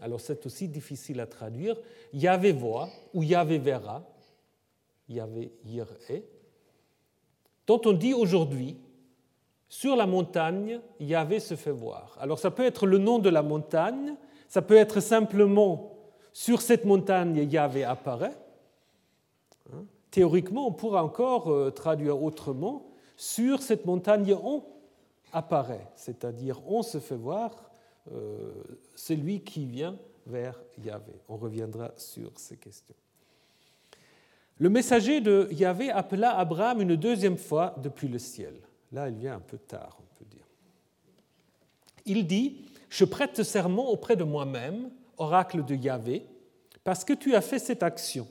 alors 0.00 0.20
c'est 0.20 0.44
aussi 0.46 0.68
difficile 0.68 1.20
à 1.20 1.26
traduire, 1.26 1.76
Yahvé 2.12 2.52
voit 2.52 2.88
ou 3.14 3.22
Yahvé 3.22 3.58
verra, 3.58 4.04
Yahvé 5.08 5.52
dont 7.66 7.80
on 7.84 7.92
dit 7.92 8.14
aujourd'hui 8.14 8.76
sur 9.70 9.94
la 9.94 10.06
montagne, 10.06 10.80
Yahvé 10.98 11.38
se 11.38 11.54
fait 11.54 11.70
voir. 11.70 12.18
Alors 12.20 12.40
ça 12.40 12.50
peut 12.50 12.64
être 12.64 12.86
le 12.86 12.98
nom 12.98 13.20
de 13.20 13.30
la 13.30 13.42
montagne, 13.42 14.16
ça 14.48 14.62
peut 14.62 14.76
être 14.76 14.98
simplement 14.98 15.96
sur 16.32 16.60
cette 16.60 16.84
montagne, 16.84 17.48
Yahvé 17.50 17.84
apparaît. 17.84 18.36
Hein? 19.72 19.84
Théoriquement, 20.10 20.66
on 20.66 20.72
pourra 20.72 21.04
encore 21.04 21.52
euh, 21.52 21.70
traduire 21.70 22.20
autrement, 22.20 22.90
sur 23.16 23.62
cette 23.62 23.86
montagne, 23.86 24.34
on 24.34 24.64
apparaît, 25.32 25.86
c'est-à-dire 25.94 26.60
on 26.66 26.82
se 26.82 26.98
fait 26.98 27.16
voir, 27.16 27.70
euh, 28.12 28.52
c'est 28.96 29.14
lui 29.14 29.40
qui 29.40 29.66
vient 29.66 29.96
vers 30.26 30.60
Yahvé. 30.84 31.14
On 31.28 31.36
reviendra 31.36 31.92
sur 31.96 32.32
ces 32.40 32.56
questions. 32.56 32.96
Le 34.58 34.68
messager 34.68 35.20
de 35.20 35.48
Yahvé 35.52 35.90
appela 35.90 36.36
Abraham 36.36 36.80
une 36.80 36.96
deuxième 36.96 37.38
fois 37.38 37.76
depuis 37.80 38.08
le 38.08 38.18
ciel. 38.18 38.54
Là, 38.92 39.08
il 39.08 39.16
vient 39.16 39.36
un 39.36 39.40
peu 39.40 39.58
tard, 39.58 39.98
on 40.00 40.18
peut 40.18 40.28
dire. 40.28 40.46
Il 42.06 42.26
dit, 42.26 42.64
je 42.88 43.04
prête 43.04 43.42
serment 43.42 43.88
auprès 43.88 44.16
de 44.16 44.24
moi-même, 44.24 44.90
oracle 45.16 45.64
de 45.64 45.74
Yahvé, 45.74 46.26
parce 46.82 47.04
que 47.04 47.12
tu 47.12 47.34
as 47.34 47.40
fait 47.40 47.58
cette 47.58 47.82
action 47.82 48.26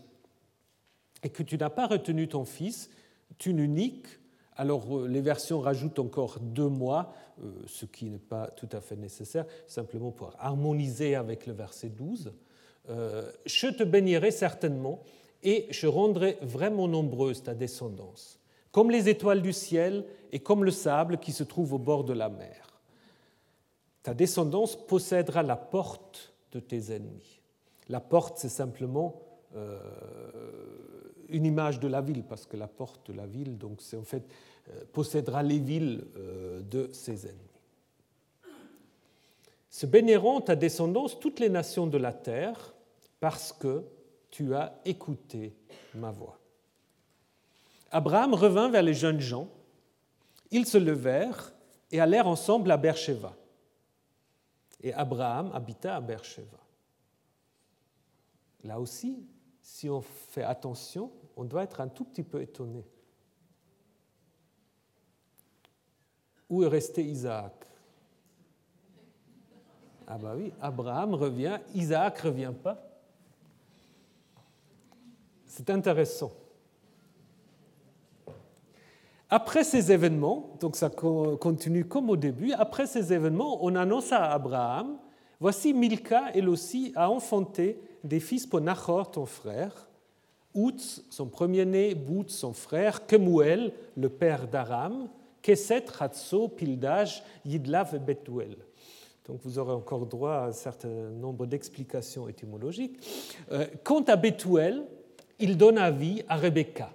et 1.23 1.29
que 1.29 1.43
tu 1.43 1.57
n'as 1.57 1.69
pas 1.69 1.87
retenu 1.87 2.27
ton 2.27 2.45
fils, 2.45 2.89
tu 3.37 3.51
unique. 3.51 4.07
Alors 4.55 4.97
euh, 4.97 5.07
les 5.07 5.21
versions 5.21 5.61
rajoutent 5.61 5.99
encore 5.99 6.39
deux 6.39 6.67
mois, 6.67 7.13
euh, 7.41 7.51
ce 7.67 7.85
qui 7.85 8.09
n'est 8.09 8.17
pas 8.17 8.47
tout 8.47 8.69
à 8.71 8.81
fait 8.81 8.95
nécessaire, 8.95 9.45
simplement 9.67 10.11
pour 10.11 10.33
harmoniser 10.39 11.15
avec 11.15 11.45
le 11.45 11.53
verset 11.53 11.89
12. 11.89 12.33
Euh, 12.89 13.31
je 13.45 13.67
te 13.67 13.83
bénirai 13.83 14.31
certainement 14.31 15.03
et 15.43 15.67
je 15.69 15.87
rendrai 15.87 16.37
vraiment 16.41 16.87
nombreuse 16.87 17.43
ta 17.43 17.53
descendance 17.53 18.38
comme 18.71 18.91
les 18.91 19.09
étoiles 19.09 19.41
du 19.41 19.53
ciel 19.53 20.05
et 20.31 20.39
comme 20.39 20.63
le 20.63 20.71
sable 20.71 21.17
qui 21.17 21.31
se 21.31 21.43
trouve 21.43 21.73
au 21.73 21.79
bord 21.79 22.03
de 22.03 22.13
la 22.13 22.29
mer. 22.29 22.81
Ta 24.03 24.13
descendance 24.13 24.75
possédera 24.75 25.43
la 25.43 25.55
porte 25.55 26.33
de 26.51 26.59
tes 26.59 26.93
ennemis. 26.93 27.41
La 27.89 27.99
porte, 27.99 28.37
c'est 28.37 28.49
simplement 28.49 29.21
euh, 29.55 29.79
une 31.27 31.45
image 31.45 31.79
de 31.79 31.87
la 31.87 32.01
ville, 32.01 32.23
parce 32.23 32.45
que 32.45 32.57
la 32.57 32.67
porte 32.67 33.11
de 33.11 33.17
la 33.17 33.25
ville, 33.25 33.57
donc 33.57 33.81
c'est 33.81 33.97
en 33.97 34.03
fait 34.03 34.23
euh, 34.69 34.83
possédera 34.93 35.43
les 35.43 35.59
villes 35.59 36.05
euh, 36.17 36.61
de 36.61 36.89
ses 36.91 37.25
ennemis. 37.25 37.39
Se 39.69 39.85
béniront 39.85 40.41
ta 40.41 40.55
descendance 40.55 41.19
toutes 41.19 41.39
les 41.39 41.49
nations 41.49 41.87
de 41.87 41.97
la 41.97 42.13
terre, 42.13 42.73
parce 43.19 43.53
que 43.53 43.83
tu 44.31 44.55
as 44.55 44.79
écouté 44.85 45.55
ma 45.95 46.11
voix. 46.11 46.38
Abraham 47.91 48.33
revint 48.33 48.69
vers 48.69 48.83
les 48.83 48.93
jeunes 48.93 49.19
gens. 49.19 49.47
Ils 50.51 50.65
se 50.65 50.77
levèrent 50.77 51.53
et 51.91 51.99
allèrent 51.99 52.27
ensemble 52.27 52.71
à 52.71 52.77
Beersheba. 52.77 53.35
Et 54.81 54.93
Abraham 54.93 55.51
habita 55.53 55.95
à 55.95 56.01
Beersheba. 56.01 56.57
Là 58.63 58.79
aussi, 58.79 59.25
si 59.61 59.89
on 59.89 60.01
fait 60.01 60.43
attention, 60.43 61.11
on 61.35 61.43
doit 61.43 61.63
être 61.63 61.81
un 61.81 61.87
tout 61.87 62.05
petit 62.05 62.23
peu 62.23 62.41
étonné. 62.41 62.85
Où 66.49 66.63
est 66.63 66.67
resté 66.67 67.03
Isaac? 67.03 67.53
Ah 70.07 70.17
bah 70.17 70.33
oui, 70.35 70.51
Abraham 70.59 71.13
revient, 71.13 71.59
Isaac 71.75 72.23
ne 72.23 72.29
revient 72.29 72.53
pas. 72.63 72.83
C'est 75.45 75.69
intéressant. 75.69 76.31
Après 79.29 79.63
ces 79.63 79.91
événements, 79.91 80.55
donc 80.59 80.75
ça 80.75 80.89
continue 80.89 81.85
comme 81.85 82.09
au 82.09 82.17
début, 82.17 82.51
après 82.53 82.87
ces 82.87 83.13
événements, 83.13 83.63
on 83.63 83.75
annonce 83.75 84.11
à 84.11 84.31
Abraham, 84.31 84.97
voici 85.39 85.73
Milka, 85.73 86.31
elle 86.33 86.49
aussi, 86.49 86.91
a 86.95 87.11
enfanté 87.11 87.79
des 88.03 88.19
fils 88.19 88.47
pour 88.47 88.61
Nachor, 88.61 89.11
ton 89.11 89.25
frère, 89.25 89.87
Outz, 90.55 91.03
son 91.11 91.27
premier-né, 91.27 91.93
Boutz, 91.93 92.33
son 92.33 92.53
frère, 92.53 93.05
Kemuel, 93.05 93.71
le 93.95 94.09
père 94.09 94.47
d'Aram, 94.47 95.07
Keset, 95.43 95.85
Hatso, 95.99 96.47
Pildaj, 96.47 97.23
Yidlav 97.45 97.93
et 97.95 97.99
Betuel. 97.99 98.57
Donc 99.27 99.41
vous 99.43 99.59
aurez 99.59 99.73
encore 99.73 100.07
droit 100.07 100.33
à 100.33 100.47
un 100.47 100.51
certain 100.51 100.89
nombre 100.89 101.45
d'explications 101.45 102.27
étymologiques. 102.27 102.97
Euh, 103.51 103.67
quant 103.83 104.01
à 104.01 104.15
Betuel, 104.15 104.83
il 105.37 105.55
donne 105.55 105.77
avis 105.77 106.23
à 106.27 106.35
Rebecca. 106.35 106.89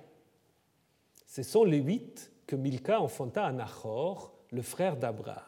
Ce 1.34 1.42
sont 1.42 1.64
les 1.64 1.78
huit 1.78 2.30
que 2.46 2.54
Milka 2.54 3.00
enfanta 3.00 3.44
à 3.44 3.50
Nachor, 3.50 4.30
le 4.52 4.62
frère 4.62 4.96
d'Abraham. 4.96 5.42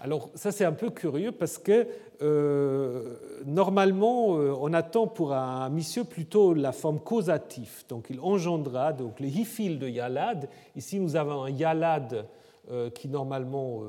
Alors 0.00 0.28
ça 0.34 0.50
c'est 0.50 0.64
un 0.64 0.72
peu 0.72 0.90
curieux 0.90 1.30
parce 1.30 1.56
que 1.56 1.86
euh, 2.20 3.14
normalement 3.46 4.36
euh, 4.36 4.56
on 4.60 4.72
attend 4.72 5.06
pour 5.06 5.34
un 5.34 5.68
monsieur 5.68 6.02
plutôt 6.02 6.52
la 6.52 6.72
forme 6.72 6.98
causative. 6.98 7.84
Donc 7.88 8.08
il 8.10 8.18
engendra 8.18 8.92
donc 8.92 9.20
les 9.20 9.28
hifil 9.38 9.78
de 9.78 9.88
Yalad. 9.88 10.48
Ici 10.74 10.98
nous 10.98 11.14
avons 11.14 11.44
un 11.44 11.50
Yalad 11.50 12.26
euh, 12.72 12.90
qui 12.90 13.06
normalement 13.06 13.82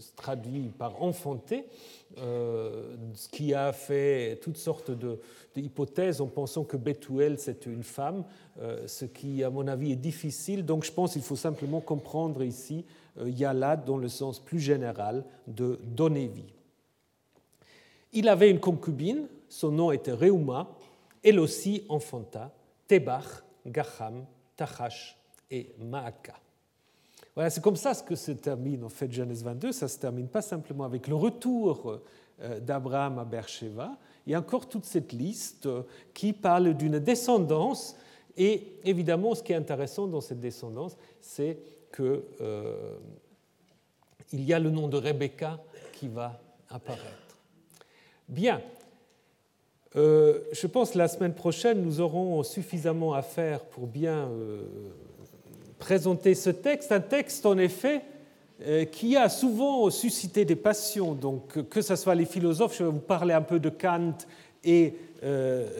se 0.00 0.12
traduit 0.16 0.72
par 0.76 1.00
enfanter, 2.16 2.96
ce 3.14 3.28
qui 3.28 3.52
a 3.52 3.72
fait 3.72 4.40
toutes 4.42 4.56
sortes 4.56 4.90
d'hypothèses 5.54 6.20
en 6.20 6.26
pensant 6.26 6.64
que 6.64 6.76
Bethuel 6.76 7.38
c'était 7.38 7.70
une 7.70 7.82
femme, 7.82 8.24
ce 8.86 9.04
qui 9.04 9.44
à 9.44 9.50
mon 9.50 9.68
avis 9.68 9.92
est 9.92 9.96
difficile. 9.96 10.64
Donc 10.64 10.84
je 10.84 10.92
pense 10.92 11.12
qu'il 11.12 11.22
faut 11.22 11.36
simplement 11.36 11.80
comprendre 11.80 12.42
ici 12.42 12.84
euh, 13.18 13.76
dans 13.76 13.96
le 13.96 14.08
sens 14.08 14.38
plus 14.38 14.60
général 14.60 15.24
de 15.46 15.78
donner 15.82 16.28
vie. 16.28 16.52
Il 18.12 18.28
avait 18.28 18.50
une 18.50 18.60
concubine, 18.60 19.28
son 19.48 19.70
nom 19.70 19.92
était 19.92 20.12
Reuma, 20.12 20.68
elle 21.22 21.40
aussi 21.40 21.84
enfanta 21.88 22.52
Tebach, 22.86 23.42
Gacham, 23.66 24.24
Tachash 24.56 25.16
et 25.50 25.74
Maaka. 25.78 26.34
Voilà, 27.38 27.50
c'est 27.50 27.60
comme 27.60 27.76
ça 27.76 27.94
que 27.94 28.16
se 28.16 28.32
termine 28.32 28.82
en 28.82 28.88
fait 28.88 29.12
Genèse 29.12 29.44
22. 29.44 29.70
Ça 29.70 29.86
se 29.86 29.96
termine 29.96 30.26
pas 30.26 30.42
simplement 30.42 30.82
avec 30.82 31.06
le 31.06 31.14
retour 31.14 32.00
euh, 32.42 32.58
d'Abraham 32.58 33.20
à 33.20 33.24
Beersheba. 33.24 33.96
Il 34.26 34.32
y 34.32 34.34
a 34.34 34.40
encore 34.40 34.68
toute 34.68 34.84
cette 34.84 35.12
liste 35.12 35.66
euh, 35.66 35.84
qui 36.14 36.32
parle 36.32 36.74
d'une 36.74 36.98
descendance. 36.98 37.96
Et 38.36 38.80
évidemment, 38.82 39.36
ce 39.36 39.44
qui 39.44 39.52
est 39.52 39.54
intéressant 39.54 40.08
dans 40.08 40.20
cette 40.20 40.40
descendance, 40.40 40.96
c'est 41.20 41.60
qu'il 41.94 42.22
euh, 42.40 42.96
y 44.32 44.52
a 44.52 44.58
le 44.58 44.70
nom 44.70 44.88
de 44.88 44.96
Rebecca 44.96 45.60
qui 45.92 46.08
va 46.08 46.40
apparaître. 46.68 47.38
Bien. 48.28 48.60
Je 49.94 50.66
pense 50.66 50.90
que 50.90 50.98
la 50.98 51.06
semaine 51.06 51.34
prochaine, 51.34 51.82
nous 51.82 52.00
aurons 52.00 52.42
suffisamment 52.42 53.14
à 53.14 53.22
faire 53.22 53.64
pour 53.64 53.86
bien 53.86 54.28
présenter 55.78 56.34
ce 56.34 56.50
texte. 56.50 56.92
Un 56.92 57.00
texte, 57.00 57.46
en 57.46 57.58
effet, 57.58 58.02
qui 58.90 59.16
a 59.16 59.28
souvent 59.28 59.88
suscité 59.88 60.44
des 60.44 60.56
passions. 60.56 61.12
Donc, 61.12 61.68
que 61.68 61.80
ce 61.80 61.94
soit 61.94 62.16
les 62.16 62.24
philosophes, 62.24 62.76
je 62.76 62.84
vais 62.84 62.90
vous 62.90 62.98
parler 62.98 63.32
un 63.32 63.42
peu 63.42 63.60
de 63.60 63.68
Kant 63.68 64.14
et 64.64 64.94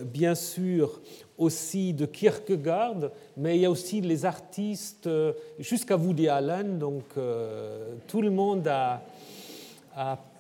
bien 0.05 0.37
sûr 0.37 1.01
aussi 1.39 1.95
de 1.95 2.05
Kierkegaard, 2.05 3.11
mais 3.37 3.57
il 3.57 3.63
y 3.63 3.65
a 3.65 3.71
aussi 3.71 4.01
les 4.01 4.25
artistes, 4.25 5.07
euh, 5.07 5.33
jusqu'à 5.61 5.97
Woody 5.97 6.29
Allen, 6.29 6.79
donc 6.79 7.05
euh, 7.17 7.95
tout 8.09 8.21
le 8.21 8.31
monde 8.31 8.67
a, 8.67 9.01